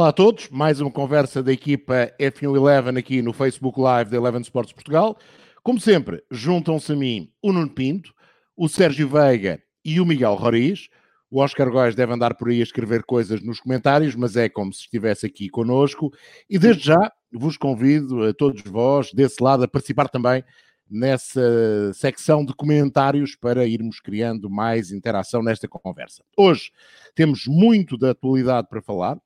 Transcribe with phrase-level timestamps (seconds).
[0.00, 4.40] Olá a todos, mais uma conversa da equipa F1 aqui no Facebook Live da Eleven
[4.40, 5.18] Sports Portugal.
[5.62, 8.14] Como sempre, juntam-se a mim o Nuno Pinto,
[8.56, 10.88] o Sérgio Veiga e o Miguel Roriz.
[11.30, 14.72] O Oscar Góes deve andar por aí a escrever coisas nos comentários, mas é como
[14.72, 16.10] se estivesse aqui conosco.
[16.48, 20.42] E desde já vos convido a todos vós, desse lado, a participar também
[20.90, 26.24] nessa secção de comentários para irmos criando mais interação nesta conversa.
[26.34, 26.72] Hoje
[27.14, 29.18] temos muito da atualidade para falar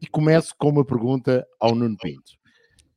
[0.00, 2.38] e começo com uma pergunta ao Nuno Pinto.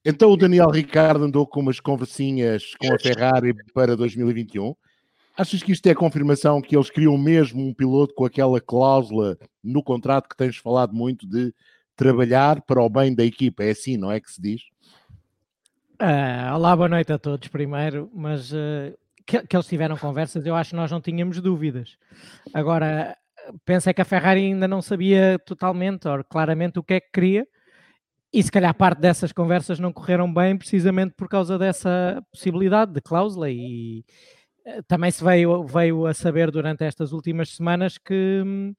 [0.04, 4.76] Então o Daniel Ricardo andou com umas conversinhas com a Ferrari para 2021.
[5.38, 9.38] Achas que isto é a confirmação que eles criam mesmo um piloto com aquela cláusula
[9.64, 11.54] no contrato que tens falado muito de
[11.96, 13.64] trabalhar para o bem da equipa?
[13.64, 14.62] É assim, não é que se diz?
[16.02, 20.56] Uh, olá, boa noite a todos primeiro, mas uh, que, que, eles tiveram conversas, eu
[20.56, 21.96] acho que nós não tínhamos dúvidas.
[22.54, 23.16] Agora,
[23.66, 27.12] penso é que a Ferrari ainda não sabia totalmente, ou claramente, o que é que
[27.12, 27.48] queria,
[28.34, 33.02] e se calhar parte dessas conversas não correram bem precisamente por causa dessa possibilidade de
[33.02, 34.06] cláusula, e
[34.66, 38.74] uh, também se veio, veio a saber durante estas últimas semanas que hum,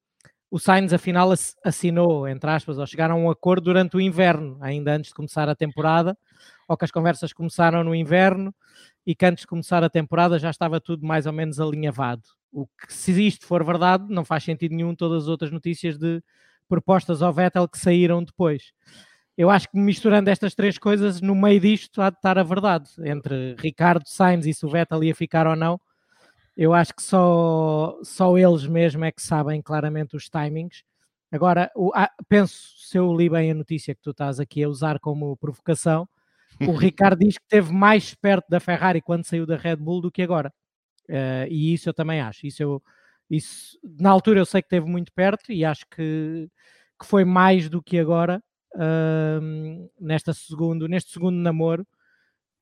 [0.50, 1.32] o Sainz afinal
[1.64, 5.48] assinou, entre aspas, ou chegaram a um acordo durante o inverno, ainda antes de começar
[5.48, 6.16] a temporada,
[6.68, 8.54] ou que as conversas começaram no inverno
[9.06, 12.22] e que antes de começar a temporada já estava tudo mais ou menos alinhavado.
[12.52, 16.22] O que, se isto for verdade, não faz sentido nenhum todas as outras notícias de
[16.68, 18.72] propostas ao Vettel que saíram depois.
[19.36, 22.90] Eu acho que misturando estas três coisas, no meio disto há de estar a verdade.
[23.04, 25.80] Entre Ricardo Sainz e se o Vettel ia ficar ou não,
[26.56, 30.82] eu acho que só, só eles mesmo é que sabem claramente os timings.
[31.30, 34.68] Agora, o, ah, penso, se eu li bem a notícia que tu estás aqui a
[34.68, 36.06] usar como provocação,
[36.60, 40.10] o Ricardo diz que esteve mais perto da Ferrari quando saiu da Red Bull do
[40.10, 40.52] que agora.
[41.08, 42.46] Uh, e isso eu também acho.
[42.46, 42.82] Isso, eu,
[43.30, 46.48] isso na altura eu sei que esteve muito perto e acho que,
[47.00, 48.42] que foi mais do que agora
[48.74, 51.86] uh, nesta segundo, neste segundo namoro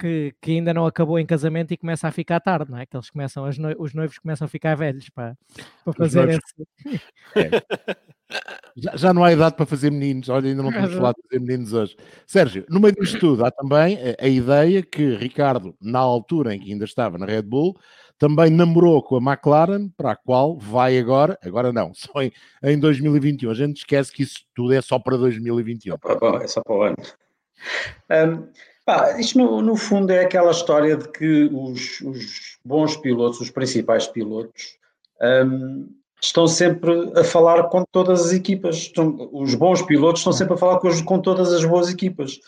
[0.00, 2.86] que, que, ainda não acabou em casamento e começa a ficar tarde, não é?
[2.86, 5.36] Que eles começam, os noivos começam a ficar velhos para,
[5.84, 7.00] para fazer esse.
[7.36, 7.50] É.
[8.76, 11.40] Já, já, não há idade para fazer meninos, olha, ainda não temos falado de fazer
[11.40, 11.96] meninos hoje.
[12.26, 16.60] Sérgio, no meio disto tudo, há também a, a, ideia que Ricardo, na altura em
[16.60, 17.76] que ainda estava na Red Bull,
[18.20, 22.30] também namorou com a McLaren, para a qual vai agora, agora não, só em,
[22.62, 23.50] em 2021.
[23.50, 25.94] A gente esquece que isso tudo é só para 2021.
[26.42, 26.96] É só para o ano.
[28.10, 28.46] Um,
[28.84, 33.50] pá, isto no, no, fundo é aquela história de que os, os bons pilotos, os
[33.50, 34.76] principais pilotos,
[35.46, 35.88] um,
[36.22, 38.76] estão sempre a falar com todas as equipas.
[38.76, 42.38] Estão, os bons pilotos estão sempre a falar com, com, todas as boas equipas.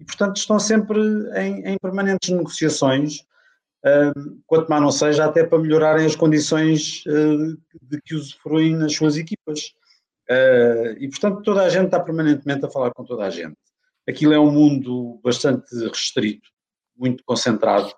[0.00, 0.98] E, portanto, estão sempre
[1.36, 3.24] em, em permanentes negociações,
[4.46, 9.16] quanto mais não seja, até para melhorarem as condições uh, de que usufruem nas suas
[9.16, 9.72] equipas.
[10.28, 13.56] Uh, e, portanto, toda a gente está permanentemente a falar com toda a gente.
[14.08, 16.48] Aquilo é um mundo bastante restrito,
[16.96, 17.92] muito concentrado,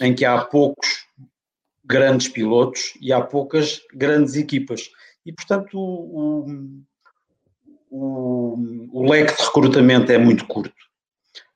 [0.00, 1.06] em que há poucos
[1.84, 4.90] grandes pilotos e há poucas grandes equipas.
[5.24, 6.46] E, portanto, o,
[7.90, 8.58] o,
[8.92, 10.74] o leque de recrutamento é muito curto.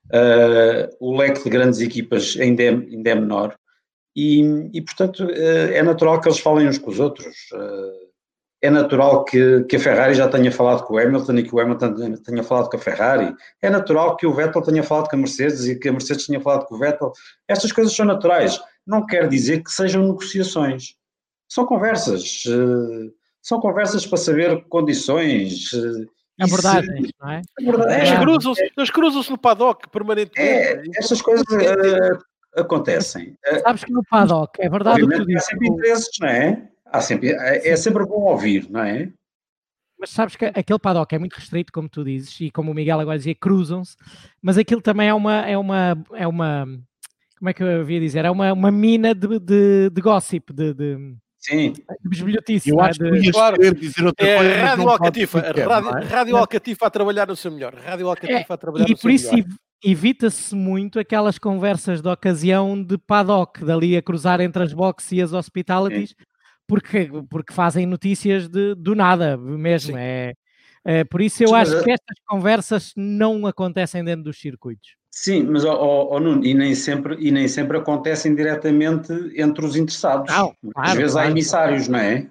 [0.06, 3.58] Uh, o leque de grandes equipas ainda é, ainda é menor.
[4.14, 4.42] E,
[4.72, 7.34] e portanto, uh, é natural que eles falem uns com os outros.
[7.52, 8.12] Uh,
[8.64, 11.58] é natural que, que, a Ferrari já tenha falado com o Hamilton e que o
[11.58, 13.34] Hamilton tenha falado com a Ferrari.
[13.60, 16.40] É natural que o Vettel tenha falado com a Mercedes e que a Mercedes tenha
[16.40, 17.12] falado com o Vettel.
[17.48, 20.94] Estas coisas são naturais não quer dizer que sejam negociações.
[21.48, 22.44] São conversas.
[22.46, 25.70] Eh, são conversas para saber condições.
[25.72, 26.06] Eh,
[26.40, 27.42] Abordagens, não é?
[27.60, 30.40] Eles cruzam-se cruzam no paddock permanentemente.
[30.40, 31.44] É, essas coisas
[32.56, 33.36] acontecem.
[33.62, 36.68] Sabes que no paddock, é verdade Obviamente, o que tu Há sempre interesses, não é?
[36.86, 39.10] Há sempre, é, é sempre bom ouvir, não é?
[39.98, 42.98] Mas sabes que aquele paddock é muito restrito, como tu dizes, e como o Miguel
[42.98, 43.96] agora dizia, cruzam-se,
[44.42, 46.66] mas aquilo também é uma, é uma, é uma
[47.38, 48.24] como é que eu havia dizer?
[48.24, 51.74] É uma, uma mina de, de, de gossip, de, de, Sim.
[52.04, 52.70] Bisbilhotice.
[52.70, 53.20] Eu acho de...
[53.20, 54.56] que claro, dizer outra é, coisa.
[54.56, 56.04] Rádio Alcatifa, rádio, é?
[56.04, 57.74] rádio Alcatifa a trabalhar no seu melhor.
[57.74, 59.24] Rádio Alcatifa é, a trabalhar no seu melhor.
[59.24, 64.62] E por isso evita-se muito aquelas conversas de ocasião de paddock, dali a cruzar entre
[64.62, 66.14] as boxes e as hospitalities,
[66.68, 69.98] porque, porque fazem notícias de, do nada mesmo.
[69.98, 70.34] É,
[70.84, 75.01] é, por isso eu acho que estas conversas não acontecem dentro dos circuitos.
[75.14, 79.76] Sim, mas oh, oh, Nuno, e nem, sempre, e nem sempre acontecem diretamente entre os
[79.76, 80.34] interessados.
[80.34, 82.30] Não, claro, Às vezes claro, há emissários, não é?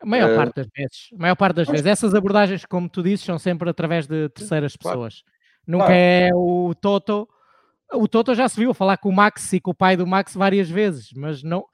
[0.00, 1.08] A maior uh, parte das vezes.
[1.12, 1.84] A maior parte das vezes.
[1.84, 5.22] Essas abordagens, como tu dizes, são sempre através de terceiras pessoas.
[5.66, 7.28] Nunca é o Toto.
[7.92, 10.34] O Toto já se viu falar com o Max e com o pai do Max
[10.34, 11.66] várias vezes, mas não.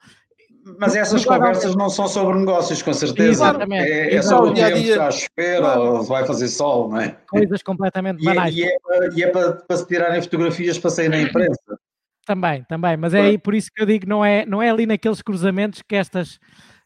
[0.77, 3.29] Mas essas conversas não são sobre negócios, com certeza.
[3.29, 3.91] Exatamente.
[3.91, 4.91] É, é sobre o dia a dia.
[4.91, 7.17] Está à espera, ou vai fazer sol, não é?
[7.29, 8.55] Coisas completamente banais.
[8.55, 8.67] E é,
[9.15, 11.79] e é, para, é para, se tirarem fotografias para sair na imprensa.
[12.25, 12.95] Também, também.
[12.95, 15.81] Mas é aí por isso que eu digo, não é, não é ali naqueles cruzamentos
[15.81, 16.39] que estas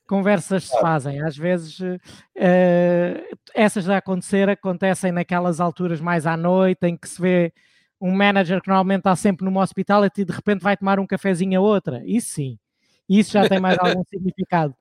[0.08, 1.22] conversas se fazem.
[1.22, 2.00] Às vezes uh,
[3.54, 7.54] essas a acontecer acontecem naquelas alturas mais à noite em que se vê
[8.00, 11.60] um manager que normalmente está sempre numa hospitality e de repente vai tomar um cafezinho
[11.60, 12.02] a outra.
[12.06, 12.58] Isso sim.
[13.08, 14.76] Isso já tem mais algum significado.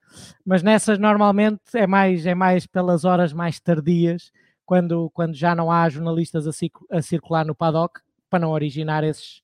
[0.45, 4.33] Mas nessas normalmente é mais, é mais pelas horas mais tardias,
[4.65, 6.51] quando, quando já não há jornalistas a,
[6.91, 8.01] a circular no paddock,
[8.31, 9.43] para não originar esses,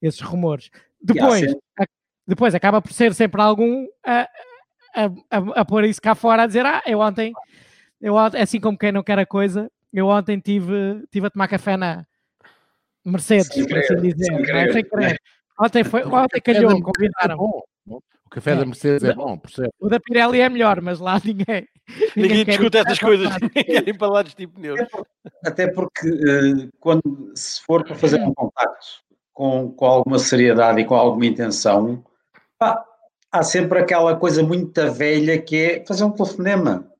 [0.00, 0.70] esses rumores.
[1.00, 1.84] Depois, a,
[2.26, 4.28] depois acaba por ser sempre algum a,
[4.94, 7.32] a, a, a pôr isso cá fora a dizer: Ah, eu ontem,
[8.00, 11.48] eu ontem, assim como quem não quer a coisa, eu ontem tive, tive a tomar
[11.48, 12.06] café na
[13.04, 14.68] Mercedes, por assim dizer, sem querer.
[14.68, 14.72] É?
[14.72, 15.20] Sem querer.
[15.60, 17.62] Ontem foi, ontem calhou, convidaram.
[18.32, 19.68] O café da Mercedes é bom, percebe?
[19.78, 21.68] O da Pirelli é melhor, mas lá ninguém.
[22.16, 23.84] Ninguém, ninguém discute essas coisas, ninguém
[24.24, 24.80] de tipo pneus.
[25.44, 28.86] Até porque, uh, quando se for para fazer um contacto
[29.34, 32.02] com, com alguma seriedade e com alguma intenção,
[32.58, 32.82] pá,
[33.30, 36.90] há sempre aquela coisa muito velha que é fazer um telefonema.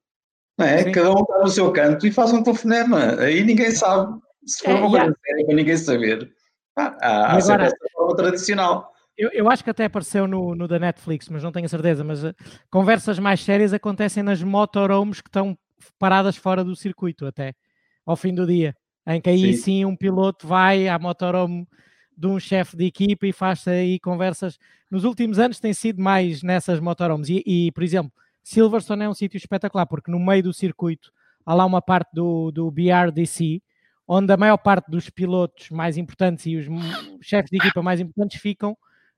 [0.59, 0.91] Não é?
[0.93, 3.19] Cada um está no seu canto e faz um telefonema.
[3.21, 4.21] Aí ninguém sabe.
[4.45, 6.31] Se for é, uma coisa séria para ninguém saber,
[6.75, 8.92] pá, há, há agora, sempre essa forma tradicional.
[9.23, 12.03] Eu, eu, acho que até apareceu no, no da Netflix, mas não tenho certeza.
[12.03, 12.35] Mas uh,
[12.69, 15.57] conversas mais sérias acontecem nas motorhomes que estão
[15.97, 17.55] paradas fora do circuito até
[18.05, 18.75] ao fim do dia,
[19.07, 21.69] em que aí sim, sim um piloto vai à motorhome
[22.19, 24.59] de um chefe de equipa e faz aí conversas.
[24.91, 27.29] Nos últimos anos tem sido mais nessas motorhomes.
[27.29, 31.13] E, e, por exemplo, Silverstone é um sítio espetacular, porque no meio do circuito
[31.47, 33.63] há lá uma parte do, do BRDC,
[34.05, 36.67] onde a maior parte dos pilotos mais importantes e os
[37.21, 38.77] chefes de equipa mais importantes ficam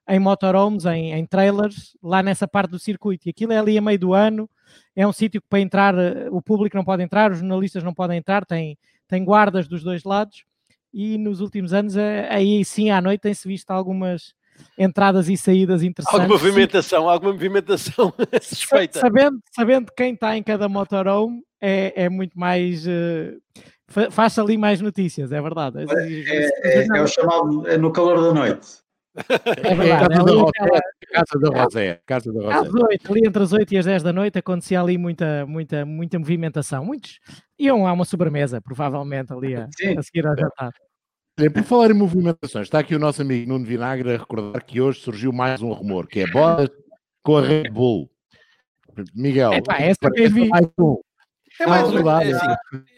[0.08, 3.26] em motorhomes, em, em trailers, lá nessa parte do circuito.
[3.26, 4.48] E aquilo é ali a meio do ano,
[4.94, 5.94] é um sítio que para entrar
[6.30, 8.78] o público não pode entrar, os jornalistas não podem entrar, tem,
[9.08, 10.44] tem guardas dos dois lados
[10.92, 14.32] e nos últimos anos eh, aí sim à noite tem-se visto algumas
[14.78, 16.20] entradas e saídas interessantes.
[16.20, 19.00] Alguma movimentação, alguma movimentação suspeita.
[19.00, 24.80] Sabendo, sabendo quem está em cada motorhome é, é muito mais uh, faz ali mais
[24.80, 25.78] notícias, é verdade.
[25.88, 28.83] É, é, é o chamado é no calor da noite.
[29.16, 30.08] É verdade.
[31.12, 32.00] Casa da Rosé.
[32.04, 32.68] Casa da Rosé.
[32.68, 35.84] Às 8, ali entre as 8 e as 10 da noite acontecia ali muita, muita,
[35.84, 36.84] muita movimentação.
[36.84, 37.20] Muitos
[37.58, 40.72] iam a uma sobremesa, provavelmente, ali a, a seguir ao jantar.
[41.36, 45.00] Por falar em movimentações, está aqui o nosso amigo Nuno Vinagre a recordar que hoje
[45.00, 46.70] surgiu mais um rumor, que é Bottas
[47.22, 48.08] com a Red Bull.
[49.14, 50.48] Miguel, Epá, essa que vi.
[50.48, 51.00] Mais um.
[51.60, 52.08] É mais um.
[52.08, 52.46] É, assim,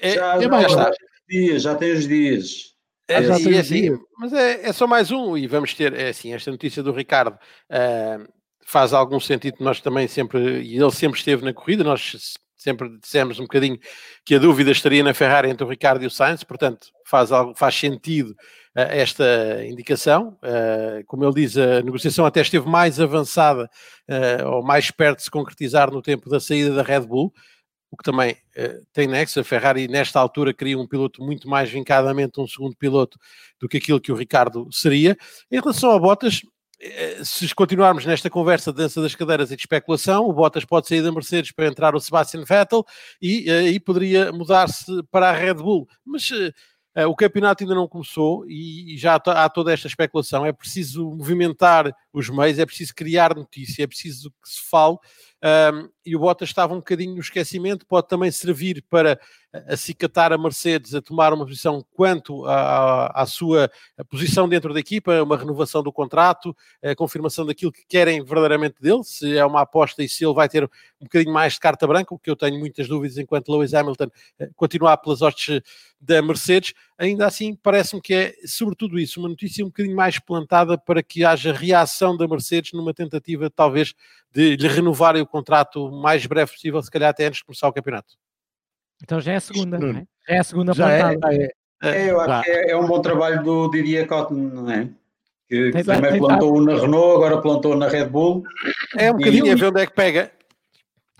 [0.00, 0.90] é, já, é mais já,
[1.28, 2.75] dias, já tem os dias.
[3.08, 3.98] É, já tem assim, dias.
[4.18, 7.34] Mas é, é, só mais um e vamos ter, é assim, esta notícia do Ricardo
[7.34, 8.32] uh,
[8.64, 13.38] faz algum sentido, nós também sempre, e ele sempre esteve na corrida, nós sempre dissemos
[13.38, 13.78] um bocadinho
[14.24, 17.76] que a dúvida estaria na Ferrari entre o Ricardo e o Sainz, portanto faz, faz
[17.76, 20.36] sentido uh, esta indicação.
[20.42, 23.70] Uh, como ele diz, a negociação até esteve mais avançada
[24.10, 27.32] uh, ou mais perto de se concretizar no tempo da saída da Red Bull,
[27.90, 28.36] o que também
[28.92, 29.40] tem nexo.
[29.40, 33.18] A Ferrari, nesta altura, queria um piloto muito mais vincadamente um segundo piloto
[33.60, 35.16] do que aquilo que o Ricardo seria.
[35.50, 36.42] Em relação a Bottas,
[36.80, 40.88] eh, se continuarmos nesta conversa de dança das cadeiras e de especulação, o Bottas pode
[40.88, 42.84] sair da Mercedes para entrar o Sebastian Vettel
[43.20, 45.88] e aí poderia mudar-se para a Red Bull.
[46.04, 46.30] Mas
[47.06, 50.46] o campeonato ainda não começou e já há toda esta especulação.
[50.46, 54.96] É preciso movimentar os meios, é preciso criar notícia, é preciso que se fale
[55.46, 59.20] um, e o Bottas estava um bocadinho no esquecimento, pode também servir para
[59.66, 63.70] acicatar a Mercedes a tomar uma posição quanto à, à sua
[64.08, 69.04] posição dentro da equipa, uma renovação do contrato, a confirmação daquilo que querem verdadeiramente dele,
[69.04, 72.14] se é uma aposta e se ele vai ter um bocadinho mais de carta branca,
[72.14, 74.08] o que eu tenho muitas dúvidas enquanto Lewis Hamilton
[74.38, 75.60] eh, continuar pelas hostes
[76.00, 80.76] da Mercedes, ainda assim parece-me que é sobretudo isso, uma notícia um bocadinho mais plantada
[80.76, 83.94] para que haja reação da Mercedes numa tentativa talvez
[84.30, 87.68] de lhe renovarem o contrato o mais breve possível, se calhar até antes de começar
[87.68, 88.25] o campeonato.
[89.02, 90.06] Então já é a segunda, não é?
[90.28, 91.34] Já é a segunda já é, plantada.
[91.34, 94.88] É, é, eu acho que é, é, um bom trabalho do Didier Cotton, não é?
[95.48, 98.42] Que, que também plantou na Renault, agora plantou na Red Bull.
[98.96, 100.32] É um bocadinho a ver onde é que pega.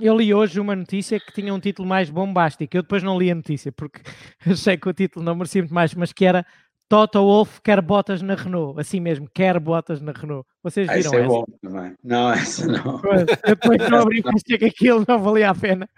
[0.01, 2.77] Eu li hoje uma notícia que tinha um título mais bombástico.
[2.77, 4.01] Eu depois não li a notícia porque
[4.45, 6.45] achei que o título não merecia muito mais, mas que era
[6.89, 10.47] Toto Wolff quer botas na Renault, assim mesmo, quer botas na Renault.
[10.63, 11.17] Vocês viram essa?
[11.17, 11.95] É bom também.
[12.03, 13.01] Não, essa não.
[13.05, 13.27] Eu
[13.57, 15.89] depois não abri e que aquilo não valia a pena.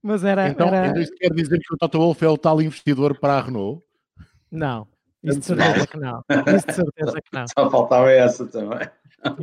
[0.00, 0.48] Mas era.
[0.48, 0.98] Então, era...
[1.00, 3.82] isso quer dizer que o Toto Wolff é o tal investidor para a Renault?
[4.50, 4.86] Não,
[5.22, 6.24] isso de certeza que não.
[6.56, 7.44] Isso de certeza que não.
[7.58, 8.88] Só faltava essa também.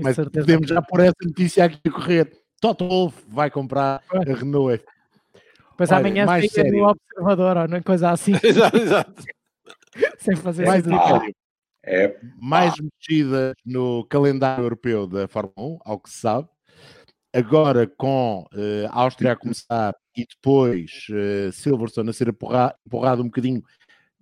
[0.01, 2.31] Mas podemos já pôr essa notícia aqui a correr.
[2.61, 4.81] Toto Wolff vai comprar a Renault.
[5.77, 6.71] Pois Olha, amanhã sério.
[6.71, 8.31] no observador, ou não coisa assim.
[8.41, 9.23] exato, exato.
[10.19, 11.35] Sem fazer mais sério.
[11.87, 12.17] É.
[12.41, 16.47] Mais mexida no calendário europeu da Fórmula 1, ao que se sabe.
[17.31, 23.21] Agora com uh, a Áustria a começar e depois uh, Silverstone a ser empurrado, empurrado
[23.21, 23.61] um bocadinho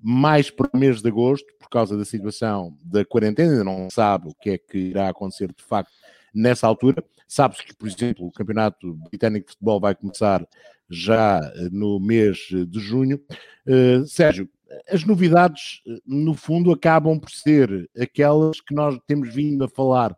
[0.04, 4.28] mais para o mês de agosto, por causa da situação da quarentena, ainda não sabe
[4.28, 5.92] o que é que irá acontecer de facto
[6.34, 7.04] nessa altura.
[7.28, 10.46] Sabe-se que, por exemplo, o Campeonato Britânico de Futebol vai começar
[10.90, 12.38] já eh, no mês
[12.68, 13.20] de junho.
[13.66, 14.50] Uh, Sérgio,
[14.90, 20.16] as novidades, no fundo, acabam por ser aquelas que nós temos vindo a falar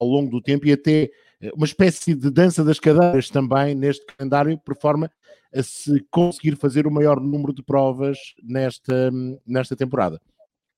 [0.00, 1.10] ao longo do tempo e até
[1.54, 5.10] uma espécie de dança das cadeiras também neste calendário, por forma
[5.54, 9.10] a se conseguir fazer o maior número de provas nesta,
[9.46, 10.20] nesta temporada.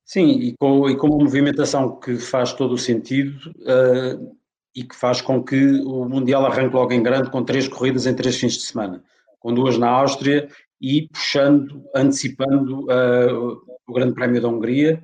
[0.04, 4.37] Sim, e com, e com uma movimentação que faz todo o sentido uh,
[4.75, 8.14] e que faz com que o Mundial arranque logo em grande com três corridas em
[8.14, 9.02] três fins de semana,
[9.38, 10.49] com duas na Áustria
[10.80, 15.02] e puxando, antecipando uh, o Grande Prémio da Hungria,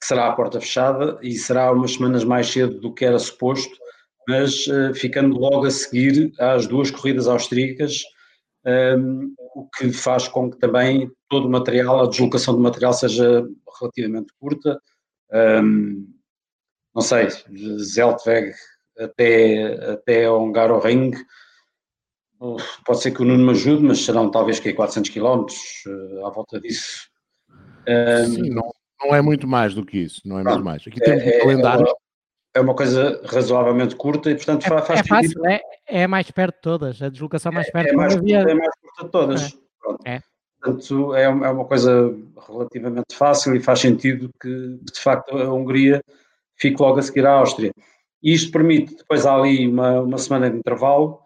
[0.00, 3.76] que será à porta fechada e será umas semanas mais cedo do que era suposto,
[4.28, 8.02] mas uh, ficando logo a seguir às duas corridas austríacas,
[8.66, 13.46] um, o que faz com que também todo o material, a deslocação do material seja
[13.80, 14.80] relativamente curta.
[15.32, 16.06] Um,
[16.94, 17.28] não sei,
[17.78, 18.52] Zeltweg
[18.98, 21.12] até, até Hungaroring,
[22.84, 25.46] pode ser que o Nuno me ajude, mas serão talvez que 400 km
[26.24, 27.08] à volta disso.
[27.88, 28.70] Um, Sim, não,
[29.02, 30.82] não é muito mais do que isso, não é muito mais.
[30.86, 31.86] Aqui temos é, um calendário.
[31.86, 36.30] É, é uma coisa razoavelmente curta e, portanto, é, faz é fácil, é, é mais
[36.30, 37.88] perto de todas, a deslocação mais perto.
[37.88, 39.58] É, é mais, curta, é mais curta de todas.
[40.04, 40.20] É.
[40.60, 42.14] Portanto, é, é uma coisa
[42.48, 46.02] relativamente fácil e faz sentido que, de facto, a Hungria
[46.56, 47.72] fique logo a seguir à Áustria.
[48.22, 51.25] E isto permite, depois há ali uma, uma semana de intervalo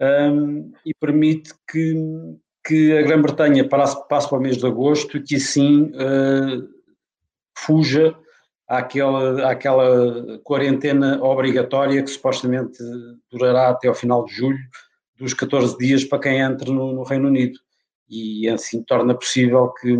[0.00, 1.94] um, e permite que,
[2.64, 6.68] que a Grã-Bretanha passe, passe para o mês de agosto e que assim uh,
[7.56, 8.14] fuja
[8.68, 12.78] àquela, àquela quarentena obrigatória que supostamente
[13.30, 14.58] durará até ao final de julho,
[15.16, 17.58] dos 14 dias para quem entre no, no Reino Unido.
[18.08, 19.96] E assim torna possível que,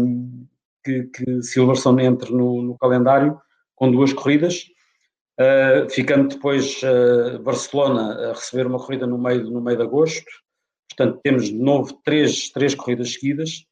[0.84, 3.38] que, que Silverstone entre no, no calendário
[3.74, 4.64] com duas corridas,
[5.38, 10.30] uh, ficando depois uh, Barcelona a receber uma corrida no meio, no meio de agosto.
[10.90, 13.64] Portanto, temos de novo três, três corridas seguidas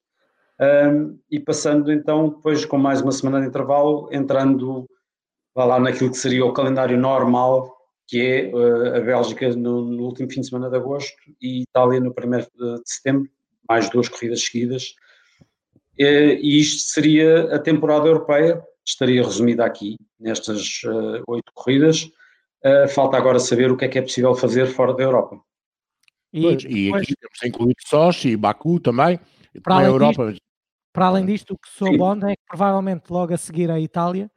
[0.60, 4.86] um, e passando então depois com mais uma semana de intervalo, entrando
[5.56, 7.74] lá naquilo que seria o calendário normal,
[8.06, 11.98] que é uh, a Bélgica no, no, último fim de semana de agosto e Itália
[11.98, 13.28] no primeiro de setembro,
[13.68, 14.94] mais duas corridas seguidas.
[15.98, 22.10] E isto seria a temporada europeia, estaria resumida aqui, nestas uh, oito corridas.
[22.94, 25.40] falta agora saber o que é que é possível fazer fora da Europa.
[26.32, 29.20] E, pois, e aqui temos incluído Sochi e Baku também,
[29.62, 30.30] para além Europa.
[30.30, 30.42] Disto,
[30.92, 34.30] para além disto, o que sou bom é que provavelmente logo a seguir a Itália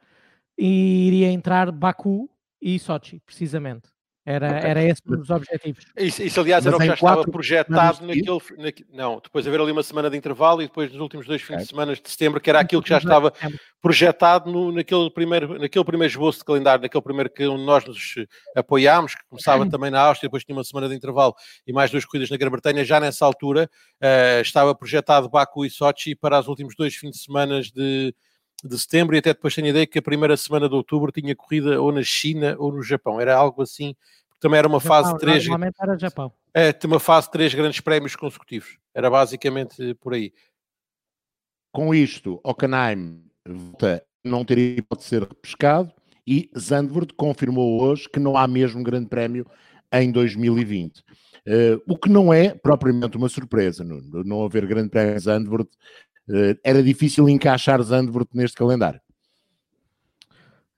[0.58, 2.30] e iria entrar Baku
[2.62, 3.90] e Sochi, precisamente.
[4.30, 4.70] Era, okay.
[4.70, 5.86] era esse um dos objetivos.
[5.98, 9.60] Isso, isso aliás, Mas era o que já estava projetado naquele, naquele, Não, depois haver
[9.60, 11.64] ali uma semana de intervalo e depois nos últimos dois fins okay.
[11.64, 13.34] de semana de setembro, que era aquilo que já estava
[13.82, 18.14] projetado no, naquele, primeiro, naquele primeiro esboço de calendário, naquele primeiro que nós nos
[18.56, 21.34] apoiámos, que começava também na Áustria, depois tinha uma semana de intervalo
[21.66, 22.86] e mais duas corridas na Grã-Bretanha.
[22.86, 23.68] Já nessa altura
[24.00, 28.14] uh, estava projetado Baku e Sochi para os últimos dois fins de semana de
[28.64, 31.36] de setembro e até depois tenho a ideia que a primeira semana de outubro tinha
[31.36, 33.20] corrida ou na China ou no Japão.
[33.20, 33.96] Era algo assim,
[34.28, 35.44] porque também era uma Japão, fase 3.
[35.46, 36.34] Normalmente era Japão.
[36.54, 38.78] É, uma fase de três grandes prémios consecutivos.
[38.94, 40.34] Era basicamente por aí.
[41.72, 45.92] Com isto, Hockenheim volta não teria pode ser repescado
[46.28, 49.46] e Zandvoort confirmou hoje que não há mesmo grande prémio
[49.92, 51.00] em 2020.
[51.00, 51.04] Uh,
[51.46, 55.70] eh, o que não é propriamente uma surpresa, não, não haver grande prémio em Zandvoort
[56.64, 59.02] era difícil encaixar Zandvoort neste calendário.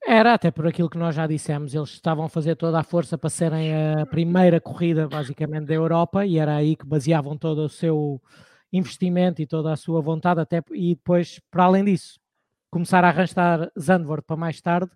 [0.04, 3.16] Era, até por aquilo que nós já dissemos, eles estavam a fazer toda a força
[3.16, 7.68] para serem a primeira corrida, basicamente, da Europa, e era aí que baseavam todo o
[7.68, 8.20] seu
[8.72, 12.18] investimento e toda a sua vontade, até e depois, para além disso,
[12.68, 14.90] começar a arrastar Zandvoort para mais tarde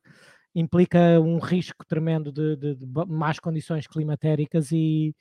[0.56, 5.14] implica um risco tremendo de, de, de más condições climatéricas e,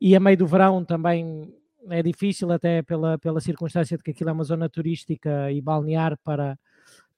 [0.00, 1.52] e a meio do verão também
[1.90, 6.18] é difícil até pela, pela circunstância de que aquilo é uma zona turística e balnear
[6.24, 6.58] para,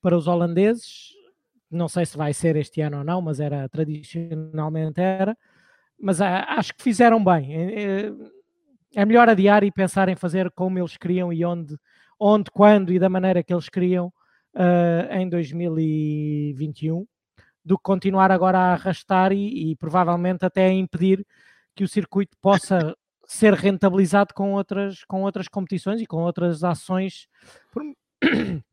[0.00, 1.10] para os holandeses.
[1.70, 5.36] Não sei se vai ser este ano ou não, mas era tradicionalmente era.
[5.98, 7.54] Mas ah, acho que fizeram bem.
[7.54, 8.12] É, é,
[8.96, 11.76] é melhor adiar e pensar em fazer como eles queriam e onde,
[12.18, 14.12] onde quando e da maneira que eles queriam
[14.54, 17.06] uh, em 2021
[17.64, 21.24] do que continuar agora a arrastar e, e provavelmente até a impedir
[21.74, 22.96] que o circuito possa
[23.32, 27.28] ser rentabilizado com outras, com outras competições e com outras ações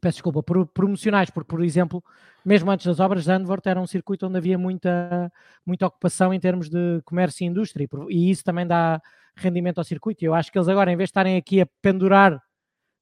[0.00, 0.40] peço desculpa,
[0.72, 2.02] promocionais, porque, por exemplo,
[2.44, 5.32] mesmo antes das obras, Zandvoort era um circuito onde havia muita,
[5.66, 9.02] muita ocupação em termos de comércio e indústria, e isso também dá
[9.36, 10.24] rendimento ao circuito.
[10.24, 12.40] Eu acho que eles agora, em vez de estarem aqui a pendurar,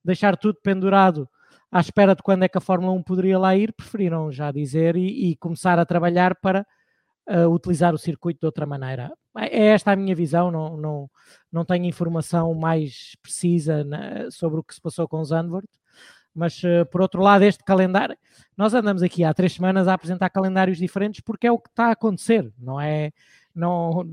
[0.02, 1.28] deixar tudo pendurado
[1.70, 4.96] à espera de quando é que a Fórmula 1 poderia lá ir, preferiram já dizer
[4.96, 6.66] e, e começar a trabalhar para
[7.28, 9.12] uh, utilizar o circuito de outra maneira.
[9.38, 11.10] É esta a minha visão, não, não,
[11.52, 15.68] não tenho informação mais precisa na, sobre o que se passou com Zandvoort,
[16.34, 18.16] mas, uh, por outro lado, este calendário,
[18.56, 21.86] nós andamos aqui há três semanas a apresentar calendários diferentes porque é o que está
[21.86, 23.10] a acontecer, não é?
[23.54, 24.04] Não,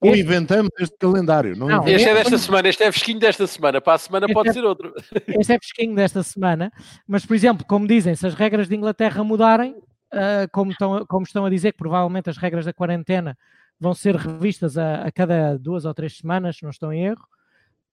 [0.00, 0.20] ou este...
[0.20, 1.56] inventamos este calendário.
[1.56, 4.34] Não, não este é desta semana, este é fresquinho desta semana, para a semana este
[4.34, 4.94] pode é, ser outro.
[5.28, 6.70] Este é fresquinho desta semana,
[7.06, 9.74] mas, por exemplo, como dizem, se as regras de Inglaterra mudarem,
[10.16, 13.36] uh, como, estão, como estão a dizer que provavelmente as regras da quarentena
[13.78, 17.26] vão ser revistas a, a cada duas ou três semanas, se não estou em erro,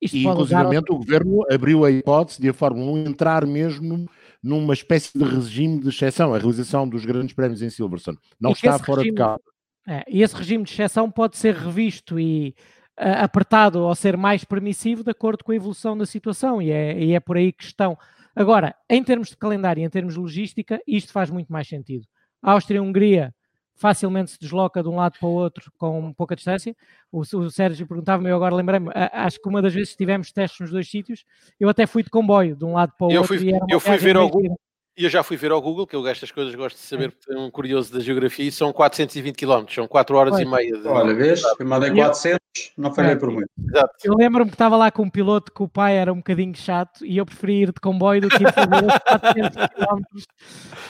[0.03, 4.06] isto e, inclusive, o governo abriu a hipótese de a Fórmula 1 entrar mesmo
[4.42, 8.18] numa espécie de regime de exceção, a realização dos grandes prémios em Silverstone.
[8.38, 9.42] Não está fora regime, de casa.
[9.88, 12.53] É, e esse regime de exceção pode ser revisto e
[13.00, 17.01] uh, apertado ou ser mais permissivo de acordo com a evolução da situação, e é,
[17.01, 17.98] e é por aí que estão.
[18.36, 22.06] Agora, em termos de calendário, em termos de logística, isto faz muito mais sentido.
[22.43, 23.33] Áustria-Hungria
[23.75, 26.75] facilmente se desloca de um lado para o outro com pouca distância.
[27.12, 30.71] O, o Sérgio perguntava-me, eu agora lembrei-me, acho que uma das vezes tivemos testes nos
[30.71, 31.25] dois sítios,
[31.59, 33.38] eu até fui de comboio de um lado para o eu outro.
[33.38, 34.59] Fui, eu fui ver Google,
[34.95, 37.31] e eu já fui ver ao Google, que eu estas coisas, gosto de saber, porque
[37.31, 40.77] é um curioso da geografia, e são 420 km, são 4 horas e meia.
[40.77, 40.88] De...
[40.88, 42.39] Olha, vês, eu mandei 400,
[42.77, 43.15] não falhei é.
[43.15, 43.50] por muito.
[43.57, 43.93] Exato.
[44.03, 47.03] Eu lembro-me que estava lá com um piloto que o pai era um bocadinho chato
[47.03, 50.01] e eu preferi ir de comboio do que fazer os 400 km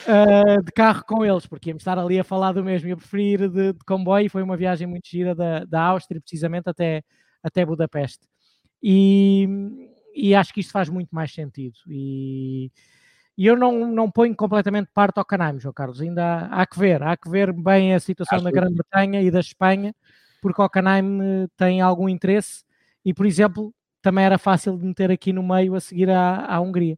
[0.08, 2.90] uh, de carro com eles, porque íamos estar ali a falar do mesmo.
[2.90, 6.20] Eu preferi ir de, de comboio e foi uma viagem muito gira da, da Áustria,
[6.20, 7.04] precisamente até,
[7.42, 8.28] até Budapeste.
[8.82, 9.48] E,
[10.14, 11.76] e acho que isto faz muito mais sentido.
[11.88, 12.70] E
[13.38, 16.02] e eu não, não ponho completamente parte ao Canaim, João Carlos.
[16.02, 19.32] Ainda há, há, que ver, há que ver bem a situação Acho da Grã-Bretanha e
[19.32, 19.96] da Espanha,
[20.42, 22.64] porque o Canaim eh, tem algum interesse
[23.04, 26.60] e, por exemplo, também era fácil de meter aqui no meio a seguir à, à
[26.60, 26.98] Hungria.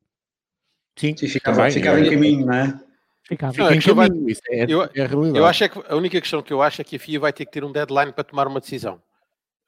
[0.98, 2.80] Sim, Sim ficava, também, ficava em caminho, não é?
[3.24, 3.58] Ficava.
[3.58, 4.08] Não, é vai,
[4.50, 4.90] é, eu, é
[5.34, 7.34] eu acho é que a única questão que eu acho é que a FIA vai
[7.34, 9.02] ter que ter um deadline para tomar uma decisão.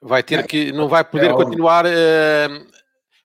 [0.01, 2.67] Vai ter é, que, não vai poder é continuar uh,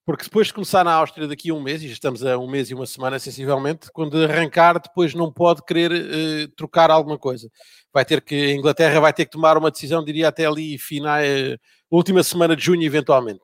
[0.04, 2.48] porque depois de começar na Áustria daqui a um mês, e já estamos a um
[2.48, 7.48] mês e uma semana sensivelmente, quando arrancar, depois não pode querer uh, trocar alguma coisa.
[7.92, 11.20] Vai ter que, a Inglaterra vai ter que tomar uma decisão, diria até ali, final,
[11.20, 11.58] uh,
[11.90, 13.42] última semana de junho, eventualmente.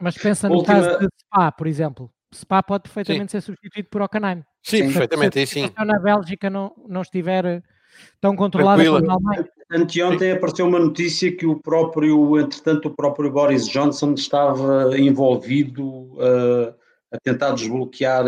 [0.00, 0.82] Mas pensa no última...
[0.82, 2.10] caso de Spa, por exemplo.
[2.34, 3.40] Spa pode perfeitamente sim.
[3.40, 4.42] ser substituído por Hockenheim.
[4.62, 5.66] Sim, sim, perfeitamente, aí sim.
[5.66, 7.62] Se na Bélgica não, não estiver
[8.00, 9.48] eh, tão controlada como na Alemanha.
[9.72, 16.74] Anteontem apareceu uma notícia que o próprio, entretanto, o próprio Boris Johnson estava envolvido uh,
[17.12, 18.24] a tentar desbloquear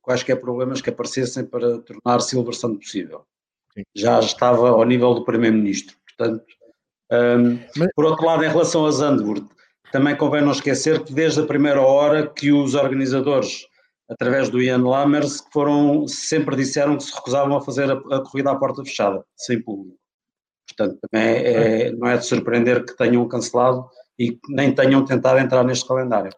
[0.00, 3.24] quaisquer problemas que aparecessem para tornar Silverstone possível.
[3.74, 3.82] Sim.
[3.94, 5.96] Já estava ao nível do Primeiro-Ministro.
[6.06, 6.44] Portanto,
[7.12, 7.88] um, Mas...
[7.94, 9.46] por outro lado, em relação a Zandvoort,
[9.92, 13.66] também convém não esquecer que desde a primeira hora que os organizadores,
[14.08, 18.50] através do Ian Lammers, foram, sempre disseram que se recusavam a fazer a, a corrida
[18.50, 19.98] à porta fechada, sem público.
[20.66, 23.88] Portanto, também é, é, não é de surpreender que tenham cancelado
[24.18, 26.30] e nem tenham tentado entrar neste calendário.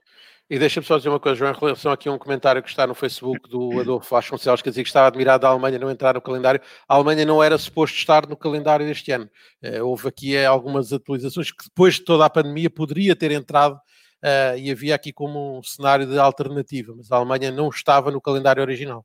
[0.51, 2.87] E deixa-me só dizer uma coisa, João, em relação aqui a um comentário que está
[2.87, 6.23] no Facebook do Adolfo Vasconcelos, que dizia que estava admirado da Alemanha não entrar no
[6.23, 6.59] calendário.
[6.89, 9.29] A Alemanha não era suposto estar no calendário deste ano.
[9.63, 13.79] Uh, houve aqui uh, algumas atualizações que depois de toda a pandemia poderia ter entrado
[14.25, 18.21] uh, e havia aqui como um cenário de alternativa, mas a Alemanha não estava no
[18.21, 19.05] calendário original.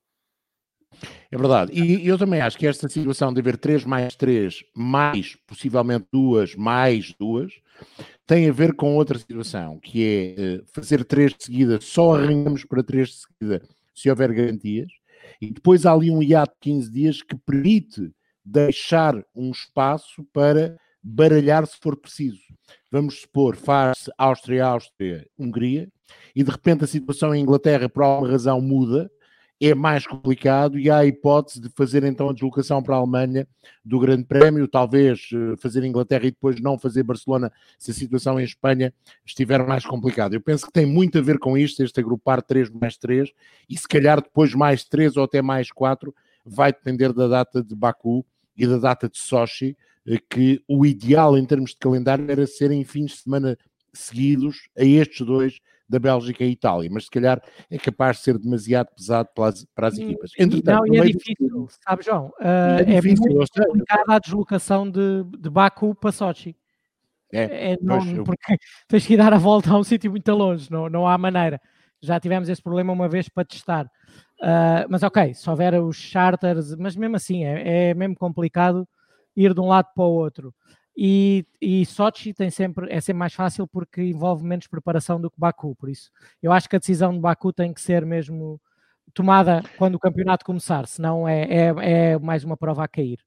[1.32, 1.72] É verdade.
[1.74, 6.56] E eu também acho que esta situação de haver 3 mais 3, mais possivelmente duas,
[6.56, 7.52] mais duas,
[8.26, 12.64] tem a ver com outra situação, que é eh, fazer três de seguida, só arrancamos
[12.66, 14.92] para três de seguida se houver garantias,
[15.42, 18.12] e depois há ali um hiato de 15 dias que permite
[18.46, 22.42] deixar um espaço para baralhar se for preciso.
[22.94, 25.90] Vamos supor, faz Áustria, Áustria, Hungria,
[26.36, 29.10] e de repente a situação em Inglaterra por alguma razão muda,
[29.60, 33.48] é mais complicado e há a hipótese de fazer então a deslocação para a Alemanha
[33.84, 38.40] do Grande Prémio, talvez eh, fazer Inglaterra e depois não fazer Barcelona se a situação
[38.40, 38.94] em Espanha
[39.26, 40.36] estiver mais complicada.
[40.36, 43.32] Eu penso que tem muito a ver com isto, este agrupar 3 mais 3
[43.68, 46.14] e se calhar depois mais 3 ou até mais 4
[46.46, 48.24] vai depender da data de Baku
[48.56, 49.76] e da data de Sochi,
[50.30, 53.58] que o ideal em termos de calendário era serem fins de semana
[53.94, 58.38] seguidos a estes dois da Bélgica e Itália, mas se calhar é capaz de ser
[58.40, 60.32] demasiado pesado para as, para as equipas.
[60.40, 61.68] Entretanto, não, e é difícil, do...
[61.88, 62.28] sabe, João?
[62.40, 66.56] Uh, é, difícil, é muito complicada a deslocação de, de Baku para Sochi.
[67.32, 68.24] É, é não, eu...
[68.24, 71.18] porque tens que ir dar a volta a um sítio muito longe, não, não há
[71.18, 71.62] maneira.
[72.02, 73.86] Já tivemos esse problema uma vez para testar.
[74.42, 78.88] Uh, mas ok, se houver os charters, mas mesmo assim é, é mesmo complicado
[79.36, 80.54] ir de um lado para o outro.
[80.96, 85.40] E, e Sochi tem sempre, é sempre mais fácil porque envolve menos preparação do que
[85.40, 88.62] Baku, por isso eu acho que a decisão de Baku tem que ser mesmo
[89.12, 91.74] tomada quando o campeonato começar, senão é, é,
[92.12, 93.18] é mais uma prova a cair.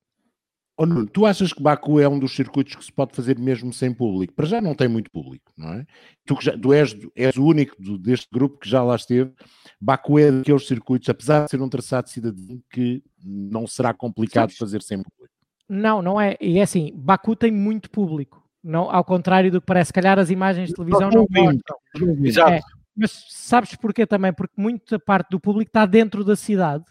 [0.78, 3.72] Oh, Nuno, tu achas que Baku é um dos circuitos que se pode fazer mesmo
[3.72, 4.34] sem público?
[4.34, 5.86] Para já não tem muito público, não é?
[6.26, 9.32] Tu, já, tu és, és, o único do, deste grupo que já lá esteve.
[9.80, 14.58] Baku é daqueles circuitos, apesar de ser um traçado cidadão, que não será complicado Sabes?
[14.58, 15.34] fazer sem público.
[15.68, 16.36] Não, não é.
[16.40, 18.42] E é assim, Baku tem muito público.
[18.62, 21.76] Não, ao contrário do que parece, calhar as imagens de televisão não, não mostram.
[22.24, 22.52] Exato.
[22.52, 22.60] É,
[22.96, 24.32] mas sabes porquê também?
[24.32, 26.84] Porque muita parte do público está dentro da cidade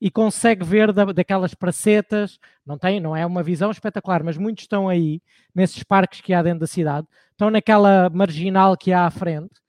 [0.00, 4.64] e consegue ver da, daquelas pracetas, não tem, não é uma visão espetacular, mas muitos
[4.64, 5.20] estão aí,
[5.54, 9.60] nesses parques que há dentro da cidade, estão naquela marginal que há à frente,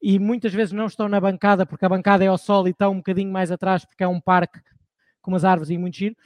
[0.00, 2.92] e muitas vezes não estão na bancada, porque a bancada é ao sol e estão
[2.92, 4.60] um bocadinho mais atrás, porque é um parque
[5.20, 6.16] com umas árvores e muito giro,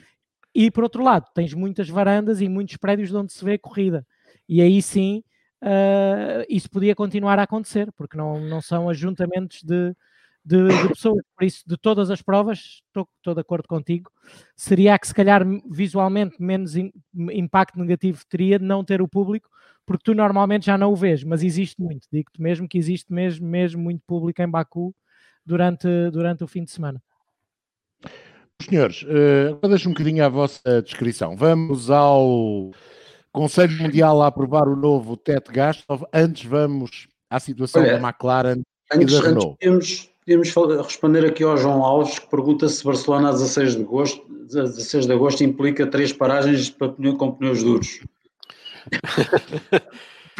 [0.54, 4.06] e por outro lado, tens muitas varandas e muitos prédios onde se vê corrida,
[4.48, 5.22] e aí sim,
[5.62, 9.94] uh, isso podia continuar a acontecer, porque não, não são ajuntamentos de
[10.44, 14.10] de, de, pessoas, por isso, de todas as provas, estou, estou de acordo contigo,
[14.54, 16.92] seria que se calhar visualmente menos in,
[17.32, 19.48] impacto negativo teria de não ter o público,
[19.86, 23.46] porque tu normalmente já não o vês, mas existe muito, digo-te mesmo que existe mesmo,
[23.46, 24.94] mesmo muito público em Baku
[25.46, 27.02] durante, durante o fim de semana.
[28.62, 31.36] Senhores, uh, deixo um bocadinho a vossa descrição.
[31.36, 32.70] Vamos ao
[33.32, 35.84] Conselho Mundial a aprovar o novo teto gasto.
[36.12, 38.62] Antes vamos à situação Olha, da McLaren
[38.92, 39.56] antes, e da Renault.
[39.64, 40.54] Antes podíamos
[40.86, 45.12] responder aqui ao João Alves, que pergunta se Barcelona a 16 de agosto, 16 de
[45.12, 48.00] agosto implica três paragens para pneu com pneus duros.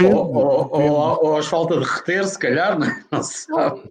[0.03, 3.05] ou, ou, ou, ou asfalto a derreter, se calhar, não, é?
[3.11, 3.83] não se sabe.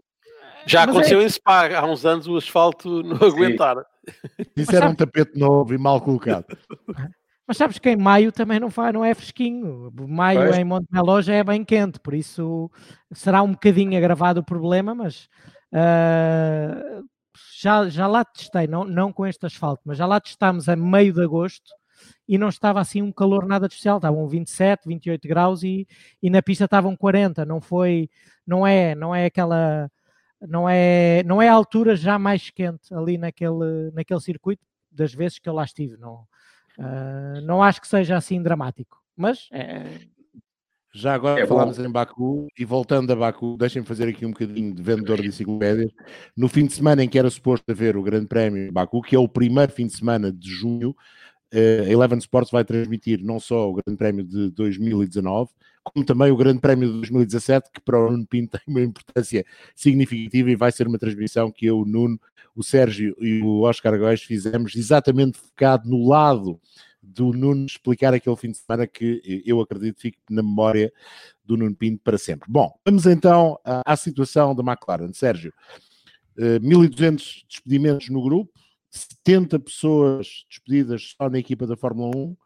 [0.65, 1.23] Já Mas aconteceu é...
[1.25, 3.85] em Spa, há uns anos o asfalto não aguentar.
[4.55, 6.45] Isso era um tapete novo e mal colocado.
[7.45, 9.91] Mas sabes que em maio também não, vai, não é fresquinho.
[10.07, 10.57] Maio pois.
[10.57, 12.71] em Montemelo já é bem quente, por isso
[13.11, 15.27] será um bocadinho agravado o problema, mas
[15.73, 17.03] Uh,
[17.59, 21.11] já, já lá testei, não, não com este asfalto, mas já lá testámos a meio
[21.11, 21.71] de agosto
[22.27, 25.87] e não estava assim um calor nada especial, estavam 27, 28 graus e,
[26.21, 28.07] e na pista estavam 40, não foi,
[28.45, 29.89] não é, não é aquela,
[30.47, 35.39] não é, não é a altura já mais quente ali naquele, naquele circuito das vezes
[35.39, 36.25] que eu lá estive, não,
[36.77, 39.99] uh, não acho que seja assim dramático, mas é,
[40.93, 44.75] já agora é falámos em Baku e voltando a Baku, deixem-me fazer aqui um bocadinho
[44.75, 45.91] de vendedor de enciclopédias.
[46.37, 49.15] No fim de semana em que era suposto haver o Grande Prémio de Baku, que
[49.15, 50.95] é o primeiro fim de semana de junho,
[51.51, 55.49] eh, a Eleven Sports vai transmitir não só o Grande Prémio de 2019,
[55.83, 59.45] como também o Grande Prémio de 2017, que para o Nuno Pinto tem uma importância
[59.75, 62.19] significativa e vai ser uma transmissão que eu, o Nuno,
[62.55, 66.59] o Sérgio e o Oscar Góes fizemos exatamente focado no lado
[67.01, 70.91] do Nuno explicar aquele fim de semana que eu acredito fique na memória
[71.43, 72.49] do Nuno Pinto para sempre.
[72.49, 75.11] Bom, vamos então à, situação da McLaren.
[75.11, 75.53] Sérgio,
[76.37, 78.51] 1200 eh, despedimentos no grupo,
[78.89, 82.37] 70 pessoas despedidas só na equipa da Fórmula 1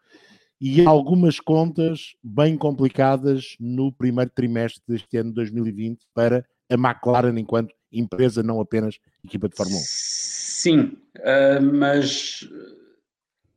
[0.60, 7.74] e algumas contas bem complicadas no primeiro trimestre deste ano 2020 para a McLaren enquanto
[7.92, 9.84] empresa, não apenas equipa de Fórmula 1.
[9.86, 12.48] Sim, uh, mas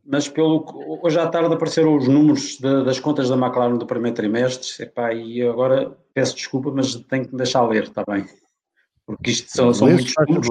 [0.04, 0.64] mas pelo
[1.04, 5.14] hoje à tarde apareceram os números de, das contas da McLaren do primeiro trimestre, epá,
[5.14, 8.26] e agora peço desculpa, mas tenho que me deixar ler, está bem?
[9.06, 10.48] Porque isto são, são muitos números.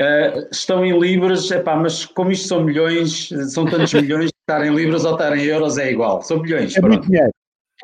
[0.00, 4.72] Uh, estão em libras, epá, mas como isto são milhões, são tantos milhões, estar em
[4.72, 6.76] libras ou estar em euros é igual, são milhões.
[6.76, 7.32] É muito dinheiro.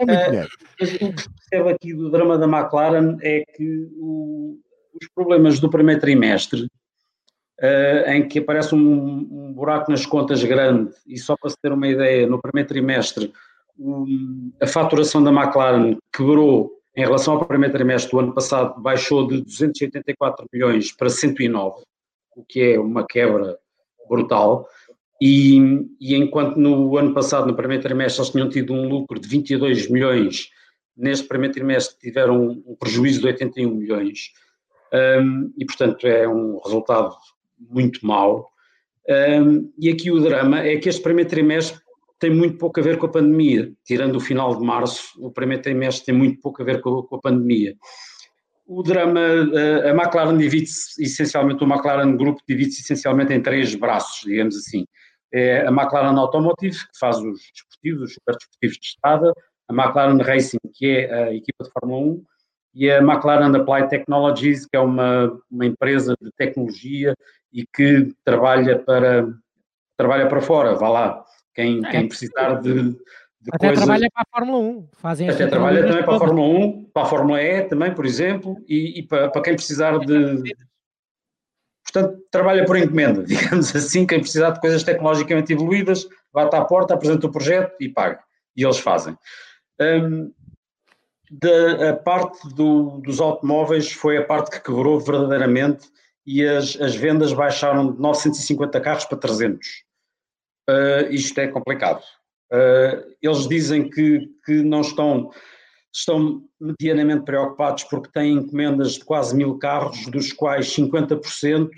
[0.00, 4.58] É muito uh, o que percebo aqui do drama da McLaren é que o,
[5.00, 6.68] os problemas do primeiro trimestre
[7.60, 11.72] uh, em que aparece um, um, buraco nas contas grande, e só para se ter
[11.72, 13.32] uma ideia, no primeiro trimestre
[13.78, 19.26] um, a faturação da McLaren quebrou em relação ao primeiro trimestre do ano passado, baixou
[19.26, 21.82] de 284 milhões para 109,
[22.36, 23.58] o que é uma quebra
[24.08, 24.66] brutal.
[25.20, 25.58] E,
[26.00, 29.88] e, enquanto no ano passado, no primeiro trimestre, eles tinham tido um lucro de 22
[29.88, 30.50] milhões,
[30.96, 34.32] neste primeiro trimestre tiveram um prejuízo de 81 milhões.
[34.92, 37.16] Um, e, portanto, é um resultado
[37.58, 38.48] muito mau.
[39.08, 41.80] Um, e aqui o drama é que este primeiro trimestre
[42.18, 45.62] tem muito pouco a ver com a pandemia, tirando o final de março, o primeiro
[45.62, 47.76] trimestre tem muito pouco a ver com, com a pandemia.
[48.66, 54.56] O drama, a McLaren divide-se essencialmente, o McLaren Group divide-se essencialmente em três braços, digamos
[54.56, 54.86] assim.
[55.32, 59.32] É a McLaren Automotive, que faz os desportivos, os super desportivos de estrada,
[59.68, 62.24] a McLaren Racing, que é a equipa de Fórmula 1,
[62.74, 67.14] e a McLaren Applied Technologies, que é uma, uma empresa de tecnologia
[67.52, 69.28] e que trabalha para,
[69.96, 71.24] trabalha para fora, vá lá.
[71.54, 72.98] Quem, é, quem precisar de, de
[73.52, 74.88] até trabalha para a Fórmula 1.
[74.92, 78.56] Fazem até trabalha também para a Fórmula 1, para a Fórmula E também, por exemplo,
[78.68, 80.54] e, e para, para quem precisar de...
[81.84, 86.94] Portanto, trabalha por encomenda, digamos assim, quem precisar de coisas tecnologicamente evoluídas, bate à porta,
[86.94, 88.20] apresenta o projeto e paga.
[88.56, 89.16] E eles fazem.
[89.80, 90.32] Um,
[91.30, 95.88] da, a parte do, dos automóveis foi a parte que quebrou verdadeiramente
[96.26, 99.66] e as, as vendas baixaram de 950 carros para 300.
[99.68, 102.02] Uh, ah, isto é complicado.
[102.54, 105.28] Uh, eles dizem que, que não estão,
[105.92, 111.68] estão medianamente preocupados porque têm encomendas de quase mil carros, dos quais 50%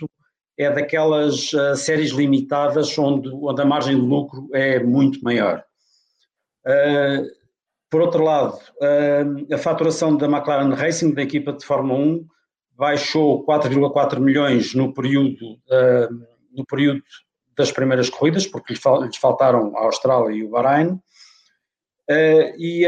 [0.58, 5.64] é daquelas uh, séries limitadas onde, onde a margem de lucro é muito maior.
[6.66, 7.24] Uh,
[7.88, 8.58] por outro lado,
[9.50, 12.26] a faturação da McLaren Racing, da equipa de Fórmula 1,
[12.72, 15.56] baixou 4,4 milhões no período,
[16.52, 17.00] no período
[17.56, 21.00] das primeiras corridas, porque lhes faltaram a Austrália e o Bahrein.
[22.58, 22.86] E,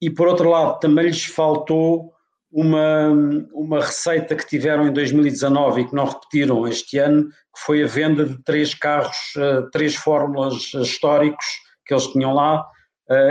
[0.00, 2.12] e por outro lado, também lhes faltou
[2.50, 3.08] uma,
[3.52, 7.86] uma receita que tiveram em 2019 e que não repetiram este ano, que foi a
[7.86, 9.16] venda de três carros,
[9.72, 11.44] três fórmulas históricos
[11.86, 12.66] que eles tinham lá,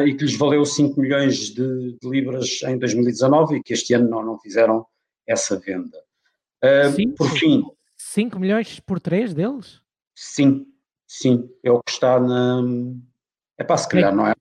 [0.05, 4.09] e que lhes valeu 5 milhões de, de, libras em 2019 e que este ano
[4.09, 4.85] não, não fizeram
[5.27, 5.97] essa venda.
[6.95, 7.63] Sim, por fim.
[8.13, 9.81] 5 milhões por 3 deles?
[10.15, 10.67] Sim,
[11.05, 12.61] sim, é o que está na.
[13.57, 14.15] É para se calhar, é.
[14.15, 14.33] não é?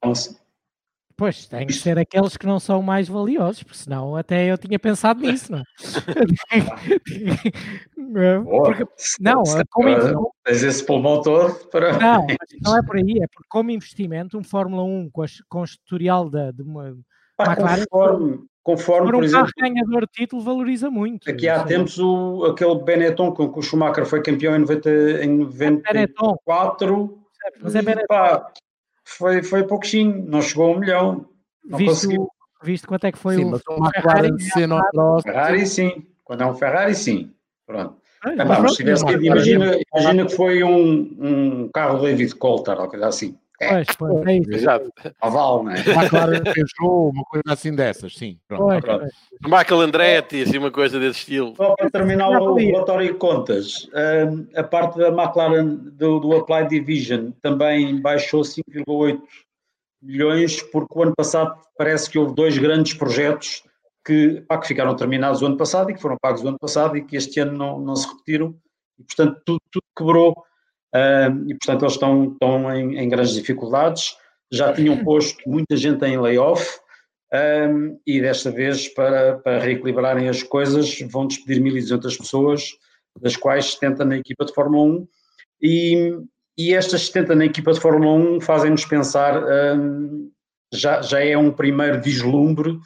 [1.17, 4.79] Pois, tem que ser aqueles que não são mais valiosos, porque senão até eu tinha
[4.79, 5.65] pensado nisso, não é?
[8.45, 8.87] porque,
[9.19, 11.99] não, como, tens esse pulmão todo para.
[11.99, 12.27] Não,
[12.63, 15.65] não é por aí, é porque como investimento, um Fórmula 1 com, a, com o
[15.65, 16.95] historial da, de uma.
[17.39, 21.31] Ah, McLaren, conforme, conforme por um exemplo, ganhador de título valoriza muito.
[21.31, 24.91] Aqui há tempos o, aquele Benetton com que o Schumacher foi campeão em, 90,
[25.23, 27.17] em 94.
[27.63, 28.07] Mas é Benetton.
[28.09, 28.53] Pá,
[29.05, 31.29] foi, foi pouquinho, não chegou a um milhão.
[31.65, 32.29] Não visto, conseguiu.
[32.61, 33.63] visto quanto é que foi sim, o, mas
[33.95, 37.33] Ferrari, Ferrari, Ferrari sim, quando é um Ferrari sim,
[37.65, 37.95] pronto.
[38.25, 43.39] Ah, mas tivesse, imagina, imagina que foi um, um carro David Coulter ou coisa assim.
[43.61, 43.69] É.
[43.69, 44.53] Pois, pois, é isso.
[44.53, 44.93] Exato.
[45.23, 45.79] Oval, não é?
[45.79, 48.39] McLaren fechou uma coisa assim dessas, sim.
[48.47, 48.87] Pronto.
[48.87, 51.55] Pois, Michael Andretti, assim, uma coisa desse estilo.
[51.57, 53.89] Só para terminar o relatório de contas,
[54.31, 59.21] hum, a parte da McLaren do, do Applied Division também baixou 5,8
[60.03, 63.63] milhões, porque o ano passado parece que houve dois grandes projetos
[64.05, 66.97] que, pá, que ficaram terminados o ano passado e que foram pagos o ano passado
[66.97, 68.55] e que este ano não, não se repetiram.
[68.99, 70.46] E, portanto, tudo, tudo quebrou
[71.47, 74.17] e portanto eles estão, estão em, em, grandes dificuldades.
[74.53, 76.79] Já tinham posto muita gente em layoff
[77.33, 82.71] um, e desta vez, para, para reequilibrarem as coisas, vão despedir 1.200 pessoas,
[83.21, 85.09] das quais 70 na equipa de Fórmula 1.
[85.63, 86.19] E,
[86.57, 89.43] e estas 70 na equipa de Fórmula 1 fazem-nos pensar,
[89.77, 90.31] um,
[90.73, 92.79] já, já é um primeiro vislumbre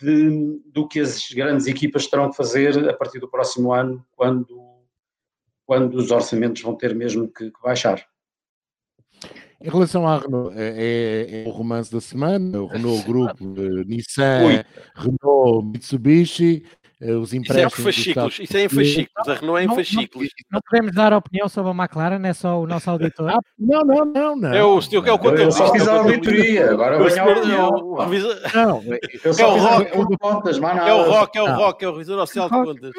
[0.00, 4.73] de, do que as grandes equipas terão que fazer a partir do próximo ano, quando
[5.66, 8.04] quando os orçamentos vão ter mesmo que, que baixar.
[9.60, 13.44] Em relação à Renault, é, é, é, o romance da semana, o Renault Grupo,
[13.86, 14.62] Nissan,
[14.94, 17.38] Renault, Mitsubishi, eh, os empréstimos.
[17.38, 20.28] Isso é em fascículos, isso é em fascículos, a Renault é em fascículos.
[20.50, 23.30] Não, não, podemos dar opinião sobre a McLaren, é só o nosso auditor.
[23.30, 24.52] Ah, não, não, não, não.
[24.52, 27.70] É o, é o Eu só fiz a auditoria, agora venho a opinião.
[28.54, 28.82] Não,
[29.24, 30.90] eu só é o rock, de contas, mais nada.
[30.90, 32.92] É o rock, é o rock, é o revisor oficial de contas.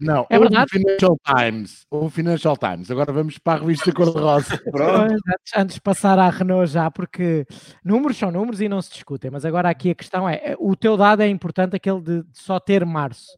[0.00, 0.66] Não, é verdade.
[0.66, 2.90] o Financial Times, o Financial Times.
[2.90, 4.60] Agora vamos para a revista Cor-de-Rosa.
[5.00, 7.46] Antes, antes de passar à Renault já, porque
[7.84, 10.96] números são números e não se discutem, mas agora aqui a questão é, o teu
[10.96, 13.29] dado é importante, aquele de só ter março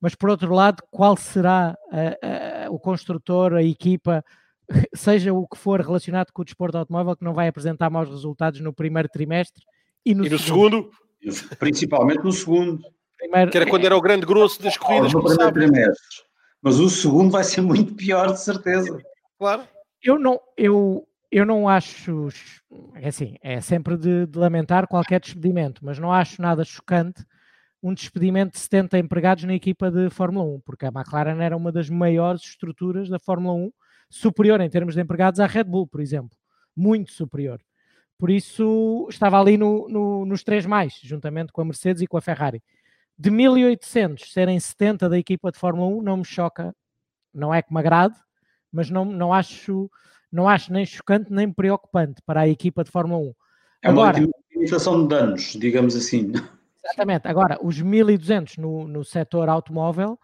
[0.00, 4.24] mas por outro lado, qual será a, a, o construtor, a equipa,
[4.94, 8.60] seja o que for relacionado com o desporto automóvel, que não vai apresentar maus resultados
[8.60, 9.64] no primeiro trimestre
[10.04, 10.90] e no, e no segundo?
[11.22, 11.56] segundo?
[11.58, 12.82] Principalmente no segundo.
[13.16, 15.12] Primeiro, que era quando era o grande grosso das corridas.
[15.12, 16.26] No primeiro trimestre.
[16.62, 18.98] Mas o segundo vai ser muito pior, de certeza.
[19.38, 19.62] Claro.
[20.02, 22.28] Eu não, eu, eu não acho,
[22.94, 27.24] é assim, é sempre de, de lamentar qualquer despedimento, mas não acho nada chocante
[27.82, 31.70] um despedimento de 70 empregados na equipa de Fórmula 1, porque a McLaren era uma
[31.70, 33.72] das maiores estruturas da Fórmula 1,
[34.08, 36.36] superior em termos de empregados à Red Bull, por exemplo,
[36.74, 37.60] muito superior.
[38.18, 42.16] Por isso estava ali no, no, nos três mais, juntamente com a Mercedes e com
[42.16, 42.62] a Ferrari.
[43.18, 46.74] De 1800 serem 70 da equipa de Fórmula 1 não me choca,
[47.32, 48.14] não é que me agrade,
[48.72, 49.90] mas não, não, acho,
[50.32, 53.34] não acho nem chocante nem preocupante para a equipa de Fórmula 1.
[53.82, 56.32] É Agora, uma limitação de danos, digamos assim.
[56.86, 57.26] Exatamente.
[57.26, 60.18] Agora, os 1200 no, no setor automóvel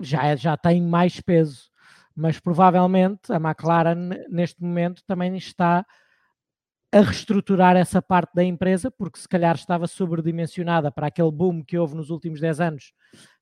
[0.00, 1.70] já, é, já tem mais peso,
[2.14, 5.84] mas provavelmente a McLaren neste momento também está
[6.92, 11.76] a reestruturar essa parte da empresa, porque se calhar estava sobredimensionada para aquele boom que
[11.76, 12.92] houve nos últimos 10 anos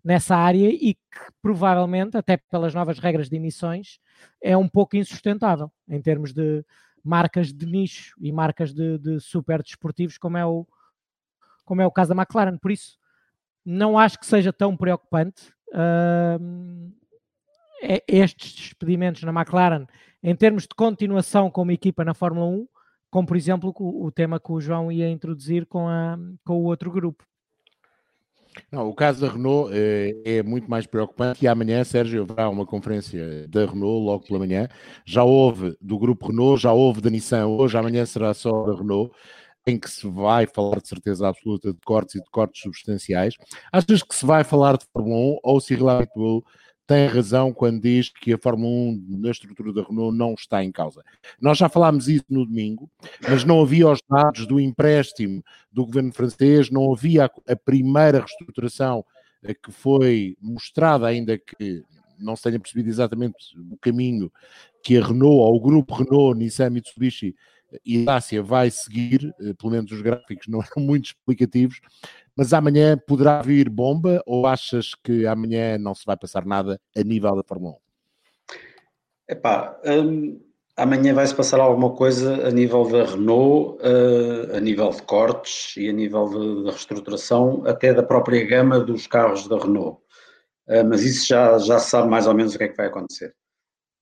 [0.03, 1.01] nessa área e que
[1.43, 3.99] provavelmente, até pelas novas regras de emissões,
[4.43, 6.65] é um pouco insustentável em termos de
[7.05, 10.67] marcas de nicho e marcas de, de super desportivos, como é, o,
[11.65, 12.57] como é o caso da McLaren.
[12.59, 12.99] Por isso,
[13.65, 15.53] não acho que seja tão preocupante.
[15.69, 16.93] Uh,
[18.07, 19.87] estes despedimentos na McLaren,
[20.23, 22.69] em termos de continuação como equipa na Fórmula 1,
[23.11, 26.65] como por exemplo o, o tema que o João ia introduzir com, a, com o
[26.65, 27.25] outro grupo.
[28.71, 32.67] Não, o caso da Renault é, é, muito mais preocupante e amanhã, Sérgio, haverá uma
[32.67, 34.69] conferência da Renault logo pela manhã.
[35.07, 39.15] Já houve do grupo Renault, já houve da Nissan hoje, amanhã será só da Renault,
[39.67, 43.37] em que se vai falar de certeza absoluta de cortes e de cortes substanciais.
[43.73, 45.77] Achas que se vai falar de Fórmula 1 ou se
[46.15, 46.45] Bull
[46.87, 50.73] tem razão quando diz que a Fórmula 1 na estrutura da Renault não está em
[50.73, 51.03] causa.
[51.41, 52.91] Nós já falámos isso no domingo,
[53.23, 59.05] mas não havia os dados do empréstimo do governo francês, não havia a, primeira reestruturação
[59.43, 61.83] eh, que foi mostrada, ainda que
[62.19, 63.37] não se tenha percebido exatamente
[63.71, 64.31] o caminho
[64.83, 67.35] que a Renault, ou o grupo Renault, Nissan, Mitsubishi
[67.85, 71.81] e Dacia vai seguir, eh, pelo menos os gráficos não eram muito explicativos,
[72.37, 77.03] mas amanhã poderá vir bomba ou achas que amanhã não se vai passar nada a
[77.03, 79.33] nível da Fórmula 1?
[79.33, 80.41] Epá, hum,
[80.77, 85.89] amanhã vai-se passar alguma coisa a nível da Renault, uh, a nível de cortes e
[85.89, 86.29] a nível
[86.65, 90.01] de, reestruturação, até da própria gama dos carros da Renault.
[90.69, 92.87] Uh, mas isso já, já se sabe mais ou menos o que é que vai
[92.87, 93.35] acontecer.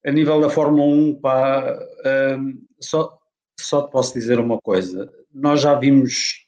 [0.04, 3.19] A nível da Fórmula 1, pá, uh, só,
[3.64, 5.12] só te posso dizer uma coisa.
[5.32, 6.44] Nós já vimos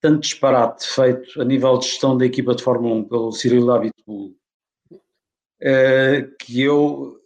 [0.00, 4.34] tanto disparate feito a nível de gestão da equipa de Fórmula 1 pelo Cyril Abitbull,
[5.60, 7.18] eh, que eu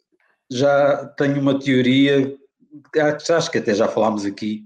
[0.50, 2.36] já tenho uma teoria,
[3.30, 4.64] acho que até já falámos aqui,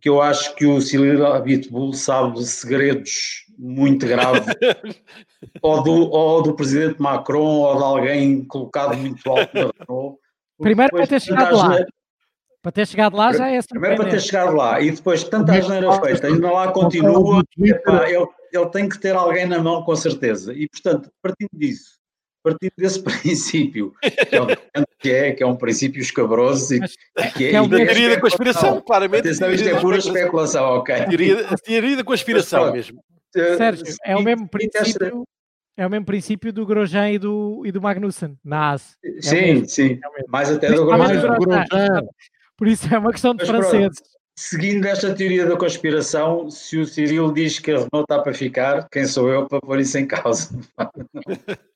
[0.00, 4.44] que eu acho que o Cyril Abitbull sabe segredos muito graves,
[5.62, 10.18] ou, do, ou do presidente Macron, ou de alguém colocado muito alto na Renault.
[10.58, 11.76] Primeiro vai ter chegado lá.
[12.64, 16.00] Para ter chegado lá já é Primeiro para ter chegado lá e depois tanta asneira
[16.00, 20.54] feita, ainda lá continua, epá, ele, ele tem que ter alguém na mão com certeza.
[20.54, 21.98] E portanto, partindo disso,
[22.42, 24.46] partindo desse princípio, que é, um,
[24.98, 26.80] que é, que é um princípio escabroso e
[27.36, 29.28] que é, é uma teoria da conspiração, claramente.
[29.28, 31.04] Atenção, isto é pura especulação, ok.
[31.04, 33.04] Teoria, teoria da conspiração mesmo.
[33.36, 35.24] Eh, Sérgio, é o mesmo princípio.
[35.76, 38.96] É o mesmo princípio do Grosjean e do, e do Magnussen, na AS.
[39.04, 40.00] É sim, sim.
[40.02, 42.06] É mais até do Grosjean.
[42.56, 44.02] Por isso é uma questão de franceses.
[44.36, 48.88] Seguindo esta teoria da conspiração, se o Cyril diz que a Renault está para ficar,
[48.90, 50.50] quem sou eu para pôr isso em causa?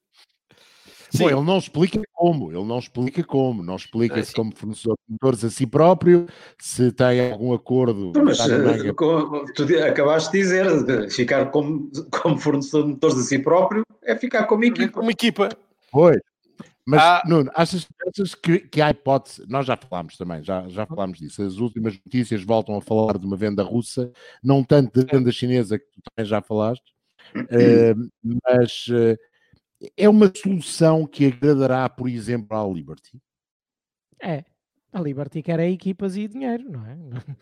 [1.16, 5.12] Bom, ele não explica como, ele não explica como, não explica se como fornecedor de
[5.12, 6.26] motores a si próprio,
[6.60, 8.12] se tem algum acordo.
[8.22, 11.90] Mas uh, tu acabaste de dizer, ficar como,
[12.22, 14.92] como fornecedor de motores a si próprio é ficar como equipa.
[14.92, 15.48] Como equipa.
[15.90, 16.18] Pois,
[16.90, 17.22] mas, ah.
[17.26, 19.44] Nuno, achas, achas que, que, há hipótese?
[19.46, 21.42] Nós já falámos também, já, já falámos disso.
[21.42, 24.10] As últimas notícias voltam a falar de uma venda russa,
[24.42, 26.94] não tanto da venda chinesa, que tu também já falaste,
[27.36, 28.10] uh,
[28.42, 29.18] mas uh,
[29.94, 33.20] é uma solução que agradará, por exemplo, à Liberty?
[34.18, 34.42] É.
[34.90, 36.96] A Liberty quer é equipas e dinheiro, não é?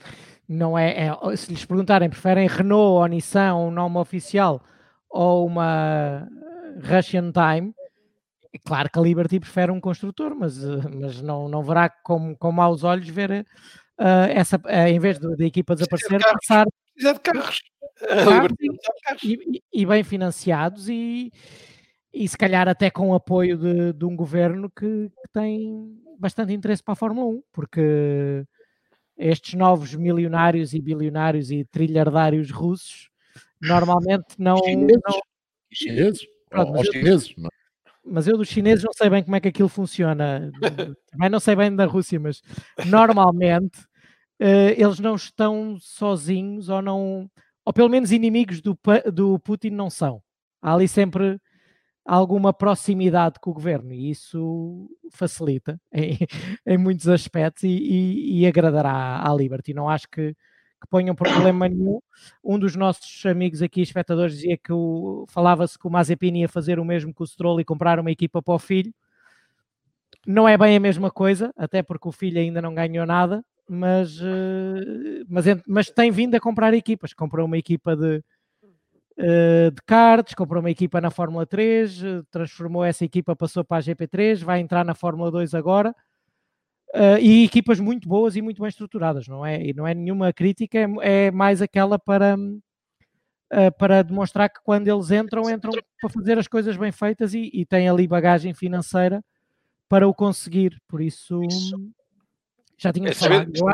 [0.48, 4.60] Não é, é se lhes perguntarem, preferem Renault ou Nissan, um nome oficial,
[5.08, 6.28] ou uma
[6.82, 7.74] Russian Time,
[8.64, 12.52] claro que a Liberty prefere um construtor, mas, eh, mas não, não verá como, com
[12.52, 13.46] maus olhos ver
[13.98, 16.66] uh, essa, uh, em vez da equipa desaparecer, de passar.
[16.94, 17.60] Precisa de carros.
[17.98, 21.32] carros e, e, bem financiados e,
[22.12, 26.52] e se calhar até com o apoio de, de um governo que, que, tem bastante
[26.52, 28.44] interesse para a Fórmula 1, porque
[29.16, 33.10] estes novos milionários e bilionários e trilhardários russos
[33.60, 34.56] normalmente não.
[34.58, 35.02] Chineses?
[35.06, 35.20] não...
[35.72, 36.26] Chineses?
[36.48, 37.55] Pronto, chineses, não é?
[38.06, 40.50] Mas eu dos chineses não sei bem como é que aquilo funciona.
[41.10, 42.42] Também não sei bem da Rússia, mas
[42.86, 43.80] normalmente
[44.40, 47.30] uh, eles não estão sozinhos ou não,
[47.64, 48.78] ou pelo menos inimigos do,
[49.12, 50.22] do Putin não são.
[50.62, 51.40] Há ali sempre
[52.04, 56.16] alguma proximidade com o governo e isso facilita em,
[56.64, 59.74] em muitos aspectos e, e, e agradará à Liberty.
[59.74, 60.34] Não acho que
[60.86, 62.00] que ponham problema nenhum.
[62.42, 64.72] Um dos nossos amigos aqui, espectadores, dizia que
[65.28, 68.40] falava-se que o Mazepin ia fazer o mesmo que o Stroll e comprar uma equipa
[68.40, 68.92] para o filho.
[70.26, 74.20] Não é bem a mesma coisa, até porque o filho ainda não ganhou nada mas,
[74.20, 77.12] uh, mas, mas tem vindo a comprar equipas.
[77.12, 78.22] Comprou uma equipa de,
[79.18, 83.80] uh, de karts, comprou uma equipa na Fórmula 3, transformou essa equipa, passou para a
[83.80, 85.94] GP3, vai entrar na Fórmula 2 agora.
[86.94, 89.60] Uh, e equipas muito boas e muito bem estruturadas, não é?
[89.60, 94.88] E não é nenhuma crítica, é, é mais aquela para, uh, para demonstrar que quando
[94.88, 99.22] eles entram, entram para fazer as coisas bem feitas e, e têm ali bagagem financeira
[99.88, 100.80] para o conseguir.
[100.88, 101.40] Por isso,
[102.78, 103.50] já tinha é falado.
[103.54, 103.66] Eu,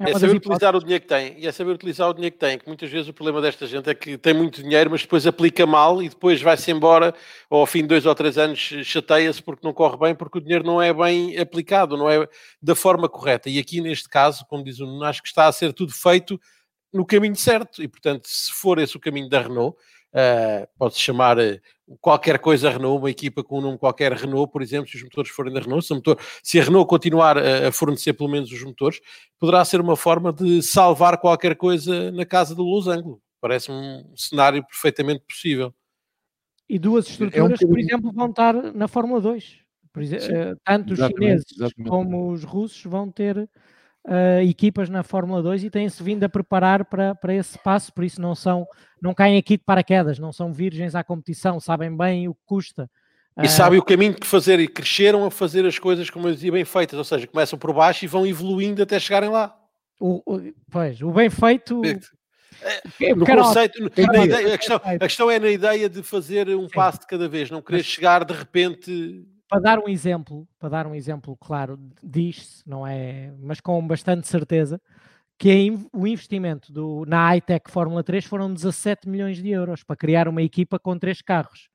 [0.00, 1.34] é, é saber utilizar o dinheiro que tem.
[1.38, 2.58] E é saber utilizar o dinheiro que tem.
[2.58, 5.66] Que muitas vezes o problema desta gente é que tem muito dinheiro, mas depois aplica
[5.66, 7.14] mal e depois vai-se embora,
[7.50, 10.40] ou ao fim de dois ou três anos chateia-se porque não corre bem, porque o
[10.40, 12.28] dinheiro não é bem aplicado, não é
[12.62, 13.50] da forma correta.
[13.50, 16.40] E aqui neste caso, como diz o Nuno, acho que está a ser tudo feito
[16.92, 17.82] no caminho certo.
[17.82, 19.76] E portanto, se for esse o caminho da Renault,
[20.12, 21.60] Uh, pode-se chamar uh,
[22.00, 25.30] qualquer coisa Renault, uma equipa com um nome qualquer Renault, por exemplo, se os motores
[25.30, 28.50] forem da Renault, se a, motor, se a Renault continuar a, a, fornecer pelo menos
[28.50, 29.00] os motores,
[29.38, 33.20] poderá ser uma forma de salvar qualquer coisa na casa do losango.
[33.40, 35.74] Parece um cenário perfeitamente possível.
[36.68, 39.68] E duas estruturas, é um por exemplo, vão estar na Fórmula 2.
[39.96, 41.88] Exemplo, uh, tanto os chineses exatamente.
[41.88, 43.48] como os russos vão ter
[44.06, 48.04] uh, equipas na Fórmula 2 e têm-se vindo a preparar para, para esse passo, por
[48.04, 48.66] isso não são,
[49.00, 52.90] não caem aqui de paraquedas, não são virgens à competição, sabem bem o que custa.
[53.36, 56.34] E uh, sabem o caminho que fazer e cresceram a fazer as coisas, como eu
[56.34, 59.54] dizia, bem feitas, ou seja, começam por baixo e vão evoluindo até chegarem lá.
[60.00, 61.82] O, o pois, o bem feito.
[62.60, 66.74] É, no conceito, ideia, a, questão, a questão é na ideia de fazer um Sim.
[66.74, 70.86] passo de cada vez, não querer chegar de repente para dar um exemplo, para dar
[70.86, 74.80] um exemplo claro, diz-se, não é, mas com bastante certeza,
[75.38, 80.28] que o investimento do, na iTech Fórmula 3 foram 17 milhões de euros para criar
[80.28, 81.68] uma equipa com três carros.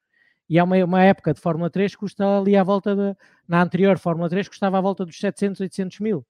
[0.50, 3.16] E é uma, uma época de Fórmula 3 que custa ali à volta de,
[3.48, 6.26] na anterior Fórmula 3 custava à volta dos 700, 800 mil.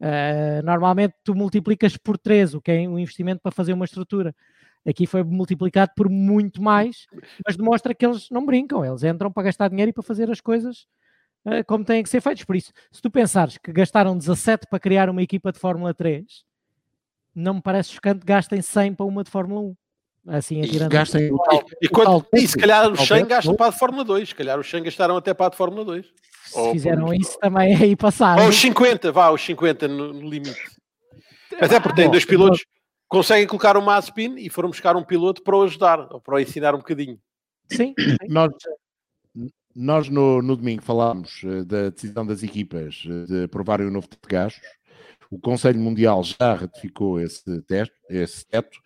[0.00, 4.34] Uh, normalmente tu multiplicas por 3 o que é um investimento para fazer uma estrutura.
[4.86, 7.06] Aqui foi multiplicado por muito mais,
[7.46, 10.40] mas demonstra que eles não brincam, eles entram para gastar dinheiro e para fazer as
[10.40, 10.86] coisas
[11.46, 12.44] uh, como têm que ser feitas.
[12.44, 16.44] Por isso, se tu pensares que gastaram 17 para criar uma equipa de Fórmula 3,
[17.34, 19.76] não me parece chocante que gastem 100 para uma de Fórmula 1.
[20.26, 20.90] Assim, atirando.
[20.90, 21.38] Gastem o,
[21.82, 24.58] e, quando, e se calhar o 100 gastam para a de Fórmula 2, se calhar
[24.58, 26.06] os 100 gastaram até para a de Fórmula 2.
[26.46, 28.42] Se Ou, fizeram isso também aí passaram.
[28.42, 30.62] Ou os 50, vá, os 50 no, no limite.
[31.60, 32.64] Até porque tem dois pilotos,
[33.08, 36.40] conseguem colocar o Mazepin e foram buscar um piloto para o ajudar, ou para o
[36.40, 37.18] ensinar um bocadinho.
[37.70, 37.94] Sim.
[38.28, 38.52] nós,
[39.74, 44.08] nós no, no domingo falámos uh, da decisão das equipas uh, de aprovarem o novo
[44.08, 44.68] teto de gastos.
[45.30, 48.78] O Conselho Mundial já ratificou esse, teto, esse teto.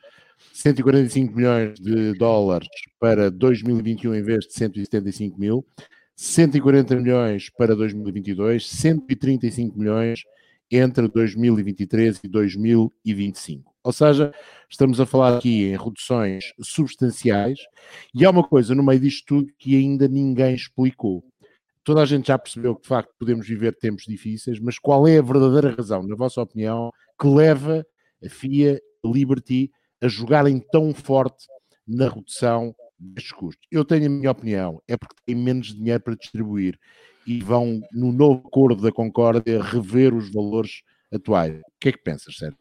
[0.52, 5.66] 145 milhões de dólares para 2021 em vez de 175 mil.
[6.16, 10.24] 140 milhões para 2022, 135 milhões
[10.70, 13.74] entre 2023 e 2025.
[13.82, 14.34] Ou seja,
[14.68, 17.58] estamos a falar aqui em reduções substanciais
[18.14, 21.24] e há uma coisa no meio disto tudo que ainda ninguém explicou.
[21.82, 25.18] Toda a gente já percebeu que de facto podemos viver tempos difíceis, mas qual é
[25.18, 27.86] a verdadeira razão, na vossa opinião, que leva
[28.22, 29.70] a FIA, a Liberty,
[30.02, 31.46] a jogarem tão forte
[31.86, 33.66] na redução destes custos?
[33.70, 36.78] Eu tenho a minha opinião, é porque têm menos dinheiro para distribuir
[37.28, 40.80] e vão, no novo acordo da Concórdia, rever os valores
[41.12, 41.58] atuais.
[41.60, 42.58] O que é que pensas, Sérgio?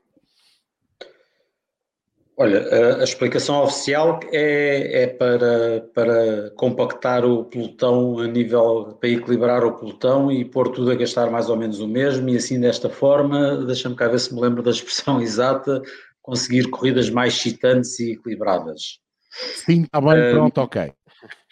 [2.35, 9.09] Olha, a, a, explicação oficial é, é, para, para compactar o pelotão a nível, para
[9.09, 12.59] equilibrar o pelotão e pôr tudo a gastar mais ou menos o mesmo, e assim
[12.59, 15.81] desta forma, deixa-me cá ver se me lembro da expressão exata,
[16.21, 18.99] conseguir corridas mais excitantes e equilibradas.
[19.31, 20.91] Sim, está bem, pronto, ok.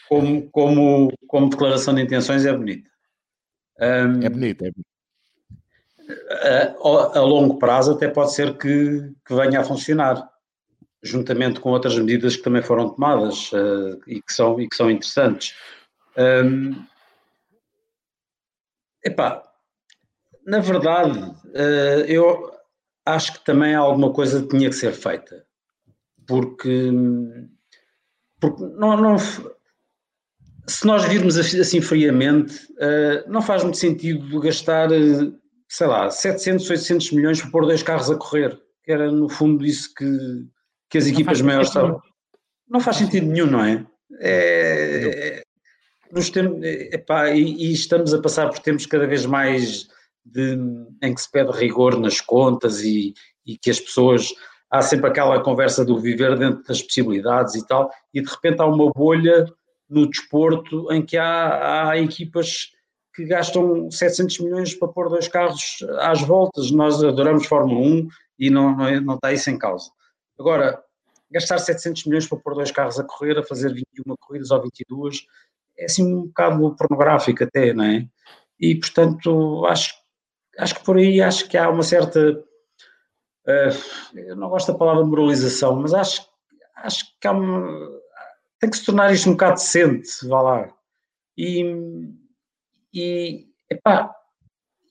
[0.07, 2.94] Como, como, como declaração de intenções é bonita.
[3.79, 4.95] Um, é bonito, é bonito.
[6.83, 10.29] A, a, longo prazo até pode ser que, que venha a funcionar
[11.01, 14.89] juntamente com outras medidas que também foram tomadas uh, e, que são, e que são
[14.89, 15.55] interessantes.
[16.17, 16.85] Um,
[19.03, 19.43] epá,
[20.45, 22.51] na verdade, uh, eu
[23.05, 25.45] acho que também alguma coisa tinha que ser feita,
[26.25, 26.91] porque,
[28.39, 29.15] porque não, não,
[30.67, 34.89] se nós virmos assim friamente, uh, não faz muito sentido gastar,
[35.69, 39.65] sei lá, 700, 800 milhões para pôr dois carros a correr, que era no fundo
[39.65, 40.45] isso que,
[40.89, 42.01] que as equipas maiores estavam.
[42.67, 43.85] Não faz sentido nenhum, não é?
[44.19, 45.45] é, é
[46.11, 49.87] nos tempos, epá, e, e, estamos a passar por tempos cada vez mais
[50.23, 50.57] de,
[51.01, 53.13] em que se pede rigor nas contas e,
[53.45, 54.33] e que as pessoas.
[54.71, 58.65] Há sempre aquela conversa do viver dentro das possibilidades e tal, e de repente há
[58.65, 59.45] uma bolha
[59.89, 62.71] no desporto em que há, há equipas
[63.13, 66.69] que gastam 700 milhões para pôr dois carros às voltas.
[66.71, 68.07] Nós adoramos Fórmula 1
[68.39, 69.89] e não, não, não está isso em causa.
[70.37, 70.83] Agora,
[71.31, 75.25] gastar 700 milhões para pôr dois carros a correr, a fazer 21 corridas ou 22,
[75.77, 78.05] é assim um bocado pornográfico até, não é?
[78.59, 79.93] E, portanto, acho,
[80.57, 82.43] acho que por aí acho que há uma certa...
[83.47, 86.27] Uh, eu não gosto da palavra moralização, mas acho,
[86.77, 87.89] acho que há uma,
[88.59, 90.73] tem que se tornar isto um bocado decente, vá lá.
[91.37, 91.63] E,
[92.93, 94.13] e, epá,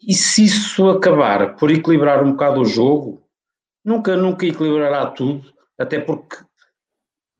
[0.07, 3.23] e se isso acabar por equilibrar um bocado o jogo,
[3.85, 6.37] nunca, nunca equilibrará tudo, até porque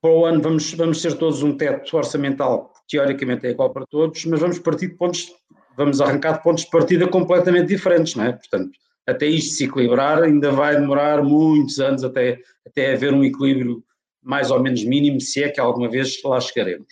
[0.01, 3.87] para o ano vamos, vamos ter todos um teto orçamental que teoricamente é igual para
[3.87, 5.33] todos, mas vamos partir de pontos,
[5.77, 8.33] vamos arrancar de pontos de partida completamente diferentes, não é?
[8.33, 8.73] Portanto,
[9.07, 13.83] até isto se equilibrar ainda vai demorar muitos anos até, até haver um equilíbrio
[14.25, 16.89] mais ou menos mínimo, se é que alguma vez lá chegaremos.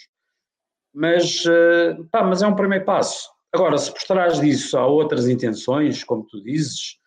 [0.95, 3.31] Mas, uh, pá, mas é um primeiro passo.
[3.53, 6.99] Agora, se por trás disso há outras intenções, como tu dizes,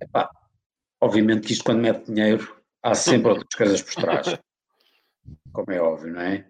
[0.00, 0.28] epá,
[1.00, 4.26] obviamente que isto quando mete dinheiro há sempre outras coisas por trás,
[5.52, 6.46] como é óbvio, não é?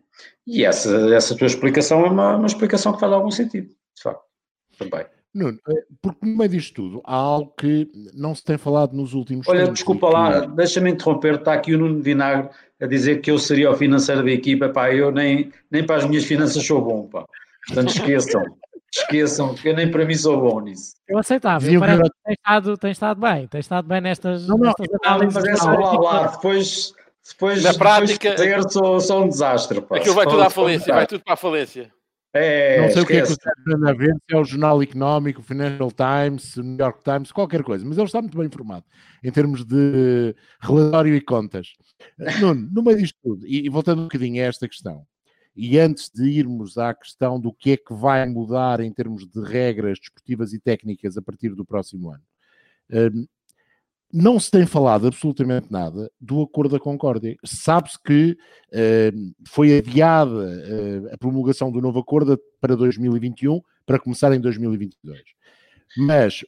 [0.47, 4.25] E essa, essa tua explicação é uma, uma explicação que faz algum sentido, de facto,
[4.79, 5.07] também.
[5.39, 9.15] Nuno, eh, porque no meio disto tudo há algo que não se tem falado nos
[9.15, 9.69] últimos Olha, tempos.
[9.69, 13.71] Olha, desculpa lá, deixa-me interromper, está aqui o Nuno Vinagre a dizer que eu seria
[13.71, 17.25] o financeiro da equipa, pá, eu nem, nem para as minhas finanças sou bom, pá.
[17.67, 18.43] Portanto, esqueçam.
[18.91, 20.95] Esqueçam, que eu nem para mim sou bom nisso.
[21.07, 24.57] Eu aceitava, eu parece que tem estado, tem estado bem, tem estado bem nestas, não,
[24.57, 25.35] não, nestas análises.
[25.35, 26.95] Mas é só lá, lá, depois,
[27.29, 29.83] depois, Na prática, depois de sou, sou um desastre.
[29.83, 29.99] Pá.
[29.99, 31.93] Aquilo vai tudo à falência, vai tudo para a falência.
[32.39, 33.03] É, não sei esquece.
[33.03, 36.57] o que é que está a ver, se é o Jornal Económico, o Financial Times,
[36.57, 38.85] o New York Times, qualquer coisa, mas ele está muito bem informado
[39.23, 41.73] em termos de relatório e contas.
[42.41, 45.05] Nuno, no meio disto tudo, e, voltando um bocadinho a esta questão,
[45.57, 49.43] e antes de irmos à questão do que é que vai mudar em termos de
[49.43, 52.23] regras desportivas e técnicas a partir do próximo ano,
[52.93, 53.27] hum,
[54.13, 57.37] não se tem falado absolutamente nada do Acordo da Concórdia.
[57.45, 58.37] Sabe-se que
[59.15, 65.21] hum, foi adiada hum, a promulgação do novo acordo para 2021, para começar em 2022.
[65.97, 66.45] Mas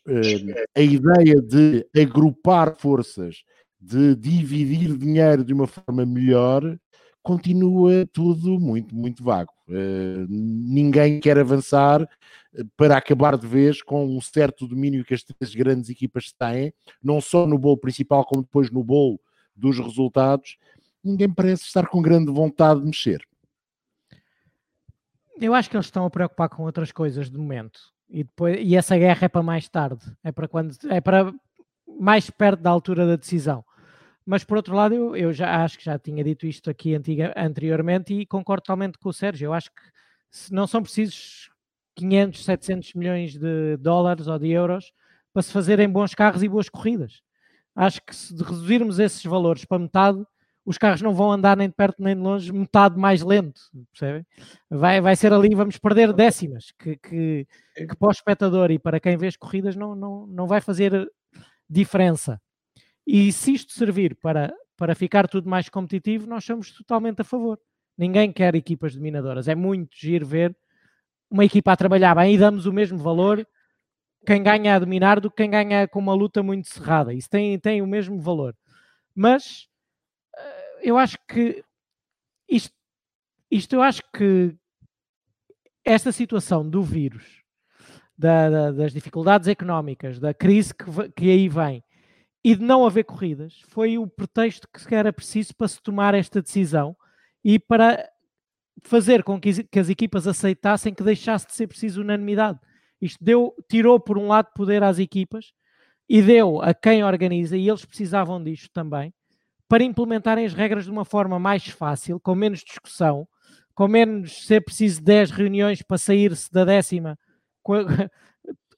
[0.76, 3.42] a ideia de agrupar forças,
[3.80, 6.78] de dividir dinheiro de uma forma melhor,
[7.22, 9.52] continua tudo muito, muito vago.
[9.68, 15.22] Uh, ninguém quer avançar eh, para acabar de vez com um certo domínio que as
[15.22, 19.20] três grandes equipas têm, não só no bolo principal, como depois no bolo
[19.54, 20.56] dos resultados.
[21.04, 23.22] Ninguém parece estar com grande vontade de mexer.
[25.40, 27.80] Eu acho que eles estão a preocupar com outras coisas de momento.
[28.08, 31.32] E, depois, e essa guerra é para mais tarde, é para quando é para
[31.98, 33.64] mais perto da altura da decisão.
[34.24, 37.32] Mas por outro lado, eu, eu já acho que já tinha dito isto aqui antiga,
[37.36, 39.46] anteriormente e concordo totalmente com o Sérgio.
[39.46, 39.82] Eu acho que
[40.30, 41.50] se não são precisos
[41.96, 44.92] 500, 700 milhões de dólares ou de euros
[45.32, 47.22] para se fazerem bons carros e boas corridas.
[47.74, 50.24] Acho que se reduzirmos esses valores para metade,
[50.64, 53.60] os carros não vão andar nem de perto nem de longe, metade mais lento,
[53.92, 54.26] percebem?
[54.68, 59.00] Vai, vai ser ali, vamos perder décimas, que, que, que para o espectador e para
[59.00, 61.10] quem vê as corridas não, não, não vai fazer
[61.68, 62.40] diferença.
[63.06, 67.58] E se isto servir para, para ficar tudo mais competitivo, nós somos totalmente a favor.
[67.96, 69.48] Ninguém quer equipas dominadoras.
[69.48, 70.56] É muito giro ver
[71.30, 73.46] uma equipa a trabalhar bem e damos o mesmo valor
[74.26, 77.12] quem ganha a dominar do que quem ganha com uma luta muito cerrada.
[77.12, 78.54] Isso tem, tem o mesmo valor.
[79.14, 79.68] Mas
[80.36, 81.64] eh, eu acho que
[82.48, 82.74] isto,
[83.50, 84.54] isto eu acho que
[85.84, 87.42] esta situação do vírus,
[88.16, 90.84] da, da, das dificuldades económicas, da crise que,
[91.16, 91.82] que aí vem,
[92.42, 96.40] e de não haver corridas foi o pretexto que era preciso para se tomar esta
[96.40, 96.96] decisão
[97.44, 98.08] e para
[98.82, 102.58] fazer com que, as equipas aceitassem que deixasse de ser preciso unanimidade.
[103.00, 105.52] Isto deu, tirou por um lado poder às equipas
[106.08, 109.14] e deu a quem organiza, e eles precisavam disto também,
[109.68, 113.28] para implementarem as regras de uma forma mais fácil, com menos discussão,
[113.74, 117.16] com menos ser preciso 10 reuniões para sair-se da décima,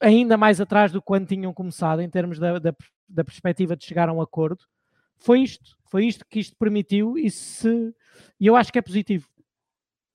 [0.00, 2.74] ainda mais atrás do quando tinham começado, em termos da, da,
[3.12, 4.64] da perspectiva de chegar a um acordo,
[5.16, 5.76] foi isto.
[5.84, 7.94] Foi isto que isto permitiu e se
[8.40, 9.28] eu acho que é positivo.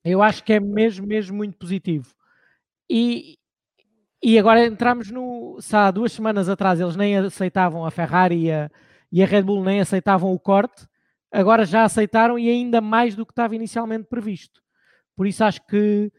[0.03, 2.13] Eu acho que é mesmo, mesmo muito positivo.
[2.89, 3.37] E,
[4.23, 5.57] e agora entramos no.
[5.59, 8.71] Se há duas semanas atrás eles nem aceitavam a Ferrari e a,
[9.11, 10.87] e a Red Bull nem aceitavam o corte,
[11.31, 14.61] agora já aceitaram e ainda mais do que estava inicialmente previsto.
[15.15, 16.11] Por isso acho que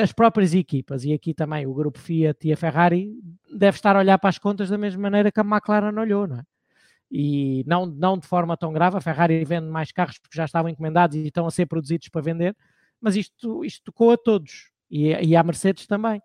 [0.00, 3.12] as próprias equipas, e aqui também o grupo Fiat e a Ferrari,
[3.52, 6.38] deve estar a olhar para as contas da mesma maneira que a McLaren olhou, não
[6.38, 6.42] é?
[7.10, 10.70] E não, não de forma tão grave, a Ferrari vende mais carros porque já estavam
[10.70, 12.56] encomendados e estão a ser produzidos para vender,
[13.00, 16.22] mas isto, isto tocou a todos, e, e à Mercedes também.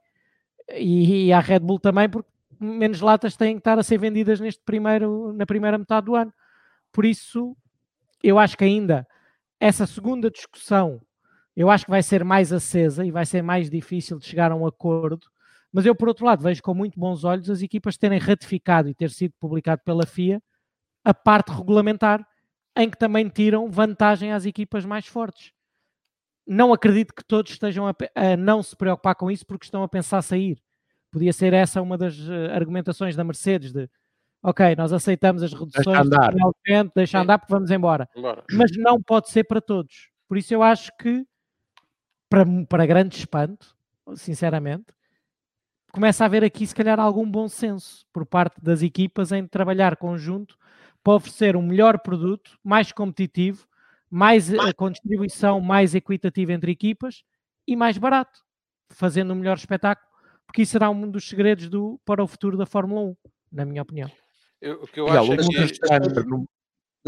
[0.73, 2.29] e, e a Red Bull também, porque
[2.59, 6.33] menos latas têm que estar a ser vendidas neste primeiro, na primeira metade do ano.
[6.91, 7.55] Por isso,
[8.23, 9.07] eu acho que ainda
[9.59, 11.01] essa segunda discussão
[11.59, 14.55] eu acho que vai ser mais acesa e vai ser mais difícil de chegar a
[14.55, 15.27] um acordo.
[15.73, 18.95] Mas eu, por outro lado, vejo com muito bons olhos as equipas terem ratificado e
[18.95, 20.41] ter sido publicado pela FIA
[21.03, 22.25] a parte regulamentar
[22.77, 25.51] em que também tiram vantagem às equipas mais fortes.
[26.47, 29.89] Não acredito que todos estejam a, a não se preocupar com isso porque estão a
[29.89, 30.57] pensar sair.
[31.11, 33.89] Podia ser essa uma das uh, argumentações da Mercedes de
[34.41, 36.33] ok, nós aceitamos as reduções, deixa andar,
[36.95, 38.07] deixa andar porque vamos embora.
[38.15, 38.45] embora.
[38.49, 40.09] Mas não pode ser para todos.
[40.29, 41.25] Por isso eu acho que,
[42.29, 43.75] para, para grande espanto,
[44.15, 44.85] sinceramente,
[45.91, 49.97] começa a haver aqui se calhar algum bom senso por parte das equipas em trabalhar
[49.97, 50.57] conjunto
[51.03, 53.67] para oferecer um melhor produto, mais competitivo,
[54.09, 54.73] mais, mais...
[54.73, 57.23] com distribuição mais equitativa entre equipas
[57.67, 58.39] e mais barato,
[58.91, 60.07] fazendo um melhor espetáculo,
[60.45, 63.15] porque isso será um dos segredos do, para o futuro da Fórmula 1,
[63.51, 64.11] na minha opinião.
[64.61, 65.79] Eu, o que eu acho é que...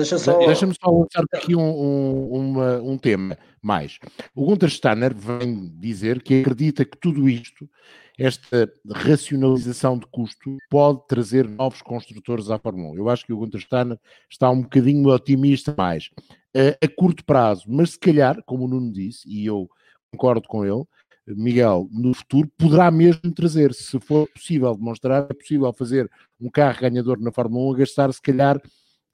[0.01, 0.37] Deixa só...
[0.39, 3.99] Deixa-me só lançar aqui um, um, uma, um tema mais.
[4.35, 7.69] O Gunter Steiner vem dizer que acredita que tudo isto,
[8.17, 12.97] esta racionalização de custo, pode trazer novos construtores à Fórmula 1.
[12.97, 13.99] Eu acho que o Gunter Steiner
[14.29, 16.09] está um bocadinho otimista mais
[16.55, 19.69] a, a curto prazo, mas se calhar, como o Nuno disse, e eu
[20.11, 20.83] concordo com ele,
[21.27, 26.81] Miguel, no futuro poderá mesmo trazer, se for possível demonstrar, é possível fazer um carro
[26.81, 28.59] ganhador na Fórmula 1 a gastar se calhar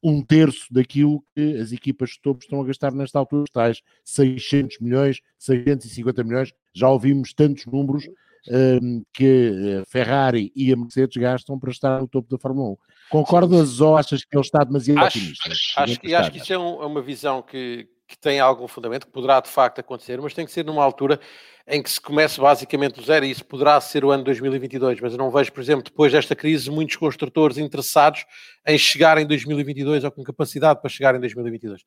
[0.04, 4.80] um terço daquilo que as equipas de topo estão a gastar nesta altura, tais 600
[4.80, 8.08] milhões, 650 milhões, já ouvimos tantos números
[8.50, 12.78] um, que a Ferrari e a Mercedes gastam para estar no topo da Fórmula 1.
[13.10, 15.50] Concordas ou achas que ele está demasiado acho, otimista?
[15.78, 19.06] Acho, que, acho que isso é um, é uma visão que, que tem algum fundamento,
[19.06, 21.20] que poderá de facto acontecer, mas tem que ser numa altura
[21.68, 25.12] em que se comece basicamente do zero, e isso poderá ser o ano 2022, mas
[25.12, 28.26] eu não vejo, por exemplo, depois desta crise, muitos construtores interessados
[28.66, 31.84] em chegar em 2022 ou com capacidade para chegar em 2022.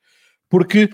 [0.51, 0.91] Porque,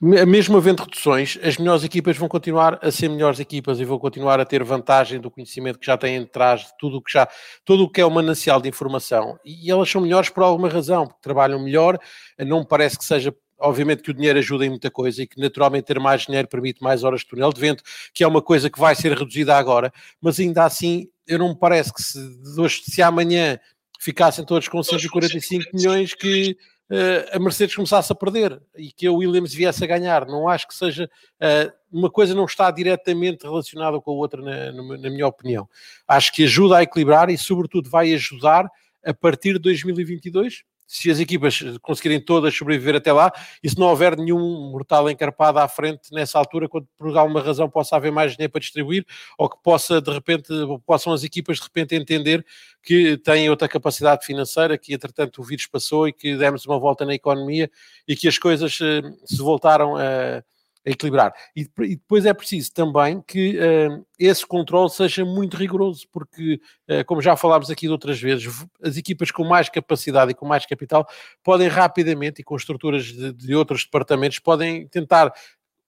[0.00, 4.40] mesmo havendo reduções, as melhores equipas vão continuar a ser melhores equipas e vão continuar
[4.40, 7.28] a ter vantagem do conhecimento que já têm atrás de tudo o que já,
[7.64, 9.38] tudo o que é o manancial de informação.
[9.44, 11.96] E elas são melhores por alguma razão, porque trabalham melhor,
[12.40, 15.40] não me parece que seja obviamente que o dinheiro ajuda em muita coisa e que
[15.40, 17.82] naturalmente ter mais dinheiro permite mais horas de túnel de vento,
[18.12, 21.58] que é uma coisa que vai ser reduzida agora, mas ainda assim eu não me
[21.58, 22.18] parece que se,
[22.58, 23.58] hoje, se amanhã
[23.98, 26.56] ficassem todos com 145 milhões que
[26.90, 30.26] uh, a Mercedes começasse a perder e que a Williams viesse a ganhar.
[30.26, 31.08] Não acho que seja
[31.40, 35.68] uh, uma coisa não está diretamente relacionada com a outra, na, na minha opinião.
[36.06, 38.68] Acho que ajuda a equilibrar e, sobretudo, vai ajudar
[39.02, 43.32] a partir de 2022 se as equipas conseguirem todas sobreviver até lá
[43.62, 47.68] e se não houver nenhum mortal encarpado à frente nessa altura, quando por alguma razão
[47.68, 49.04] possa haver mais dinheiro para distribuir
[49.38, 50.48] ou que possa de repente,
[50.86, 52.44] possam as equipas de repente entender
[52.82, 57.04] que têm outra capacidade financeira, que entretanto o vírus passou e que demos uma volta
[57.04, 57.70] na economia
[58.06, 60.42] e que as coisas eh, se voltaram a
[60.84, 61.32] equilibrar.
[61.56, 67.04] E, e, depois é preciso também que uh, esse controle seja muito rigoroso, porque, uh,
[67.06, 70.66] como já falámos aqui de outras vezes, as equipas com mais capacidade e com mais
[70.66, 71.08] capital
[71.42, 75.32] podem rapidamente, e com estruturas de, de outros departamentos, podem tentar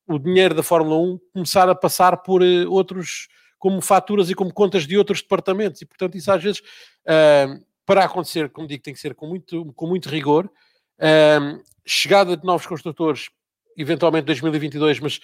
[0.06, 3.28] o dinheiro da Fórmula 1 começar a passar por uh, outros,
[3.58, 6.62] como faturas e como contas de outros departamentos, e portanto isso às vezes,
[7.86, 10.48] para acontecer, como digo, tem que ser com muito, com muito rigor,
[11.86, 13.30] chegada de novos construtores
[13.76, 15.20] eventualmente 2022, mas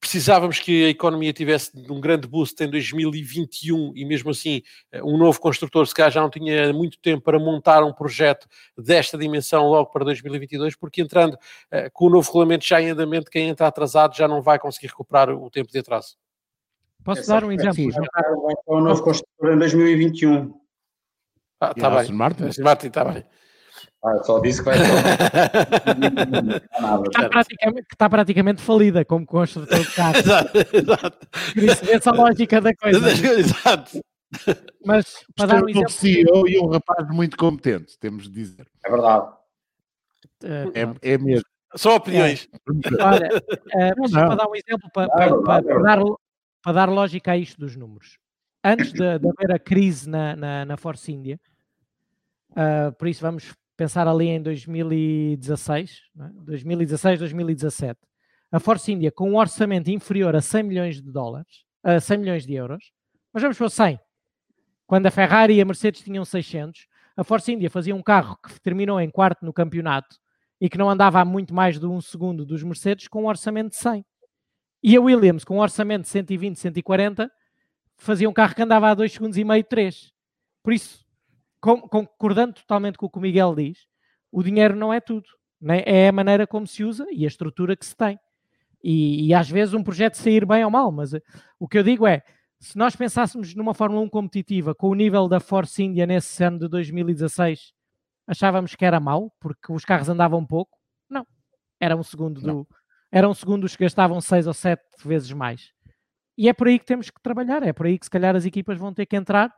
[0.00, 5.18] precisávamos que a economia tivesse um grande boost em 2021 e mesmo assim eh, um
[5.18, 8.46] novo construtor se calhar já não tinha muito tempo para montar um projeto
[8.76, 13.30] desta dimensão logo para 2022, porque entrando uh, com o novo regulamento já em andamento,
[13.30, 16.16] quem entra atrasado já não vai conseguir recuperar o tempo de atraso.
[17.04, 17.74] Posso dar um exemplo?
[17.74, 20.54] Sim, vai ter um novo construtor em 2021.
[21.60, 22.12] Ah, está bem.
[22.12, 22.44] Martin
[22.86, 23.24] está bem.
[24.04, 24.78] Ah, só disse que vai
[27.06, 30.18] está, praticamente, está praticamente falida como construtor de carro.
[30.18, 31.28] exato, exato.
[31.52, 33.10] Por isso essa a lógica da coisa.
[33.10, 34.00] exato.
[34.84, 35.90] Mas para dar um exemplo.
[35.90, 38.68] CEO e um rapaz muito competente, temos de dizer.
[38.84, 39.32] É verdade.
[40.44, 41.44] É, é mesmo.
[41.74, 42.48] Só opiniões.
[42.52, 43.04] É.
[43.04, 45.98] Olha, uh, mas para dar um exemplo, para, para, para, para, dar,
[46.62, 48.16] para dar lógica a isto dos números.
[48.62, 51.38] Antes de, de haver a crise na, na, na Force India,
[52.52, 56.28] uh, por isso vamos pensar ali em 2016, é?
[56.44, 58.00] 2016, 2017,
[58.50, 62.44] a Force India com um orçamento inferior a 100 milhões de dólares, a 100 milhões
[62.44, 62.90] de euros,
[63.32, 64.00] mas vamos para 100.
[64.84, 68.60] Quando a Ferrari e a Mercedes tinham 600, a Force India fazia um carro que
[68.60, 70.16] terminou em quarto no campeonato
[70.60, 73.70] e que não andava a muito mais de um segundo dos Mercedes com um orçamento
[73.70, 74.04] de 100.
[74.82, 77.30] E a Williams, com um orçamento de 120, 140,
[77.96, 80.10] fazia um carro que andava a 2 segundos e meio, 3.
[80.64, 81.06] Por isso,
[81.60, 83.86] concordando totalmente com o que o Miguel diz,
[84.30, 85.28] o dinheiro não é tudo.
[85.60, 85.82] Né?
[85.84, 88.18] É a maneira como se usa e a estrutura que se tem.
[88.82, 91.20] E, e, às vezes um projeto sair bem ou mal, mas eh,
[91.58, 92.22] o que eu digo é,
[92.60, 96.60] se nós pensássemos numa Fórmula 1 competitiva com o nível da Force India nesse ano
[96.60, 97.72] de 2016,
[98.24, 100.78] achávamos que era mau, porque os carros andavam pouco?
[101.10, 101.26] Não.
[101.80, 102.68] Era um segundo do,
[103.10, 105.72] eram segundos que gastavam seis ou sete vezes mais.
[106.36, 108.44] E é por aí que temos que trabalhar, é por aí que se calhar as
[108.44, 109.52] equipas vão ter que entrar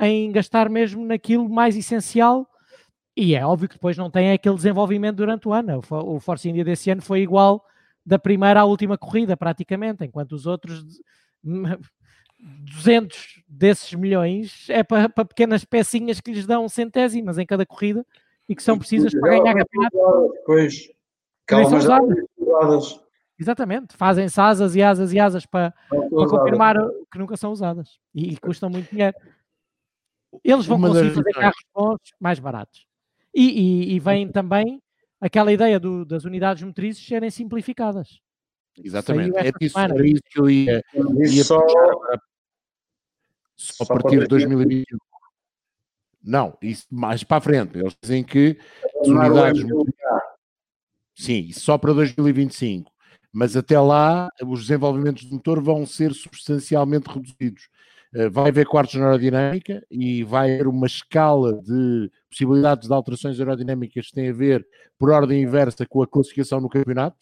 [0.00, 2.46] em gastar mesmo naquilo mais essencial.
[3.16, 5.80] E é óbvio que depois não tem aquele desenvolvimento durante o ano.
[5.90, 7.64] O Force India desse ano foi igual
[8.04, 10.84] da primeira à última corrida, praticamente, enquanto os outros
[11.42, 18.06] 200 desses milhões é para, para pequenas pecinhas que lhes dão centésimas em cada corrida
[18.48, 19.96] e que são precisas para ganhar campeonato.
[20.44, 20.88] Pois,
[21.46, 23.00] calma, usadas.
[23.38, 26.76] Exatamente, fazem-se asas e asas e asas para, para confirmar
[27.10, 29.14] que nunca são usadas e, e custam muito dinheiro.
[30.44, 32.86] Eles vão conseguir fazer carros bons mais baratos.
[33.34, 34.82] E, e, e vem também
[35.20, 38.20] aquela ideia do, das unidades motrizes serem simplificadas.
[38.82, 41.58] Exatamente, é isso, era isso que eu ia, ia só,
[43.56, 44.98] só a partir de 2021.
[46.22, 47.78] Não, isso mais para a frente.
[47.78, 48.58] Eles dizem que
[49.00, 49.64] as unidades
[51.14, 52.92] Sim, só para 2025.
[53.32, 57.68] Mas até lá, os desenvolvimentos do motor vão ser substancialmente reduzidos.
[58.14, 63.38] Eh, vai haver quartos na aerodinâmica e vai haver uma escala de possibilidades de alterações
[63.38, 64.66] aerodinâmicas que têm a ver,
[64.98, 67.18] por ordem inversa, com a classificação no campeonato.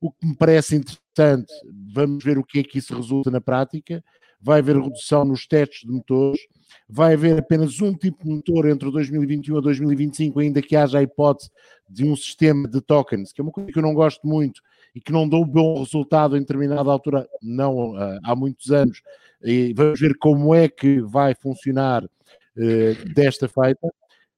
[0.00, 1.52] O que me parece interessante,
[1.92, 4.04] vamos ver o que é que isso resulta na prática.
[4.40, 6.40] Vai haver redução nos testes de motores
[6.88, 11.02] vai haver apenas um tipo de motor entre 2021 a 2025, ainda que haja a
[11.02, 11.50] hipótese
[11.88, 14.60] de um sistema de tokens, que é uma coisa que eu não gosto muito
[14.94, 19.02] e que não deu bom resultado em determinada altura, não uh, há muitos anos,
[19.44, 23.92] e vamos ver como é que vai funcionar uh, desta feita.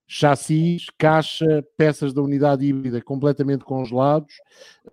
[0.08, 4.34] Chassis, caixa, peças da unidade híbrida completamente congelados,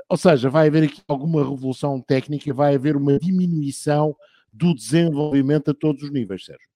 [0.09, 4.15] ou seja, vai haver aqui alguma revolução técnica, vai haver uma diminuição
[4.51, 6.67] do desenvolvimento a todos os níveis, Sérgio.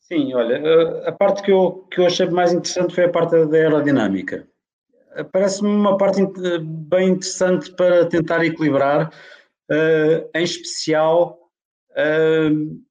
[0.00, 3.46] Sim, olha, eh, a parte que eu, que eu achei mais interessante foi a parte
[3.46, 4.46] da aerodinâmica.
[5.14, 6.20] Eh, parece-me uma parte
[6.62, 9.10] bem interessante para tentar equilibrar,
[10.34, 11.41] em especial,
[11.92, 12.82] uh,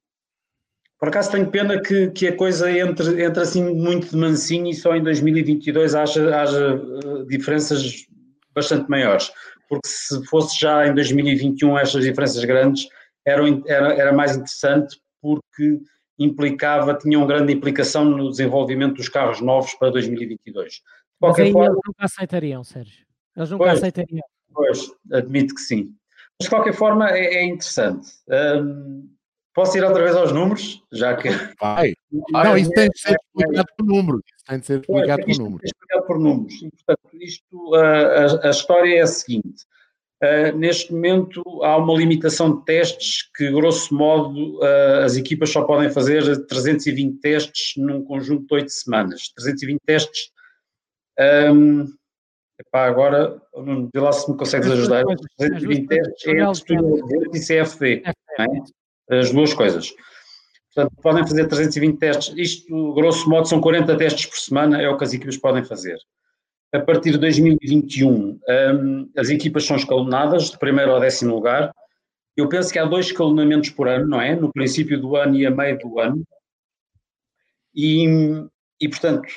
[1.00, 4.74] por acaso tenho pena que, que a coisa entre, entre assim muito de mansinho e
[4.76, 6.80] só em 2022 haja, haja
[7.28, 8.06] diferenças
[8.54, 9.32] bastante maiores,
[9.68, 12.88] porque se fosse já em 2021 estas diferenças grandes,
[13.26, 15.80] era, era, era mais interessante porque
[16.20, 20.74] implicava, tinha uma grande implicação no desenvolvimento dos carros novos para 2022.
[20.74, 20.82] De
[21.20, 23.06] Mas aí forma, eles nunca aceitariam, Sérgio.
[23.36, 24.24] Eles nunca pois, aceitariam.
[24.54, 25.96] Pois, admito que sim.
[26.42, 28.08] Mas de qualquer forma é, é interessante.
[28.28, 29.08] Um,
[29.54, 30.84] posso ir outra vez aos números?
[30.92, 31.30] Já que.
[31.62, 31.94] Vai.
[32.32, 34.22] Não, isso tem de ser explicado por números.
[34.36, 35.64] Isso tem de ser explicado por números.
[35.64, 36.54] explicado por números.
[36.56, 39.66] E, portanto, isto, a, a, a história é a seguinte.
[40.24, 45.64] Uh, neste momento há uma limitação de testes que, grosso modo, uh, as equipas só
[45.64, 49.32] podem fazer 320 testes num conjunto de 8 semanas.
[49.36, 50.32] 320 testes.
[51.54, 51.86] Um,
[52.62, 53.42] epá, agora,
[53.94, 55.04] vê lá se me consegues ajudar.
[55.38, 58.04] 320 testes é e CFD.
[58.40, 59.20] É?
[59.20, 59.92] As duas coisas.
[60.74, 62.34] Portanto, podem fazer 320 testes.
[62.38, 65.98] Isto, grosso modo, são 40 testes por semana, é o que as equipas podem fazer
[66.74, 71.74] a partir de 2021, um, as equipas são escalonadas, de primeiro ao décimo lugar.
[72.36, 74.36] Eu penso que há dois escalonamentos por ano, não é?
[74.36, 76.24] No princípio do ano e a meio do ano.
[77.76, 78.06] E,
[78.80, 79.28] e portanto,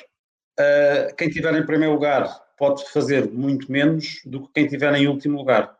[0.59, 2.25] uh, quem estiver em primeiro lugar
[2.57, 5.75] pode fazer muito menos do que quem estiver em último lugar.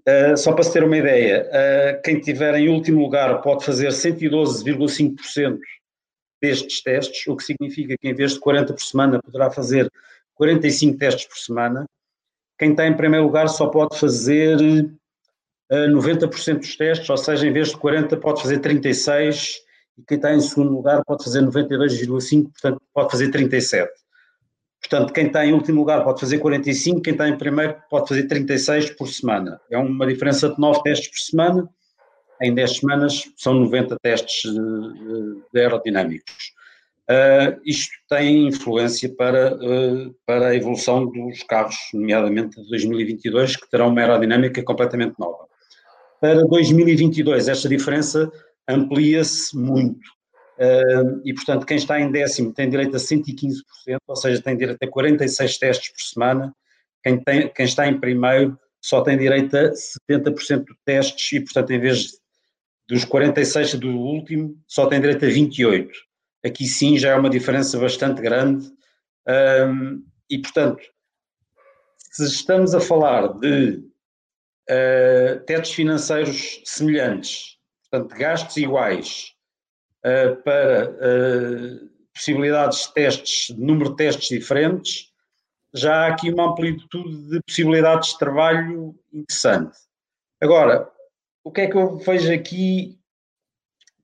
[0.00, 3.88] Uh, só para se ter uma ideia, uh, quem estiver em último lugar pode fazer
[3.88, 5.58] 112,5%
[6.40, 9.90] destes testes, o que significa que em vez de 40 por semana poderá fazer
[10.34, 11.84] 45 testes por semana.
[12.58, 15.00] Quem está em primeiro lugar só pode fazer uh,
[15.70, 19.58] eh, 90% dos testes, ou seja, em vez de 40 pode fazer 36
[19.98, 23.90] e quem está em segundo lugar pode fazer 92,5, portanto pode fazer 37.
[24.80, 28.24] Portanto, quem está em último lugar pode fazer 45, quem está em primeiro pode fazer
[28.24, 29.60] 36 por semana.
[29.70, 31.68] É uma diferença de 9 testes por semana.
[32.42, 36.54] Em 10 semanas são 90 testes uh, aerodinâmicos.
[37.10, 43.68] Uh, isto tem influência para, uh, para a evolução dos carros, nomeadamente de 2022, que
[43.68, 45.46] terão uma aerodinâmica completamente nova.
[46.20, 48.30] Para 2022, esta diferença
[48.68, 50.08] amplia-se muito.
[50.60, 53.62] Uh, e, portanto, quem está em décimo tem direito a 115%,
[54.06, 56.54] ou seja, tem direito a 46 testes por semana.
[57.02, 59.70] Quem, tem, quem está em primeiro só tem direito a
[60.10, 62.20] 70% de testes e, portanto, em vez
[62.86, 65.90] dos 46 do último, só tem direito a 28.
[66.44, 68.70] Aqui sim já é uma diferença bastante grande.
[70.28, 70.82] E, portanto,
[72.10, 73.82] se estamos a falar de
[74.68, 77.56] uh, tetos financeiros semelhantes,
[77.90, 79.32] portanto, gastos iguais,
[80.02, 85.10] para uh, possibilidades de testes, número de testes diferentes,
[85.74, 89.78] já há aqui uma amplitude de possibilidades de trabalho interessante.
[90.40, 90.90] Agora,
[91.44, 92.98] o que é que eu vejo aqui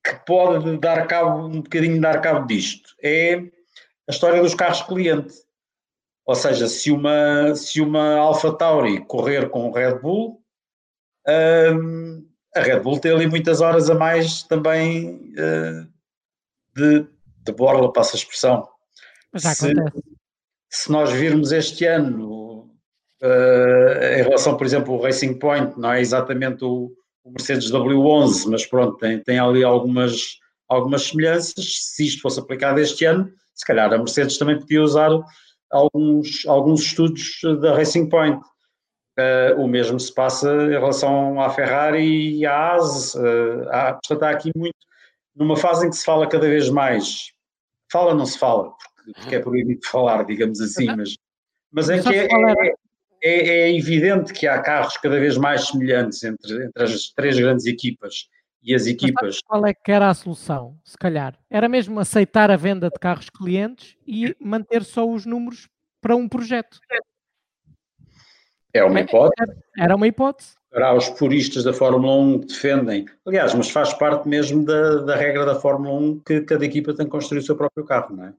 [0.04, 2.94] que pode dar cabo, um bocadinho dar cabo disto?
[3.02, 5.34] É a história dos carros cliente.
[6.24, 10.42] Ou seja, se uma, se uma Alpha Tauri correr com o Red Bull,
[11.28, 12.25] um,
[12.56, 15.86] a Red Bull tem ali muitas horas a mais também uh,
[16.74, 17.06] de,
[17.44, 18.66] de borla, passa a expressão.
[19.36, 20.02] Se, acontece.
[20.70, 22.70] se nós virmos este ano,
[23.22, 26.90] uh, em relação, por exemplo, ao Racing Point, não é exatamente o,
[27.22, 30.38] o Mercedes W11, mas pronto, tem, tem ali algumas,
[30.68, 31.92] algumas semelhanças.
[31.94, 35.10] Se isto fosse aplicado este ano, se calhar a Mercedes também podia usar
[35.70, 38.40] alguns, alguns estudos da Racing Point.
[39.18, 43.14] Uh, o mesmo se passa em relação à Ferrari e à AS.
[43.14, 44.76] Uh, há, portanto, há aqui muito,
[45.34, 47.32] numa fase em que se fala cada vez mais,
[47.90, 51.16] fala não se fala, porque, porque é proibido falar, digamos assim, mas,
[51.72, 52.74] mas é que é, é,
[53.22, 57.66] é, é, evidente que há carros cada vez mais semelhantes entre, entre as três grandes
[57.66, 58.28] equipas
[58.62, 59.38] e as equipas.
[59.46, 61.38] qual é que era a solução, se calhar?
[61.48, 65.68] Era mesmo aceitar a venda de carros clientes e manter só os números
[66.00, 66.78] para um projeto.
[68.76, 69.52] É uma hipótese.
[69.78, 70.54] Era uma hipótese.
[70.72, 73.06] Há os puristas da Fórmula 1 que defendem.
[73.26, 77.06] Aliás, mas faz parte mesmo da, da regra da Fórmula 1 que cada equipa tem
[77.06, 78.34] que construir o seu próprio carro, não é?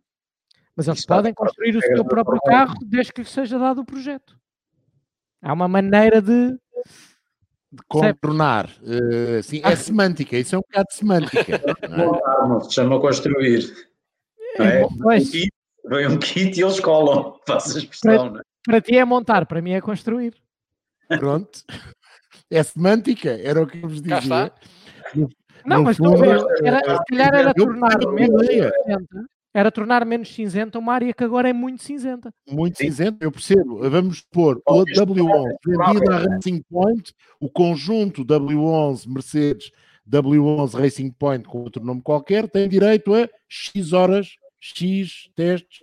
[0.76, 3.86] Mas eles Isso podem construir o seu próprio carro desde que lhes seja dado o
[3.86, 4.38] projeto.
[5.42, 6.56] Há uma maneira de
[7.72, 8.70] de contornar.
[8.82, 11.62] Uh, sim, é semântica, isso é um bocado semântica.
[11.90, 12.62] Não, é?
[12.62, 13.74] se chama construir.
[14.60, 14.84] É?
[15.90, 18.32] Vem um kit e eles colam, faça a expressão.
[18.32, 18.44] Para, é?
[18.68, 20.34] Para ti é montar, para mim é construir.
[21.08, 21.64] Pronto.
[22.52, 24.52] É semântica, era o que eu vos dizia.
[25.66, 26.24] Não, mas fundo,
[26.64, 28.48] era, se calhar era tornar menos
[29.54, 32.32] era tornar menos cinzenta uma área que agora é muito cinzenta.
[32.48, 32.86] Muito Sim.
[32.86, 33.90] cinzenta, eu percebo.
[33.90, 39.72] Vamos pôr o W11 vendido à Racing Point, o conjunto W11 Mercedes
[40.08, 45.80] W11 Racing Point com outro nome qualquer, tem direito a X horas, X testes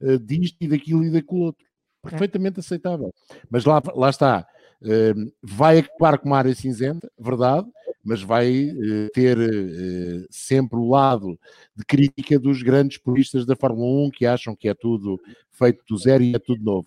[0.00, 1.67] uh, disto e daquilo e daquilo outro.
[2.08, 2.10] É.
[2.10, 2.60] Perfeitamente é.
[2.60, 3.12] aceitável.
[3.50, 4.46] Mas lá, lá está.
[4.80, 7.66] Uh, vai acabar com uma área cinzenta, verdade,
[8.04, 11.38] mas vai uh, ter uh, sempre o lado
[11.74, 15.98] de crítica dos grandes puristas da Fórmula 1 que acham que é tudo feito do
[15.98, 16.86] zero e é tudo novo.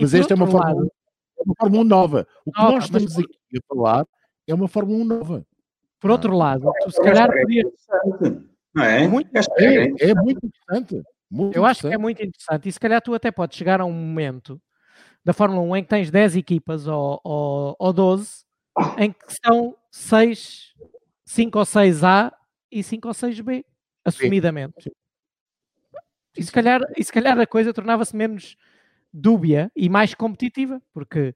[0.00, 2.26] Mas esta é uma Fórmula, 1, é uma Fórmula 1 nova.
[2.44, 3.24] O que nós estamos mas...
[3.24, 4.06] aqui a falar
[4.46, 5.46] é uma Fórmula 1 nova.
[6.00, 7.66] Por outro lado, tu se calhar podias.
[8.74, 9.08] Não é?
[9.08, 11.02] Muito, é, é muito interessante.
[11.30, 13.84] Muito Eu acho que é muito interessante e se calhar tu até podes chegar a
[13.84, 14.60] um momento
[15.24, 18.44] da Fórmula 1 em que tens 10 equipas ou, ou, ou 12
[18.98, 20.74] em que são 6,
[21.24, 22.32] 5 ou 6A
[22.70, 23.64] e 5 ou 6B,
[24.04, 24.92] assumidamente.
[26.36, 28.56] E se calhar, e se calhar a coisa tornava-se menos
[29.12, 31.34] dúbia e mais competitiva, porque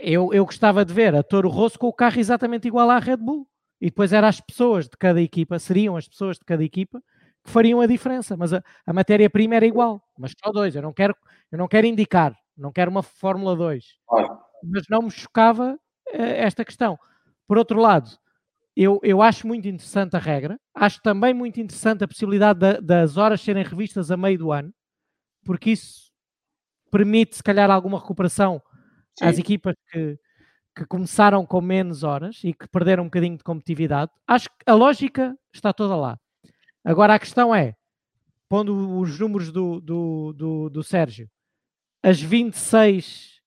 [0.00, 3.18] eu, eu gostava de ver a Toro Rosso com o carro exatamente igual à Red
[3.18, 3.48] Bull.
[3.80, 7.02] E depois eram as pessoas de cada equipa, seriam as pessoas de cada equipa
[7.48, 10.76] que fariam a diferença, mas a, a matéria-prima era igual, mas só dois.
[10.76, 11.16] Eu não quero,
[11.50, 13.84] eu não quero indicar, não quero uma Fórmula 2.
[14.62, 15.78] Mas não me chocava
[16.12, 16.98] eh, esta questão.
[17.46, 18.10] Por outro lado,
[18.76, 23.16] eu, eu acho muito interessante a regra, acho também muito interessante a possibilidade da, das
[23.16, 24.72] horas serem revistas a meio do ano,
[25.44, 26.12] porque isso
[26.90, 28.62] permite, se calhar, alguma recuperação
[29.18, 29.24] Sim.
[29.24, 30.18] às equipas que,
[30.76, 34.12] que começaram com menos horas e que perderam um bocadinho de competitividade.
[34.26, 36.18] Acho que a lógica está toda lá.
[36.84, 37.74] Agora a questão é,
[38.48, 41.28] pondo os números do, do, do, do Sérgio,
[42.02, 43.40] as 26,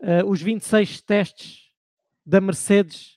[0.00, 1.70] uh, os 26 testes
[2.24, 3.16] da Mercedes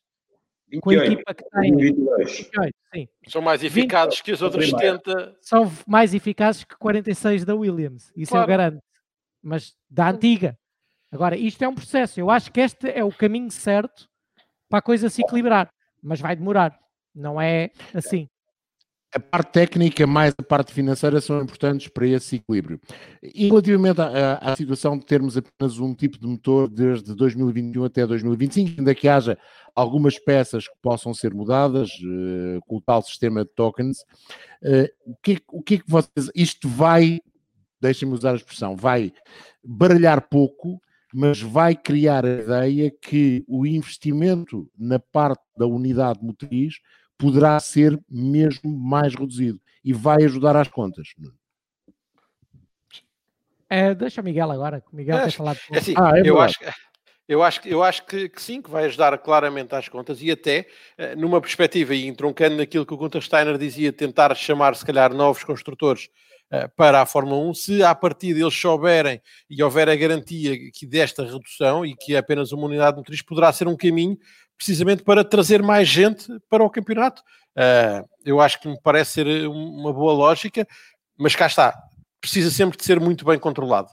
[0.72, 3.08] 28, com a equipa que tem 28, sim.
[3.28, 8.12] são mais eficazes 20, que os outros 70 são mais eficazes que 46 da Williams,
[8.16, 8.44] isso claro.
[8.44, 8.84] eu garanto
[9.42, 10.60] mas da antiga.
[11.12, 14.08] Agora isto é um processo, eu acho que este é o caminho certo
[14.70, 16.78] para a coisa se equilibrar mas vai demorar,
[17.14, 18.30] não é assim
[19.14, 22.80] a parte técnica mais a parte financeira são importantes para esse equilíbrio.
[23.24, 28.06] E relativamente à, à, situação de termos apenas um tipo de motor desde 2021 até
[28.06, 29.38] 2025, ainda que haja
[29.76, 34.02] algumas peças que possam ser mudadas uh, com o tal sistema de tokens,
[34.64, 36.30] uh, o, que, o que é que vocês.
[36.36, 37.20] Isto vai,
[37.82, 39.12] deixem-me usar a expressão, vai
[39.64, 40.80] baralhar pouco,
[41.12, 46.76] mas vai criar a ideia que o investimento na parte da unidade motriz
[47.20, 51.10] poderá ser mesmo mais reduzido e vai ajudar às contas.
[53.70, 55.60] É, deixa o Miguel agora, o Miguel é, tem falado.
[55.72, 56.58] É assim, ah, é eu acho,
[57.28, 60.66] eu acho, eu acho que, que, sim, que vai ajudar claramente às contas e até
[60.98, 65.14] eh, numa perspectiva e entroncando naquilo que o Gunter Steiner dizia, tentar chamar se calhar
[65.14, 66.10] novos construtores
[66.52, 70.88] uh, para a Fórmula 1, se a partir deles souberem e houver a garantia que
[70.88, 74.18] desta redução e que é apenas uma unidade motriz poderá ser um caminho
[74.60, 77.24] precisamente para trazer mais gente para o campeonato.
[77.58, 80.68] Uh, eu acho que me parece ser uma boa lógica,
[81.18, 81.74] mas cá está,
[82.20, 83.90] precisa sempre de ser muito bem controlado.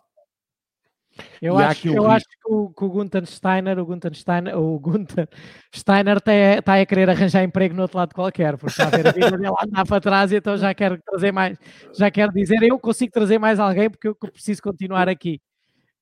[1.40, 5.28] Eu, acho, eu acho que o, que o Gunther Steiner, o Gunther Steiner, o Gunther
[5.74, 9.06] Steiner está, tá a querer arranjar emprego no outro lado qualquer, porque está a ver
[9.08, 11.56] a vida dele andar para trás e então já quero trazer mais,
[11.94, 15.40] já quero dizer, eu consigo trazer mais alguém porque eu preciso continuar aqui.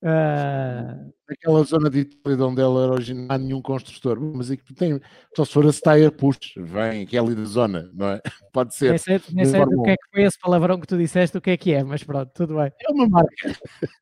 [0.05, 1.15] Uh...
[1.27, 4.75] Naquela zona de Itália onde ela era original, não há nenhum construtor, mas é que
[4.75, 5.01] tem,
[5.35, 8.21] só se for a Steyr Push, vem, que é ali da zona, não é?
[8.53, 8.91] Pode ser.
[8.91, 11.41] Nem sei, nem sei do que é que foi esse palavrão que tu disseste, o
[11.41, 12.71] que é que é, mas pronto, tudo bem.
[12.87, 13.33] É uma marca.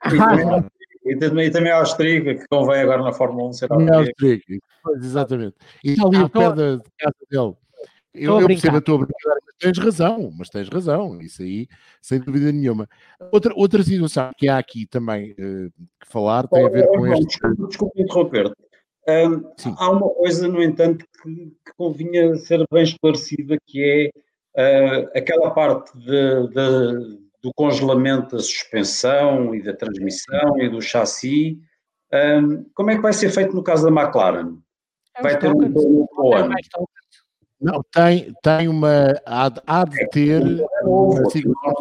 [1.04, 4.58] E também, e também austríaca, que convém agora na Fórmula 1 ser austríaca.
[4.94, 5.56] exatamente.
[5.82, 7.54] E está ali ah, perto da casa dele.
[8.14, 11.66] Eu, eu percebo a tua brincadeira, mas tens razão, mas tens razão, isso aí,
[12.00, 12.86] sem dúvida nenhuma.
[13.32, 17.26] Outra, outra situação que há aqui também uh, que falar tem a ver com este.
[17.26, 18.52] Desculpa, desculpa interromper.
[19.08, 24.12] Um, há uma coisa, no entanto, que, que, convinha ser bem esclarecida, que
[24.56, 30.82] é uh, aquela parte de, de, do congelamento da suspensão e da transmissão e do
[30.82, 31.58] chassi.
[32.12, 34.58] Um, como é que vai ser feito no caso da McLaren?
[35.16, 36.54] É vai ter um novo ano?
[37.62, 39.14] Não, tem, tem uma.
[39.24, 40.42] Há, há de ter.
[40.42, 41.22] É novo,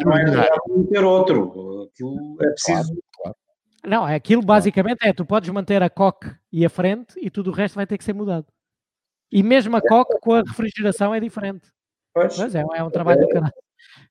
[0.04, 1.88] não é ter outro.
[1.92, 2.96] Aquilo é preciso.
[3.84, 7.52] Não, aquilo basicamente é: tu podes manter a coque e a frente e tudo o
[7.52, 8.46] resto vai ter que ser mudado.
[9.30, 11.68] E mesmo a coque com a refrigeração é diferente.
[12.14, 12.38] Pois.
[12.38, 13.26] Mas é, é um trabalho é.
[13.26, 13.52] do caralho.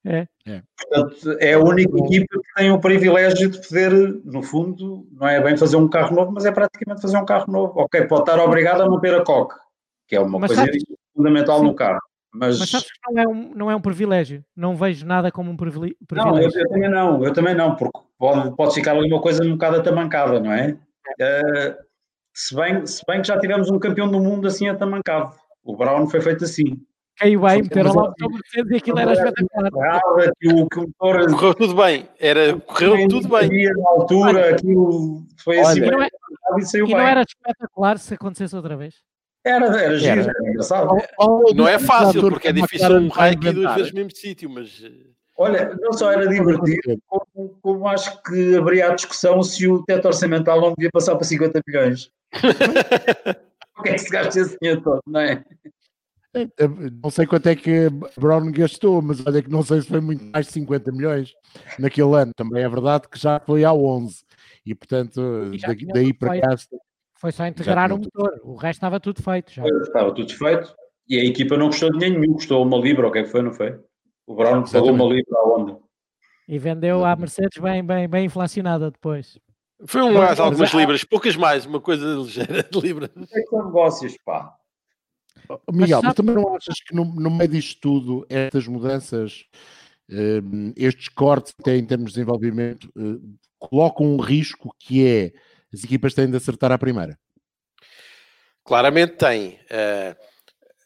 [0.06, 0.28] É.
[0.46, 0.62] é.
[0.78, 3.92] Portanto, é a única equipa que tem o privilégio de poder,
[4.26, 7.50] no fundo, não é bem fazer um carro novo, mas é praticamente fazer um carro
[7.50, 7.80] novo.
[7.80, 9.56] Ok, pode estar obrigado a manter a coque,
[10.08, 10.84] que é uma mas coisa sabes,
[11.16, 11.66] fundamental sim.
[11.66, 12.00] no carro.
[12.34, 12.60] Mas...
[12.60, 14.44] mas sabes que não é, um, não é um privilégio.
[14.56, 15.98] Não vejo nada como um privilégio.
[16.14, 19.44] Não, eu, eu, também não, eu também não, porque pode, pode ficar ali uma coisa
[19.44, 20.78] um bocado atamancada, não é?
[21.20, 21.76] Uh,
[22.34, 25.36] se, bem, se bem que já tivemos um campeão do mundo assim atamancado.
[25.64, 26.82] O Brown foi feito assim
[27.22, 30.02] caiu bem, meteram lá o Mercedes e aquilo era espetacular.
[31.38, 33.74] Correu tudo bem, era, correu tudo bem.
[33.78, 35.84] Na altura, aquilo foi assim.
[35.84, 38.96] E não, é, e não era espetacular se acontecesse outra vez?
[39.44, 40.90] Era, era giro, era engraçado.
[41.56, 44.82] Não é fácil, porque é difícil um raio aqui duas vezes no mesmo sítio, mas.
[44.84, 49.82] Eh, Olha, não só era divertido, como, como, acho que haveria a discussão se o
[49.84, 52.12] teto orçamental não devia passar para 50 milhões.
[53.80, 55.44] o que é que se gasta esse dinheiro todo, não é?
[56.34, 56.68] É, é,
[57.02, 60.24] não sei quanto é que Brown gastou, mas olha que não sei se foi muito
[60.26, 61.34] mais de 50 milhões
[61.80, 62.32] naquele ano.
[62.36, 64.24] Também é verdade que já foi a 11
[64.66, 66.56] e portanto e daí para cá.
[67.22, 69.64] Foi só integrar o motor, o resto estava tudo feito já.
[69.64, 70.76] Estava tudo feito
[71.08, 73.44] e a equipa não custou dinheiro nenhum, custou uma libra, o que é que foi,
[73.44, 73.80] não foi?
[74.26, 75.78] O Brown pagou uma libra à Honda.
[76.48, 79.38] E vendeu à Mercedes bem, bem, bem inflacionada depois.
[79.86, 83.12] Foi um mais algumas libras, poucas mais, uma coisa ligeira de libra.
[83.16, 84.56] Não sei que são negócios, pá.
[85.72, 89.46] Miguel, mas também não achas que no, no meio disto tudo, estas mudanças,
[90.10, 93.22] uh, estes cortes até em termos de desenvolvimento, uh,
[93.60, 95.32] colocam um risco que é
[95.74, 97.18] as equipas têm de acertar à primeira?
[98.64, 99.60] Claramente tem.
[99.72, 100.16] Uh,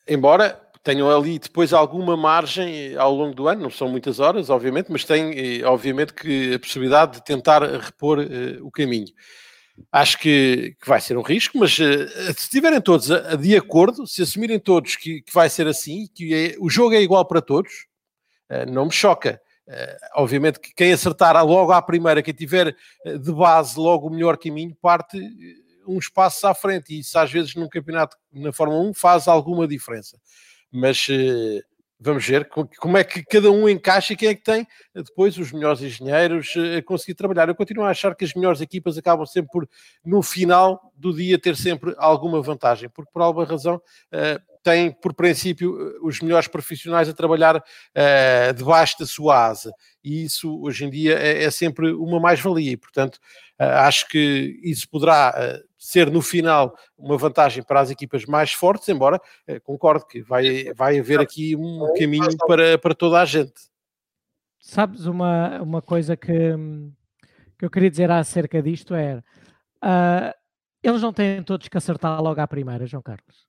[0.07, 4.91] embora tenham ali depois alguma margem ao longo do ano, não são muitas horas, obviamente,
[4.91, 8.19] mas tem, obviamente, que a possibilidade de tentar repor
[8.61, 9.07] o caminho.
[9.91, 13.09] Acho que, que, vai ser um risco, mas uh, se estiverem todos
[13.39, 17.01] de acordo, se assumirem todos que, que vai ser assim, que é, o jogo é
[17.01, 17.71] igual para todos,
[18.51, 19.41] uh, não me choca.
[19.67, 24.37] Uh, obviamente que quem acertar logo à primeira, quem tiver de base logo o melhor
[24.37, 25.19] caminho, parte
[25.87, 26.93] uns passos à frente.
[26.93, 30.19] E isso às vezes num campeonato na Fórmula 1 faz alguma diferença.
[30.71, 31.07] Mas
[31.99, 32.47] vamos ver
[32.79, 36.53] como é que cada um encaixa e quem é que tem depois os melhores engenheiros
[36.55, 37.47] eh, a conseguir trabalhar.
[37.47, 39.69] Eu continuo a achar que as melhores equipas acabam sempre por,
[40.05, 43.81] no final do dia, ter sempre alguma vantagem, porque por alguma razão
[44.65, 49.71] uh, têm, por princípio, eh, os melhores profissionais a trabalhar uh, debaixo da sua asa.
[50.03, 52.71] E isso, hoje em dia, é, é sempre uma mais-valia.
[52.71, 53.15] E, portanto,
[53.59, 58.89] uh, acho que isso poderá ser no final uma vantagem para as equipas mais fortes,
[58.89, 59.21] embora
[59.63, 63.53] concordo que vai, vai haver aqui um caminho para, para toda a gente.
[64.59, 66.55] Sabes uma, uma coisa que,
[67.59, 69.21] que eu queria dizer acerca disto é
[69.83, 70.33] uh,
[70.81, 73.44] eles não têm todos que acertar logo à primeira, João Carlos.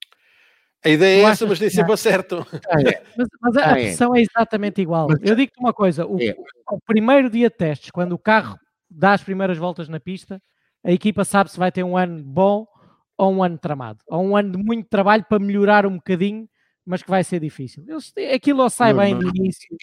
[0.83, 2.45] A ideia é essa, mas nem sempre acertam.
[2.69, 3.01] É.
[3.17, 5.07] Mas, mas, a, a pressão é exatamente igual.
[5.21, 6.35] Eu digo-te uma coisa: o, é.
[6.71, 8.57] o, primeiro dia de testes, quando o carro
[8.89, 10.41] dá as primeiras voltas na pista,
[10.83, 12.65] a equipa sabe se vai ter um ano bom
[13.17, 16.47] ou um ano tramado, ou um ano de muito trabalho para melhorar um bocadinho,
[16.85, 17.83] mas que vai ser difícil.
[17.87, 19.75] Eles, aquilo ou sai não, bem no início.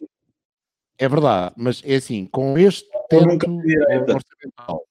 [0.96, 4.86] É verdade, mas é assim, com este teto orçamental,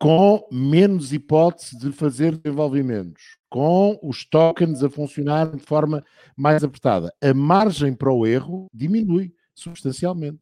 [0.00, 6.02] com menos hipótese de fazer desenvolvimentos, com os tokens a funcionar de forma
[6.34, 10.38] mais apertada, a margem para o erro diminui substancialmente.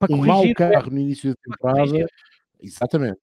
[0.00, 0.52] Para um mau é.
[0.52, 2.06] carro no início da temporada,
[2.60, 3.20] exatamente.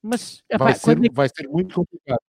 [0.00, 1.12] Mas vai, ser, quando...
[1.12, 2.20] vai ser muito complicado.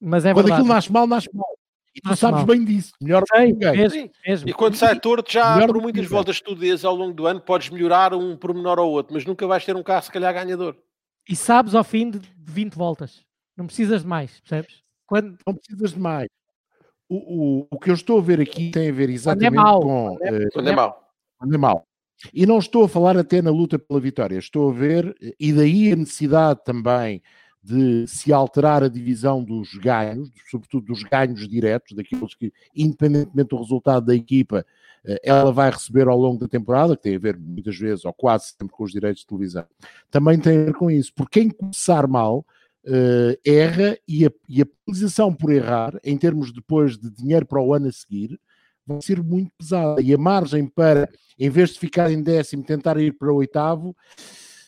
[0.00, 0.62] Mas é quando verdade.
[0.62, 1.58] aquilo nasce mal, nasce mal.
[1.94, 2.46] E tu nasce sabes mal.
[2.46, 3.76] bem disso, melhor Sei, que ninguém.
[3.76, 4.48] Mesmo, mesmo.
[4.48, 7.26] E quando sai torto, já melhor por muitas voltas que tu dês ao longo do
[7.26, 10.32] ano, podes melhorar um pormenor ou outro, mas nunca vais ter um carro, se calhar,
[10.32, 10.74] ganhador
[11.28, 13.24] e sabes ao fim de 20 voltas.
[13.56, 14.82] Não precisas de mais, percebes?
[15.06, 15.38] Quando...
[15.46, 16.28] Não precisas de mais.
[17.08, 19.62] O, o, o que eu estou a ver aqui tem a ver exatamente quando é
[19.62, 19.80] mau.
[19.80, 20.16] com.
[20.16, 21.12] Quando é, quando é mau.
[21.38, 21.86] Quando é mau.
[22.32, 25.92] E não estou a falar até na luta pela vitória, estou a ver, e daí
[25.92, 27.22] a necessidade também
[27.66, 33.56] de se alterar a divisão dos ganhos, sobretudo dos ganhos diretos, daqueles que, independentemente do
[33.56, 34.64] resultado da equipa,
[35.04, 38.12] eh, ela vai receber ao longo da temporada, que tem a ver muitas vezes, ou
[38.12, 39.64] quase sempre, com os direitos de televisão.
[40.12, 42.46] Também tem a ver com isso, porque quem começar mal
[42.84, 47.60] uh, erra e a, e a penalização por errar, em termos depois de dinheiro para
[47.60, 48.38] o ano a seguir,
[48.86, 50.00] vai ser muito pesada.
[50.00, 53.96] E a margem para, em vez de ficar em décimo, tentar ir para o oitavo,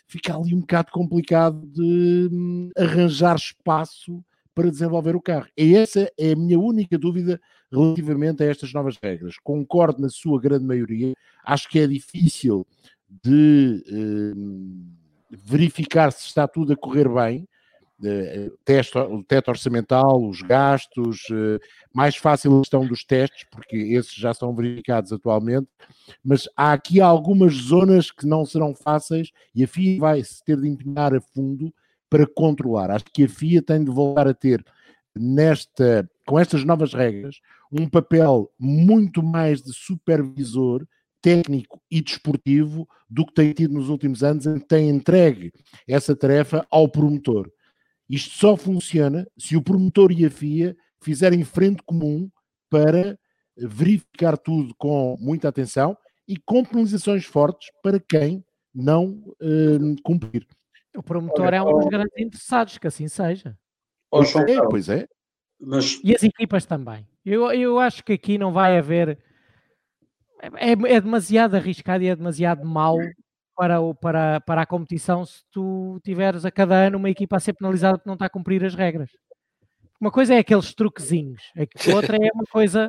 [0.08, 5.46] fica ali um bocado complicado de hum, arranjar espaço para desenvolver o carro.
[5.56, 7.40] E essa é a minha única dúvida
[7.70, 9.36] relativamente a estas novas regras.
[9.38, 11.12] Concordo na sua grande maioria,
[11.44, 12.66] acho que é difícil
[13.22, 14.34] de eh,
[15.30, 17.46] verificar se está tudo a correr bem.
[19.10, 21.58] O teto orçamental, os gastos, uh,
[21.92, 25.68] mais fácil a questão dos testes, porque esses já são verificados atualmente,
[26.24, 30.60] mas há aqui algumas zonas que não serão fáceis e a FIA vai se ter
[30.60, 31.74] de empenhar a fundo
[32.08, 32.90] para controlar.
[32.90, 34.64] Acho que a FIA tem de voltar a ter
[35.14, 37.40] nesta, com estas novas regras,
[37.72, 40.86] um papel muito mais de supervisor
[41.20, 45.52] técnico e desportivo do que tem tido nos últimos anos, em que tem entregue
[45.86, 47.50] essa tarefa ao promotor.
[48.08, 52.30] Isto só funciona se o promotor e a FIA fizerem frente comum
[52.70, 53.18] para
[53.56, 55.96] verificar tudo com muita atenção
[56.26, 58.44] e com penalizações fortes para quem
[58.74, 60.46] não uh, cumprir.
[60.96, 63.56] O promotor Olha, é um dos grandes interessados, que assim seja.
[64.10, 65.06] Pois é, pois é.
[65.60, 66.00] Mas...
[66.02, 67.06] E as equipas também.
[67.24, 69.18] Eu, eu acho que aqui não vai haver.
[70.40, 72.96] É, é demasiado arriscado e é demasiado mau
[73.58, 77.40] para, o, para, para a competição se tu tiveres a cada ano uma equipa a
[77.40, 79.10] ser penalizada por não estar a cumprir as regras.
[80.00, 81.62] Uma coisa é aqueles truquezinhos, a
[81.96, 82.88] outra é uma coisa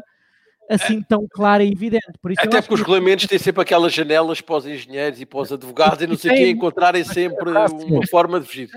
[0.69, 2.19] assim tão clara e evidente.
[2.21, 5.39] Por isso Até porque os regulamentos têm sempre aquelas janelas para os engenheiros e para
[5.39, 8.69] os advogados e não sei o que encontrarem sempre uma forma de fugir.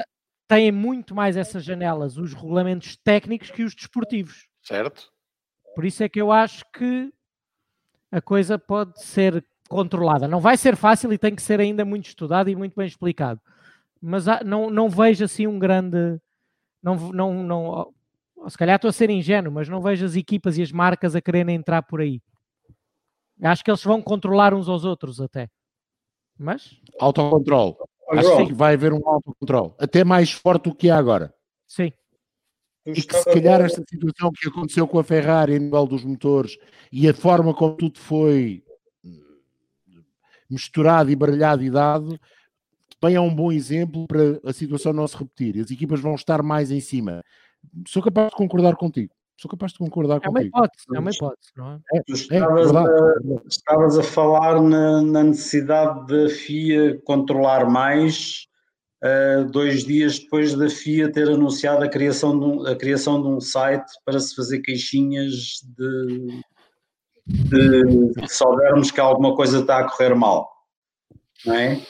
[0.48, 4.48] Têm muito mais essas janelas, os regulamentos técnicos, que os desportivos.
[4.62, 5.12] Certo.
[5.74, 7.12] Por isso é que eu acho que
[8.10, 10.28] a coisa pode ser controlada.
[10.28, 13.40] Não vai ser fácil e tem que ser ainda muito estudado e muito bem explicado.
[14.00, 16.20] Mas não, não vejo assim um grande.
[16.82, 17.94] Não, não, não,
[18.48, 21.20] se calhar estou a ser ingênuo, mas não vejo as equipas e as marcas a
[21.20, 22.20] quererem entrar por aí.
[23.42, 25.48] Acho que eles vão controlar uns aos outros até.
[26.38, 26.76] Mas.
[27.00, 27.74] Autocontrole.
[28.10, 29.72] Acho que vai haver um autocontrole.
[29.78, 31.32] Até mais forte do que há agora.
[31.66, 31.92] Sim.
[32.84, 36.58] E que se calhar esta situação que aconteceu com a Ferrari em nível dos motores
[36.90, 38.64] e a forma como tudo foi
[40.52, 42.18] misturado e baralhado e dado,
[43.00, 45.60] também é um bom exemplo para a situação não se repetir.
[45.60, 47.22] As equipas vão estar mais em cima
[47.86, 49.14] sou capaz de concordar contigo.
[49.36, 50.56] Sou capaz de concordar é uma contigo.
[50.56, 51.80] Hipótese, é uma hipótese, não é?
[51.94, 58.46] é, tu estavas, é a, estavas a falar na, na, necessidade da FIA controlar mais
[59.02, 63.28] uh, dois dias depois da FIA ter anunciado a criação, de um, a criação de
[63.28, 65.32] um site para se fazer queixinhas
[65.76, 66.42] de,
[67.26, 70.50] de, soubermos que alguma coisa está a correr mal.
[71.46, 71.80] Não é?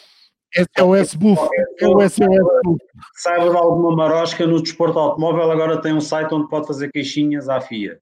[0.55, 1.49] SOS Buff.
[1.81, 2.27] É o SOS
[2.65, 2.85] Buff.
[3.15, 7.49] Saiba de alguma marosca no desporto automóvel, agora tem um site onde pode fazer queixinhas
[7.49, 7.99] à FIA.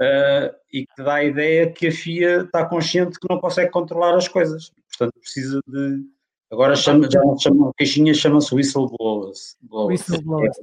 [0.00, 4.16] Uh, e que dá a ideia que a FIA está consciente que não consegue controlar
[4.16, 4.72] as coisas.
[4.88, 6.02] Portanto, precisa de.
[6.50, 9.58] Agora chama, já não chama queixinhas, chama-se whistleblowers.
[9.70, 10.56] Whistleblowers.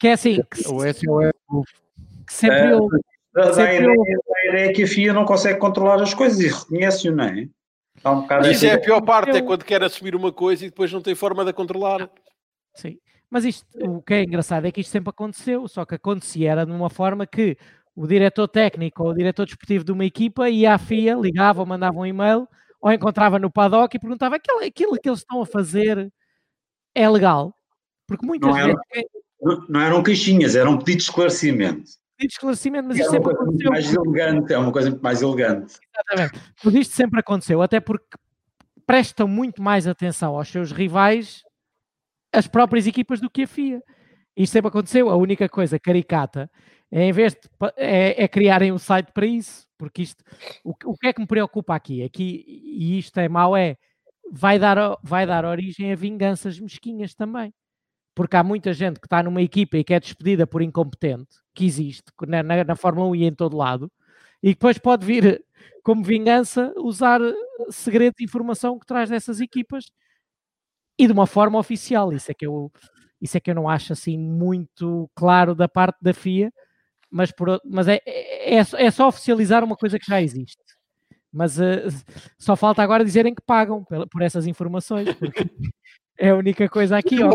[0.00, 0.42] Que é assim.
[0.50, 1.72] Que, o SOS Buff.
[2.26, 2.98] Que sempre uh, dá,
[3.34, 7.14] dá, a ideia, a ideia que a FIA não consegue controlar as coisas e reconhece-o,
[7.14, 7.48] não é?
[8.06, 11.00] Um Isso é a pior parte, é quando quer assumir uma coisa e depois não
[11.00, 12.10] tem forma de a controlar.
[12.74, 12.98] Sim,
[13.30, 16.66] mas isto, o que é engraçado é que isto sempre aconteceu, só que acontecia era
[16.66, 17.56] de uma forma que
[17.96, 21.66] o diretor técnico ou o diretor desportivo de uma equipa ia à FIA, ligava ou
[21.66, 22.46] mandava um e-mail
[22.80, 26.12] ou encontrava no paddock e perguntava aquilo, aquilo que eles estão a fazer
[26.94, 27.54] é legal?
[28.06, 28.76] Porque muitas não vezes.
[29.42, 31.90] Eram, não eram queixinhas, eram pedidos de esclarecimento.
[32.16, 33.70] Pedido de esclarecimento, mas é isto sempre aconteceu.
[33.70, 35.78] mais elegante, é uma coisa muito mais elegante.
[35.92, 36.54] Exatamente.
[36.64, 38.16] Mas isto sempre aconteceu, até porque
[38.86, 41.42] prestam muito mais atenção aos seus rivais
[42.32, 43.82] as próprias equipas do que a FIA.
[44.36, 45.08] Isto sempre aconteceu.
[45.08, 46.50] A única coisa caricata
[46.90, 47.40] é, em vez de
[47.76, 50.22] é, é criarem um site para isso, porque isto,
[50.62, 52.02] o, o que é que me preocupa aqui?
[52.02, 53.76] Aqui, e isto é mau, é
[54.30, 57.52] vai dar, vai dar origem a vinganças mesquinhas também.
[58.14, 61.64] Porque há muita gente que está numa equipa e que é despedida por incompetente, que
[61.66, 63.90] existe na, na, na Fórmula 1 e em todo lado,
[64.42, 65.42] e depois pode vir
[65.82, 67.20] como vingança usar
[67.70, 69.86] segredo de informação que traz dessas equipas
[70.98, 72.12] e de uma forma oficial.
[72.12, 72.70] Isso é que eu,
[73.20, 76.52] isso é que eu não acho assim muito claro da parte da FIA,
[77.10, 80.62] mas, por, mas é, é, é só oficializar uma coisa que já existe.
[81.32, 81.88] Mas uh,
[82.38, 85.50] só falta agora dizerem que pagam por, por essas informações, porque
[86.18, 87.18] é a única coisa aqui.
[87.22, 87.30] Ó,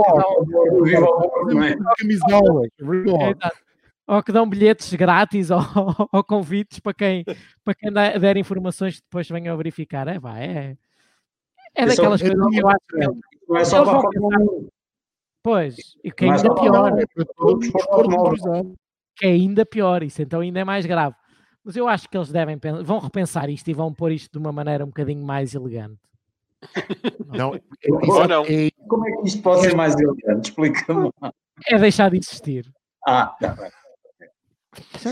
[4.07, 5.59] ou que dão bilhetes grátis ou,
[6.11, 7.23] ou, convites para quem,
[7.63, 10.07] para quem der informações que depois venham a verificar.
[10.07, 10.77] É, vai, é,
[11.75, 12.97] é daquelas coisas que eu acho que
[13.47, 14.09] não é só para
[15.41, 16.91] Pois, e que é ainda pior.
[19.15, 21.15] Que é ainda pior, isso então ainda é mais grave.
[21.63, 24.51] Mas eu acho que eles devem vão repensar isto e vão pôr isto de uma
[24.51, 25.99] maneira um bocadinho mais elegante.
[27.27, 27.59] Não,
[27.89, 28.43] Ou não.
[28.45, 30.49] É, Como é que isto pode ser mais elegante?
[30.49, 31.11] Explica-me.
[31.67, 32.71] É deixar de existir.
[33.07, 33.71] Ah, tá bem.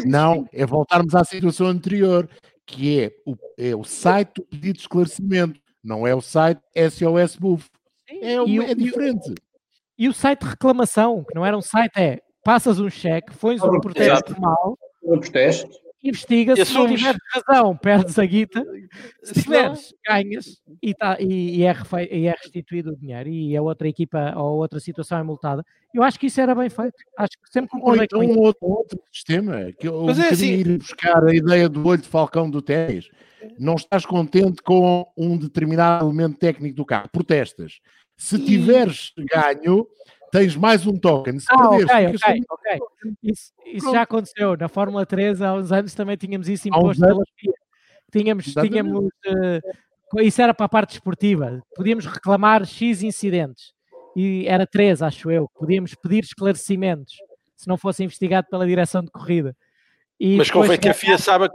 [0.05, 2.29] Não, é voltarmos à situação anterior,
[2.65, 7.35] que é o, é o site do pedido de esclarecimento, não é o site SOS
[7.35, 7.69] Buff.
[8.09, 9.33] É, é diferente.
[9.97, 13.61] E o site de reclamação, que não era um site, é passas um cheque, pões
[13.63, 14.77] um protesto mal.
[15.03, 18.63] Um protesto investiga, se não tiveres razão, perdes a guita,
[19.23, 22.07] se tiveres, ganhas e, tá, e, e, é refe...
[22.11, 25.65] e, é restituído o dinheiro e a outra equipa ou outra situação é multada.
[25.93, 26.95] Eu acho que isso era bem feito.
[27.17, 30.53] Acho que sempre concordei então, com um outro, outro sistema, que eu Mas é assim...
[30.53, 33.09] ir buscar a ideia do olho de falcão do ténis.
[33.57, 37.79] Não estás contente com um determinado elemento técnico do carro, protestas.
[38.15, 39.87] Se tiveres ganho,
[40.31, 41.39] tens mais um token.
[41.39, 43.13] Se ah, perderes, ok, ok, ok.
[43.23, 44.55] Isso, isso já aconteceu.
[44.57, 47.53] Na Fórmula 3, há uns anos também tínhamos isso imposto pela FIA.
[48.11, 51.61] Tínhamos, tínhamos uh, isso era para a parte esportiva.
[51.75, 53.73] Podíamos reclamar X incidentes.
[54.15, 55.49] E era três, acho eu.
[55.53, 57.15] Podíamos pedir esclarecimentos
[57.55, 59.55] se não fosse investigado pela direção de corrida.
[60.19, 61.49] E Mas convém que a FIA saiba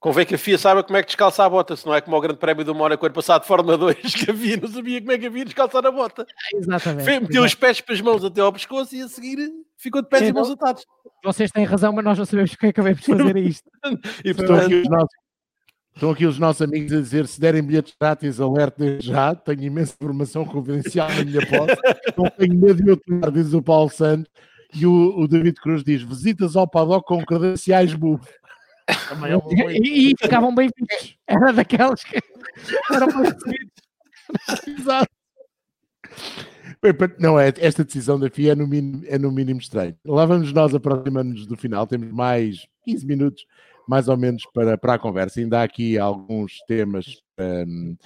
[0.00, 2.16] Convém que a FIA saiba como é que descalça a bota, se não é como
[2.16, 4.98] o Grande Prémio do Mónaco ano passado de Fórmula 2, que a FIA não sabia
[4.98, 6.26] como é que havia descalçar a bota.
[6.54, 7.04] Exatamente.
[7.04, 9.38] Fê, meteu os pés para as mãos até ao pescoço e a seguir
[9.76, 10.86] ficou de pés e mãos atados.
[11.22, 13.70] Vocês têm razão, mas nós não sabemos o que é que acabamos de fazer isto.
[14.24, 15.14] e, portanto, estão, aqui os nossos,
[15.94, 19.34] estão aqui os nossos amigos a dizer: se derem bilhetes grátis, alerta já.
[19.34, 21.76] Tenho imensa informação confidencial na minha posse.
[22.16, 24.32] não tenho medo de outro diz o Paulo Santos.
[24.72, 27.92] E o, o David Cruz diz: visitas ao paddock com credenciais
[28.90, 31.16] É e, e, ficavam bem vistos.
[31.26, 32.18] Era daquelas que
[32.92, 33.32] eram bem
[34.66, 35.08] Exato.
[37.18, 39.96] Não, é, esta decisão da FIA é no, mínimo, é no mínimo estranho.
[40.04, 43.46] Lá vamos nós aproximando-nos do final, temos mais 15 minutos,
[43.86, 45.40] mais ou menos, para, para a conversa.
[45.40, 47.96] Ainda há aqui alguns temas um,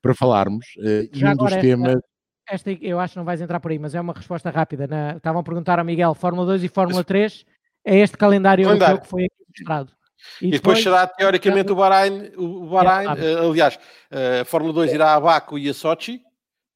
[0.00, 0.66] para falarmos.
[0.78, 2.00] Uh, e um dos temas.
[2.48, 4.86] Esta, eu acho que não vais entrar por aí, mas é uma resposta rápida.
[4.86, 7.44] Na, estavam a perguntar a Miguel: Fórmula 2 e Fórmula 3
[7.84, 8.66] é este calendário
[9.00, 9.92] que foi aqui mostrado.
[10.40, 14.44] E, e depois, depois, será teoricamente o Bahrein, o Bahrein é, uh, aliás, uh, a
[14.44, 16.20] Fórmula 2 irá a Baku e a Sochi,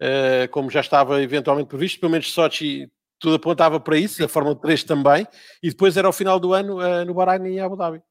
[0.01, 4.55] uh, como já estava eventualmente previsto, pelo menos Sochi tudo apontava para isso, a Fórmula
[4.56, 5.27] 3 também,
[5.62, 8.02] e depois era ao final do ano no Bahrein e Abu Dhabi.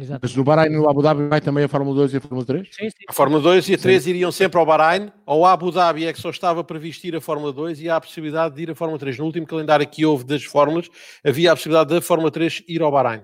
[0.00, 0.20] Exato.
[0.22, 2.44] Mas no Bahrein e no Abu Dhabi vai também a Fórmula 2 e a Fórmula
[2.44, 2.68] 3?
[2.72, 3.04] Sim, sim.
[3.08, 4.10] A Fórmula 2 e a 3 sim.
[4.10, 7.52] iriam sempre ao Bahrein, ao Abu Dhabi é que só estava previsto ir a Fórmula
[7.52, 9.18] 2 e há a possibilidade de ir a Fórmula 3.
[9.18, 10.88] No último calendário que houve das Fórmulas,
[11.24, 13.22] havia a possibilidade da Fórmula 3 ir ao Bahrein.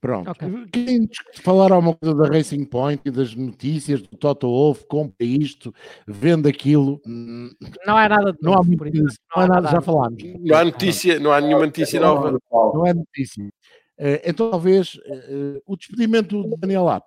[0.00, 0.30] Pronto.
[0.30, 0.66] Okay.
[0.72, 1.08] Quem
[1.42, 5.74] falar alguma coisa da Racing Point e das notícias do Toto Wolff, compra isto,
[6.06, 7.00] vende aquilo.
[7.06, 7.50] Hum,
[7.86, 10.22] não há nada de não há muito isso, não, há nada, já falámos.
[10.40, 12.38] Não há notícia, não há nenhuma notícia nova.
[12.50, 13.46] Não há notícia.
[13.98, 17.00] Eh, então, talvez uh, o despedimento do Daniel uh,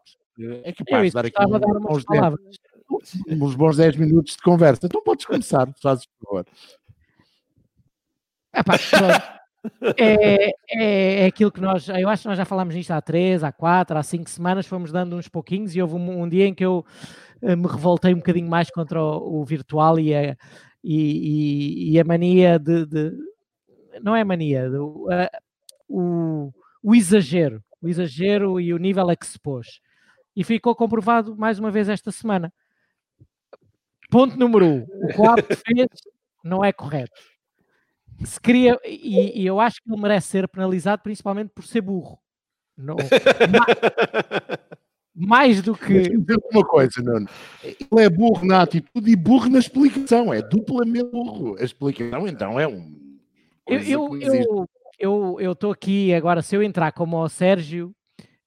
[0.63, 4.85] é capaz de dar aqui um, dar uns, 10, uns bons 10 minutos de conversa.
[4.85, 6.45] Então podes começar, fazes por favor.
[8.55, 9.39] Epá,
[9.97, 13.43] é, é, é, aquilo que nós, eu acho que nós já falámos nisto há três,
[13.43, 16.53] há quatro, há cinco semanas, fomos dando uns pouquinhos e houve um, um dia em
[16.53, 16.85] que eu
[17.41, 20.37] uh, me revoltei um bocadinho mais contra o, o virtual e a,
[20.83, 23.11] e, e, e, a mania de, de,
[24.01, 25.09] não é mania, de, uh,
[25.87, 29.79] o, o exagero, o exagero e o nível a que se pôs.
[30.35, 32.51] E ficou comprovado mais uma vez esta semana.
[34.09, 35.87] Ponto número um: o que o fez
[36.43, 37.32] não é correto.
[38.25, 42.19] Se queria, e, e, eu acho que ele merece ser penalizado principalmente por ser burro.
[42.77, 42.95] Não,
[45.15, 46.09] mais do que.
[46.09, 47.27] dizer uma coisa, Nuno.
[47.63, 50.33] Ele é burro na atitude e burro na explicação.
[50.33, 51.55] É duplamente burro.
[51.59, 53.19] A explicação, então, é um.
[53.67, 54.69] Eu estou eu,
[55.39, 57.93] eu, eu aqui agora, se eu entrar como o Sérgio,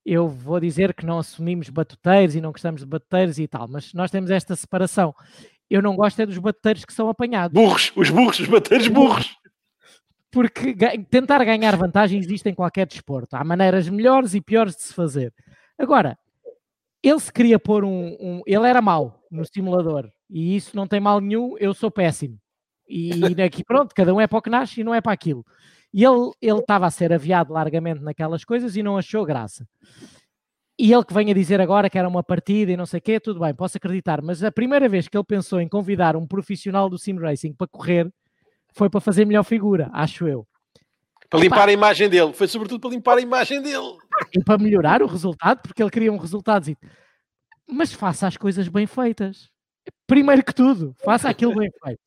[0.04, 3.92] eu vou dizer que não assumimos batuteiros e não gostamos de batuteiros e tal, mas
[3.94, 5.14] nós temos esta separação.
[5.68, 7.52] Eu não gosto é dos batuteiros que são apanhados.
[7.52, 9.36] Burros, os burros, os batuteiros burros.
[10.36, 10.76] Porque
[11.08, 13.34] tentar ganhar vantagem existe em qualquer desporto.
[13.34, 15.32] Há maneiras melhores e piores de se fazer.
[15.78, 16.18] Agora,
[17.02, 21.00] ele se queria pôr um, um, Ele era mau no simulador e isso não tem
[21.00, 22.38] mal nenhum, eu sou péssimo.
[22.86, 23.10] E
[23.42, 25.42] aqui pronto, cada um é para o que nasce e não é para aquilo.
[25.90, 29.66] E ele estava a ser aviado largamente naquelas coisas e não achou graça.
[30.78, 33.02] E ele que vem a dizer agora que era uma partida e não sei o
[33.02, 36.26] quê, tudo bem, posso acreditar, mas a primeira vez que ele pensou em convidar um
[36.26, 38.12] profissional do sim racing para correr
[38.76, 40.46] foi para fazer melhor figura, acho eu.
[41.30, 42.32] Para limpar a imagem dele.
[42.34, 43.96] Foi sobretudo para limpar a imagem dele.
[44.36, 46.76] E para melhorar o resultado, porque ele queria um resultado.
[47.66, 49.50] Mas faça as coisas bem feitas.
[50.06, 52.00] Primeiro que tudo, faça aquilo bem feito.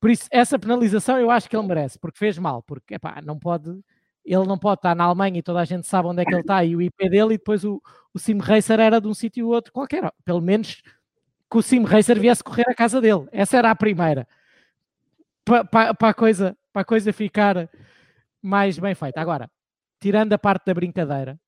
[0.00, 2.62] Por isso, essa penalização eu acho que ele merece, porque fez mal.
[2.62, 3.78] Porque, epá, não pode...
[4.24, 6.40] Ele não pode estar na Alemanha e toda a gente sabe onde é que ele
[6.40, 7.80] está e o IP dele e depois o,
[8.12, 10.10] o Sim Racer era de um sítio ou outro qualquer.
[10.24, 10.82] Pelo menos
[11.48, 13.28] que o Sim Racer viesse correr à casa dele.
[13.30, 14.26] Essa era a primeira.
[15.46, 17.70] Para pa, pa a, coisa, coisa ficar
[18.42, 19.20] mais bem feita.
[19.20, 19.48] Agora,
[20.00, 21.38] tirando a parte da brincadeira,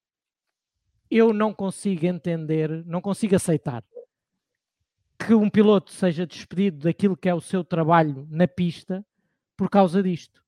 [1.11, 3.83] eu não consigo entender, não consigo aceitar
[5.19, 9.05] que um piloto seja despedido daquilo que é o seu trabalho na pista
[9.57, 10.41] por causa disto.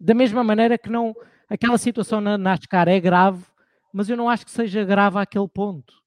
[0.00, 1.14] Da mesma maneira que não
[1.50, 3.44] aquela situação na NASCAR é grave,
[3.92, 6.02] mas eu não acho que seja grave àquele ponto.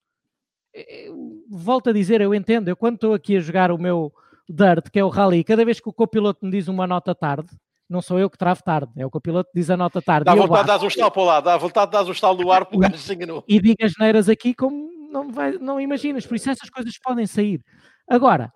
[0.74, 4.12] Eu, volto a dizer, eu entendo, eu quando estou aqui a jogar o meu
[4.50, 7.50] Dirt, que é o Rally, cada vez que o copiloto me diz uma nota tarde,
[7.90, 10.26] não sou eu que travo tarde, é o que o piloto diz a nota tarde.
[10.26, 12.42] Dá vontade de dar um estalo para o lado, dá vontade de dar um estalo
[12.42, 13.44] no ar para o gajo se enganou.
[13.48, 17.28] E diga as neiras aqui como não, vai, não imaginas, por isso essas coisas podem
[17.28, 17.62] sair.
[18.10, 18.52] Agora,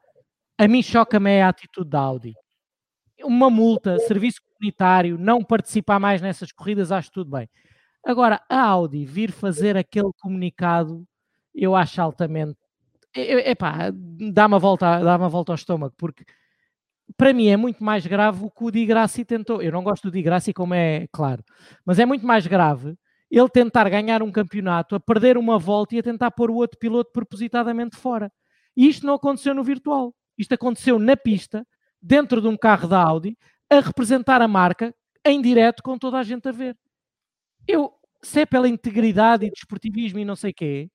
[0.57, 2.33] a mim choca-me a atitude da Audi.
[3.23, 7.49] Uma multa, serviço comunitário, não participar mais nessas corridas, acho tudo bem.
[8.05, 11.03] Agora, a Audi vir fazer aquele comunicado,
[11.53, 12.57] eu acho altamente.
[13.15, 13.91] Epá,
[14.33, 16.25] dá uma volta, dá uma volta ao estômago, porque
[17.15, 19.61] para mim é muito mais grave o que o Di Grassi tentou.
[19.61, 21.43] Eu não gosto do Di Grassi, como é claro,
[21.85, 22.97] mas é muito mais grave
[23.29, 26.77] ele tentar ganhar um campeonato, a perder uma volta e a tentar pôr o outro
[26.77, 28.31] piloto propositadamente fora.
[28.77, 30.13] E isto não aconteceu no virtual.
[30.37, 31.65] Isto aconteceu na pista,
[32.01, 33.37] dentro de um carro da Audi,
[33.69, 34.93] a representar a marca
[35.25, 36.77] em direto com toda a gente a ver.
[37.67, 40.89] Eu, se é pela integridade e desportivismo e não sei quê,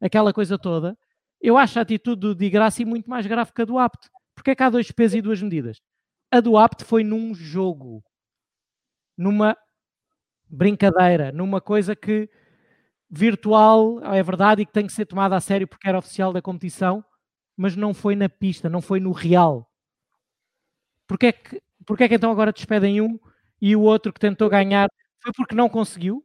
[0.00, 0.96] aquela coisa toda,
[1.44, 4.08] eu acho a atitude do Di Grassi muito mais grave que a do Apt.
[4.34, 5.78] Porque é que há dois pesos e duas medidas?
[6.30, 8.02] A do Apt foi num jogo,
[9.16, 9.54] numa
[10.48, 12.30] brincadeira, numa coisa que
[13.10, 16.40] virtual é verdade e que tem que ser tomada a sério porque era oficial da
[16.40, 17.04] competição,
[17.54, 19.70] mas não foi na pista, não foi no real.
[21.06, 21.60] Porquê é que,
[22.04, 23.18] é que então agora despedem um
[23.60, 24.88] e o outro que tentou ganhar
[25.22, 26.24] foi porque não conseguiu?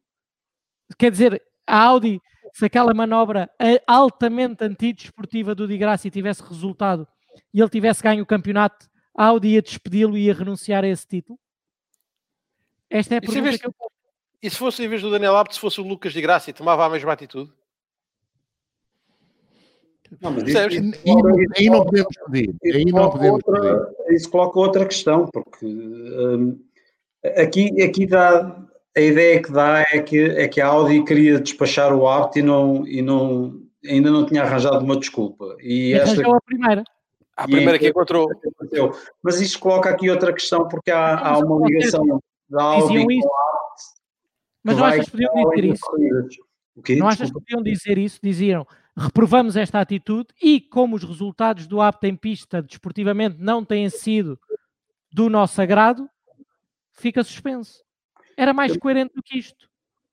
[0.97, 2.21] Quer dizer, a Audi,
[2.53, 3.49] se aquela manobra
[3.87, 7.07] altamente antidesportiva do Di Grassi tivesse resultado
[7.53, 11.07] e ele tivesse ganho o campeonato, a Audi ia despedi-lo e ia renunciar a esse
[11.07, 11.39] título?
[12.89, 13.73] Esta é a pergunta que eu
[14.41, 16.53] e se fosse, em vez do Daniel Abt, se fosse o Lucas de Graça e
[16.53, 17.51] tomava a mesma atitude?
[20.21, 22.55] Não, mas isso, aí, não podemos pedir.
[22.73, 24.15] Aí não podemos outra, pedir.
[24.15, 26.59] Isso coloca outra questão, porque um,
[27.37, 28.65] aqui, aqui dá,
[28.99, 32.41] a ideia que dá é que, é que a Audi queria despachar o Abt e,
[32.41, 35.55] não, e não, ainda não tinha arranjado uma desculpa.
[35.61, 36.83] E, e esta, a primeira.
[37.35, 38.27] A primeira que encontrou.
[39.23, 43.59] Mas isto coloca aqui outra questão, porque há, há uma ligação da Audi com a
[44.61, 46.97] mas não achas que podiam dizer isso?
[46.97, 48.19] Não achas que podiam dizer isso?
[48.21, 53.89] Diziam, reprovamos esta atitude e como os resultados do apto em pista desportivamente não têm
[53.89, 54.37] sido
[55.11, 56.09] do nosso agrado,
[56.91, 57.83] fica suspenso.
[58.39, 59.67] Era mais coerente do que isto.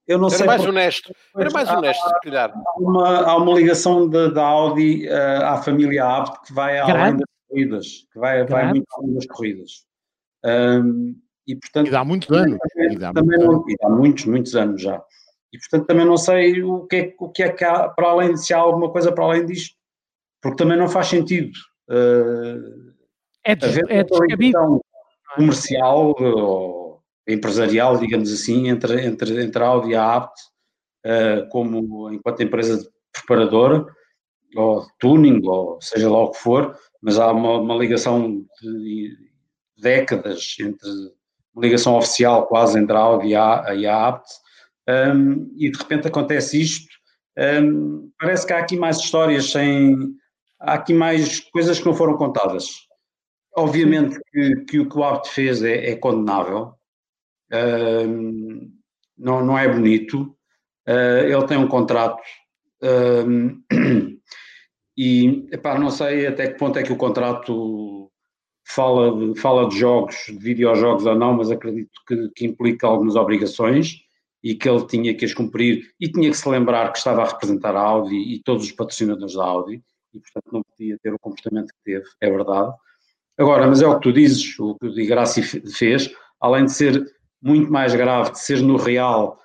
[0.04, 0.70] Eu não Era sei mais porque...
[0.70, 1.16] honesto.
[1.36, 2.52] Era mais há, honesto, se calhar.
[2.52, 6.92] Há uma, há uma ligação da Audi uh, à família Abt que vai Grande.
[6.92, 9.70] além das corridas, que vai, vai muito além das corridas.
[10.44, 11.16] Um,
[11.46, 12.58] e, portanto, e dá muitos anos.
[12.76, 15.00] E dá, também muito não, e dá muitos, muitos anos já.
[15.52, 18.36] E, portanto, também não sei o que é, o que, é que há para além,
[18.36, 19.76] se há alguma coisa para além disto.
[20.42, 21.52] Porque também não faz sentido.
[21.88, 22.92] Uh,
[23.44, 24.80] é, des, é descabido.
[25.36, 26.85] Comercial ou,
[27.26, 30.40] empresarial, digamos assim, entre, entre, entre a Audi e a Apt,
[31.06, 33.86] uh, como enquanto empresa preparadora,
[34.54, 39.16] ou tuning, ou seja lá o que for, mas há uma, uma ligação de
[39.76, 40.88] décadas entre
[41.54, 44.28] uma ligação oficial quase entre a Audi e a, e a Apt,
[44.88, 46.86] um, e de repente acontece isto.
[47.36, 50.14] Um, parece que há aqui mais histórias sem.
[50.58, 52.68] Há aqui mais coisas que não foram contadas.
[53.56, 56.74] Obviamente que, que o que o Apt fez é, é condenável,
[57.52, 58.72] um,
[59.16, 60.36] não, não é bonito.
[60.88, 62.22] Uh, ele tem um contrato
[64.96, 68.10] e epá, não sei até que ponto é que o contrato
[68.66, 73.16] fala de, fala de jogos, de videojogos ou não, mas acredito que, que implica algumas
[73.16, 74.00] obrigações
[74.42, 77.28] e que ele tinha que as cumprir e tinha que se lembrar que estava a
[77.28, 79.82] representar a Audi e todos os patrocinadores da Audi
[80.12, 82.72] e portanto não podia ter o comportamento que teve, é verdade.
[83.38, 86.10] Agora, mas é o que tu dizes, o que o Di Grassi fez,
[86.40, 87.04] além de ser
[87.46, 89.40] muito mais grave, de ser no real,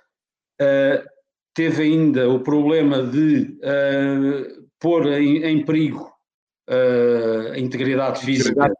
[0.61, 1.07] uh,
[1.53, 6.11] teve ainda o problema de uh, pôr em, em perigo
[6.69, 8.71] uh, a integridade física.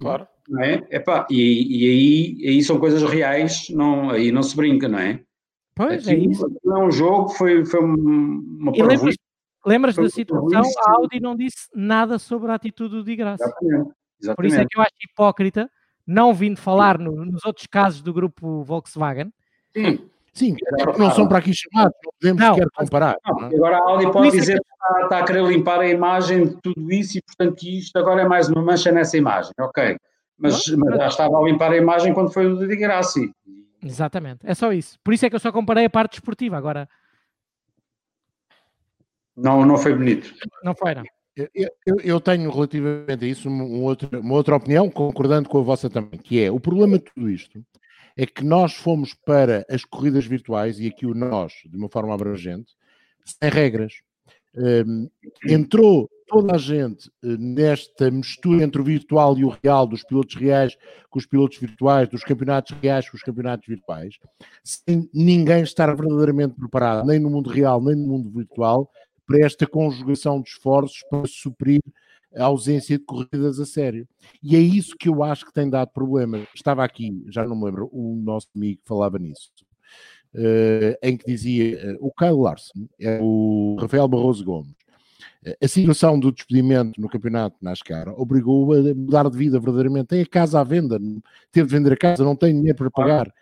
[0.00, 0.28] Claro.
[0.48, 0.86] Não é?
[0.90, 5.22] Epá, e, e aí, aí são coisas reais, não, aí não se brinca, não é?
[5.74, 6.46] Pois, Aqui, é isso.
[6.62, 9.16] Não é um jogo, foi, foi uma e lembras,
[9.66, 10.62] lembras da situação?
[10.86, 13.42] A Audi não disse nada sobre a atitude do Di Graça.
[13.42, 14.36] Exatamente, exatamente.
[14.36, 15.70] Por isso é que eu acho hipócrita
[16.06, 19.32] não vindo falar no, nos outros casos do grupo Volkswagen.
[19.76, 19.98] Sim.
[20.32, 23.16] Sim, é não são para aqui chamados, não podemos não, sequer comparar.
[23.24, 23.46] Não, não.
[23.46, 26.92] Agora a Audi pode dizer que está, está, a querer limpar a imagem de tudo
[26.92, 29.96] isso e, portanto, que isto agora é mais uma mancha nessa imagem, ok.
[30.36, 33.32] Mas, mas já estava a limpar a imagem quando foi o de Grassi.
[33.80, 34.98] Exatamente, é só isso.
[35.04, 36.56] Por isso é que eu só comparei a parte desportiva.
[36.56, 36.88] Agora.
[39.36, 40.34] Não, não foi bonito.
[40.64, 41.04] Não foi, não.
[41.36, 45.90] Eu, eu, tenho relativamente a isso um outro, uma outra opinião, concordando com a vossa
[45.90, 47.64] também, que é o problema de tudo isto
[48.16, 52.14] é que nós fomos para as corridas virtuais, e aqui o nós, de uma forma
[52.14, 52.72] abrangente,
[53.24, 53.94] sem regras.
[54.56, 55.10] Um,
[55.48, 60.36] entrou toda a gente uh, nesta mistura entre o virtual e o real, dos pilotos
[60.36, 60.76] reais
[61.10, 64.14] com os pilotos virtuais, dos campeonatos reais com os campeonatos virtuais,
[64.62, 68.88] sem ninguém estar verdadeiramente preparado, nem no mundo real, nem no mundo virtual,
[69.26, 71.80] para esta conjugação de esforços para suprir
[72.36, 74.08] a ausência de corridas a sério.
[74.42, 76.46] E é isso que eu acho que tem dado problema.
[76.54, 79.50] Estava aqui, já não me lembro, o nosso amigo falava nisso,
[80.34, 84.74] uh, em que dizia uh, o Kyle Larson, é o Rafael Barroso Gomes.
[85.62, 90.06] A situação do despedimento no campeonato NASCAR obrigou a mudar de vida verdadeiramente.
[90.06, 90.98] Tem a casa à venda,
[91.52, 93.34] teve de vender a casa, não tem dinheiro para pagar.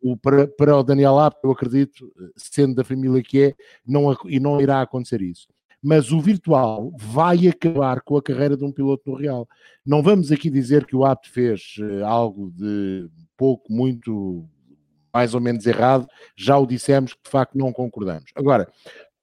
[0.00, 3.54] O, para, para o Daniel App, eu acredito, sendo da família que é,
[3.86, 5.48] não, e não irá acontecer isso
[5.82, 9.48] mas o virtual vai acabar com a carreira de um piloto no real.
[9.84, 14.44] Não vamos aqui dizer que o Apt fez uh, algo de pouco, muito,
[15.12, 16.06] mais ou menos errado,
[16.36, 18.30] já o dissemos que de facto não concordamos.
[18.34, 18.70] Agora,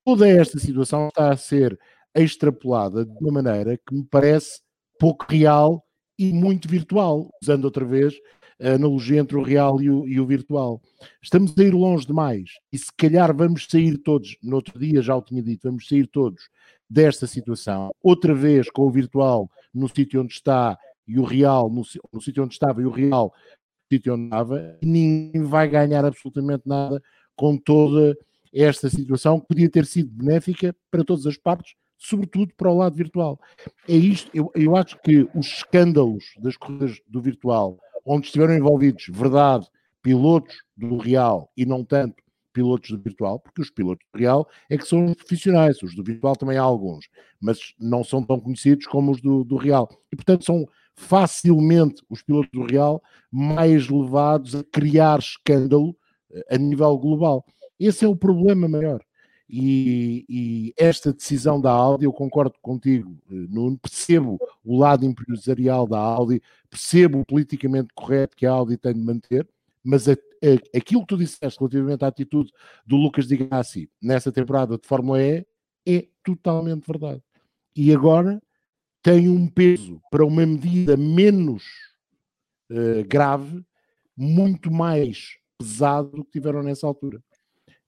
[0.04, 1.78] toda esta situação está a ser
[2.16, 4.62] extrapolada de uma maneira que me parece
[5.00, 5.84] pouco real
[6.18, 8.16] e muito virtual, usando outra vez
[8.62, 10.82] analogia entre o real e o, e o, virtual.
[11.22, 15.16] Estamos a ir longe demais e se calhar vamos sair todos, no outro dia já
[15.16, 16.50] o tinha dito, vamos sair todos
[16.90, 20.78] desta situação, outra vez com o virtual no sítio onde está
[21.08, 24.78] e o real no, no sítio onde estava e o real no sítio onde estava,
[24.82, 27.02] ninguém vai ganhar absolutamente nada
[27.36, 28.18] com toda
[28.54, 32.96] esta situação que podia ter sido benéfica para todas as partes, sobretudo para o lado
[32.96, 33.40] virtual.
[33.88, 37.78] É isto, eu, eu acho que os escândalos das corridas do virtual
[38.08, 39.68] onde estiveram envolvidos, verdade,
[40.02, 42.16] pilotos do real e não tanto
[42.54, 46.36] pilotos do virtual, porque os pilotos do real é que são profissionais, os do virtual
[46.36, 47.06] também há alguns,
[47.40, 49.88] mas não são tão conhecidos como os do, do real.
[50.12, 50.66] E portanto são
[50.96, 53.02] facilmente os pilotos do real
[53.32, 55.96] mais levados a criar escândalo
[56.32, 57.46] eh, a nível global.
[57.80, 59.04] Esse é o problema maior.
[59.50, 65.88] E, e, esta decisão da Audi, eu concordo contigo, eh, Nuno, percebo o lado empresarial
[65.88, 69.48] da Audi, percebo o politicamente correto que a Audi tem de manter,
[69.82, 72.52] mas a, a, aquilo que tu disseste relativamente à atitude
[72.86, 75.46] do Lucas Di Grassi nessa temporada de Fórmula E
[75.86, 77.24] é totalmente verdade.
[77.74, 78.42] E agora
[79.02, 81.64] tem um peso para uma medida menos
[82.70, 83.64] uh, grave,
[84.16, 87.24] muito mais pesado do que tiveram nessa altura.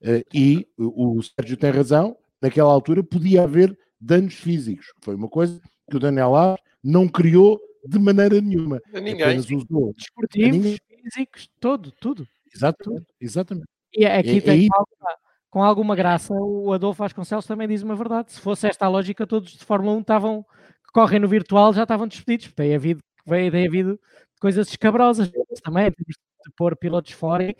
[0.02, 4.86] Uh, e o Sérgio tem razão, naquela altura podia haver danos físicos.
[5.02, 5.60] Foi uma coisa
[5.90, 8.80] que o Daniel Alves não criou de maneira nenhuma.
[8.94, 9.22] A ninguém.
[9.22, 9.92] Apenas usou.
[9.94, 10.78] Desportivos, ninguém.
[10.88, 12.26] físicos, tudo, tudo.
[12.54, 13.66] Exatamente, exatamente.
[13.92, 15.18] E aqui é, tem é alguma,
[15.50, 18.32] com alguma graça, o Adolfo Vasconcelos também diz uma verdade.
[18.32, 21.82] Se fosse esta a lógica, todos de Fórmula 1 estavam, que correm no virtual já
[21.82, 22.52] estavam despedidos.
[22.52, 24.00] Tem havido, tem havido
[24.40, 25.30] coisas escabrosas
[25.62, 25.90] também.
[25.90, 27.54] de pôr pilotos fora.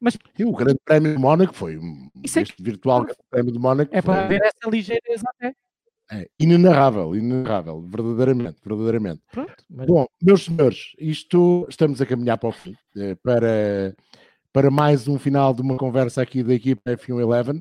[0.00, 1.78] Mas e o Grande Prémio de Mónaco foi
[2.22, 3.96] Isso é este virtual Grande Prémio de Mónaco.
[3.96, 5.54] É para ver essa ligeireza até.
[6.10, 9.22] É, inenarrável, inenarrável, verdadeiramente, verdadeiramente.
[9.32, 9.86] Pronto, mas...
[9.86, 13.92] Bom, meus senhores, isto estamos a caminhar para o fim, eh, para,
[14.52, 17.60] para mais um final de uma conversa aqui da equipa F1 Eleven.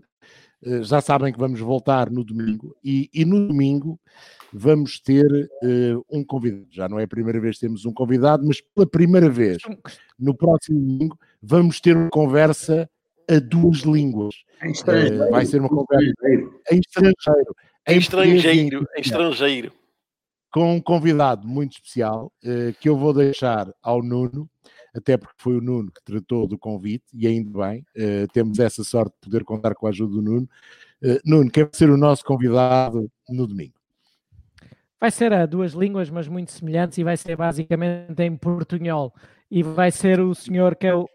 [0.63, 3.99] Eh, já sabem que vamos voltar no domingo e, e no domingo
[4.53, 5.25] vamos ter
[5.63, 6.67] uh, um convidado.
[6.71, 9.57] Já não é a primeira vez que temos um convidado, mas pela primeira vez
[10.17, 12.89] no próximo domingo vamos ter uma conversa
[13.29, 14.35] a duas línguas.
[14.63, 16.13] Uh, vai ser uma conversa
[16.71, 17.55] em estrangeiro.
[17.87, 19.71] Em estrangeiro, em estrangeiro.
[20.51, 24.49] Com um convidado muito especial uh, que eu vou deixar ao Nuno
[24.95, 28.81] até porque foi o Nuno que tratou do convite, e ainda bem, uh, temos essa
[28.81, 30.49] sorte de poder contar com a ajuda do Nuno.
[31.25, 33.73] Nuno, quer ser o nosso convidado no domingo?
[34.99, 39.13] Vai ser a duas línguas, mas muito semelhantes, e vai ser basicamente em portunhol.
[39.51, 41.07] E vai ser o senhor que é o,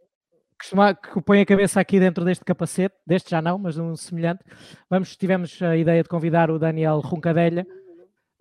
[0.60, 4.44] que põe a cabeça aqui dentro deste capacete, deste já não, mas um semelhante.
[4.88, 7.66] Vamos, tivemos a ideia de convidar o Daniel Runcadelha,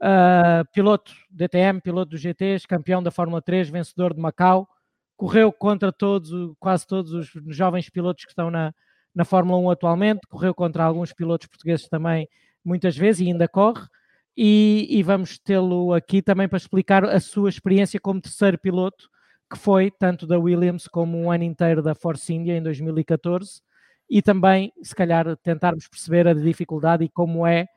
[0.01, 4.67] uh, piloto DTM, piloto dos GTs, campeão da Fórmula 3, vencedor de Macau,
[5.15, 8.73] correu contra todos, quase todos os jovens pilotos que estão na,
[9.13, 12.27] na Fórmula 1 atualmente, correu contra alguns pilotos portugueses também
[12.63, 13.85] muitas vezes e ainda corre.
[14.35, 19.09] E, e vamos tê-lo aqui também para explicar a sua experiência como terceiro piloto,
[19.49, 23.61] que foi tanto da Williams como um ano inteiro da Force India em 2014,
[24.09, 27.67] e também, se calhar, tentarmos perceber a dificuldade e como é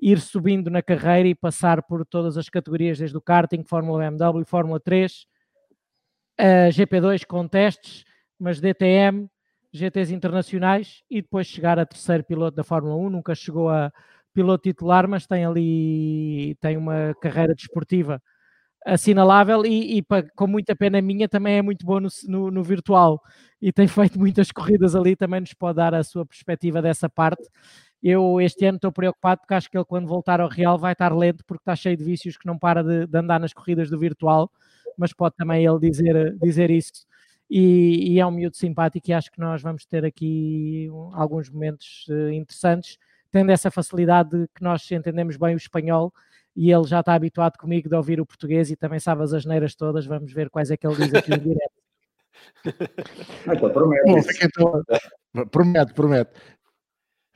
[0.00, 4.44] ir subindo na carreira e passar por todas as categorias, desde o karting, Fórmula BMW,
[4.44, 5.26] Fórmula 3,
[6.38, 8.04] a GP2 com testes,
[8.38, 9.28] mas DTM,
[9.72, 13.10] GTs internacionais e depois chegar a terceiro piloto da Fórmula 1.
[13.10, 13.92] Nunca chegou a
[14.34, 18.20] piloto titular, mas tem ali tem uma carreira desportiva
[18.84, 20.04] assinalável e, e
[20.34, 23.22] com muita pena minha também é muito bom no, no, no, virtual
[23.60, 27.42] e tem feito muitas corridas ali, também nos pode dar a sua perspectiva dessa parte.
[28.02, 31.14] Eu este ano estou preocupado porque acho que ele quando voltar ao Real vai estar
[31.14, 33.98] lento porque está cheio de vícios que não para de, de andar nas corridas do
[33.98, 34.50] virtual
[34.96, 37.06] mas pode também ele dizer, dizer isso.
[37.50, 42.06] E, e, é um miúdo simpático e acho que nós vamos ter aqui alguns momentos
[42.08, 42.96] uh, interessantes,
[43.30, 46.12] tendo essa facilidade de que nós entendemos bem o espanhol
[46.54, 49.74] e ele já está habituado comigo de ouvir o português e também sabe as asneiras
[49.74, 51.82] todas, vamos ver quais é que ele diz aqui em direto.
[53.46, 54.44] Então, promete.
[54.44, 56.32] Então, promete, promete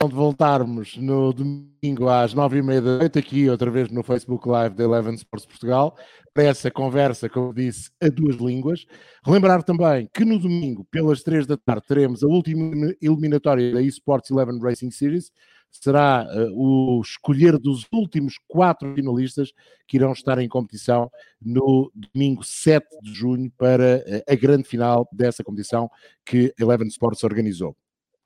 [0.04, 4.46] de voltarmos no domingo às nove e meia da noite, aqui outra vez no Facebook
[4.46, 5.96] Live da Eleven Sports Portugal,
[6.34, 8.84] para essa conversa, como disse, a duas línguas.
[9.24, 14.30] Relembrar também que no domingo, pelas três da tarde, teremos a última eliminatória da eSports
[14.30, 15.32] Eleven Racing Series.
[15.70, 19.52] Será uh, o escolher dos últimos quatro finalistas
[19.86, 21.10] que irão estar em competição
[21.40, 25.88] no domingo 7 de junho para uh, a grande final dessa competição
[26.24, 27.76] que Eleven Sports organizou.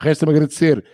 [0.01, 0.85] Resta-me agradecer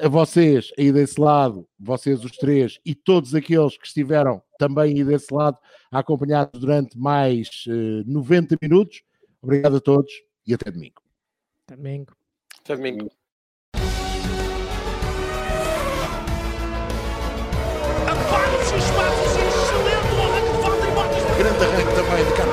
[0.00, 5.04] a vocês aí desse lado, vocês os três e todos aqueles que estiveram também aí
[5.04, 5.56] desse lado
[5.90, 9.02] a acompanhar durante mais uh, eh, 90 minutos.
[9.40, 10.12] Obrigado a todos
[10.46, 11.02] e até domingo.
[11.66, 12.14] Até domingo.
[12.62, 13.10] Até domingo.
[22.20, 22.49] americano.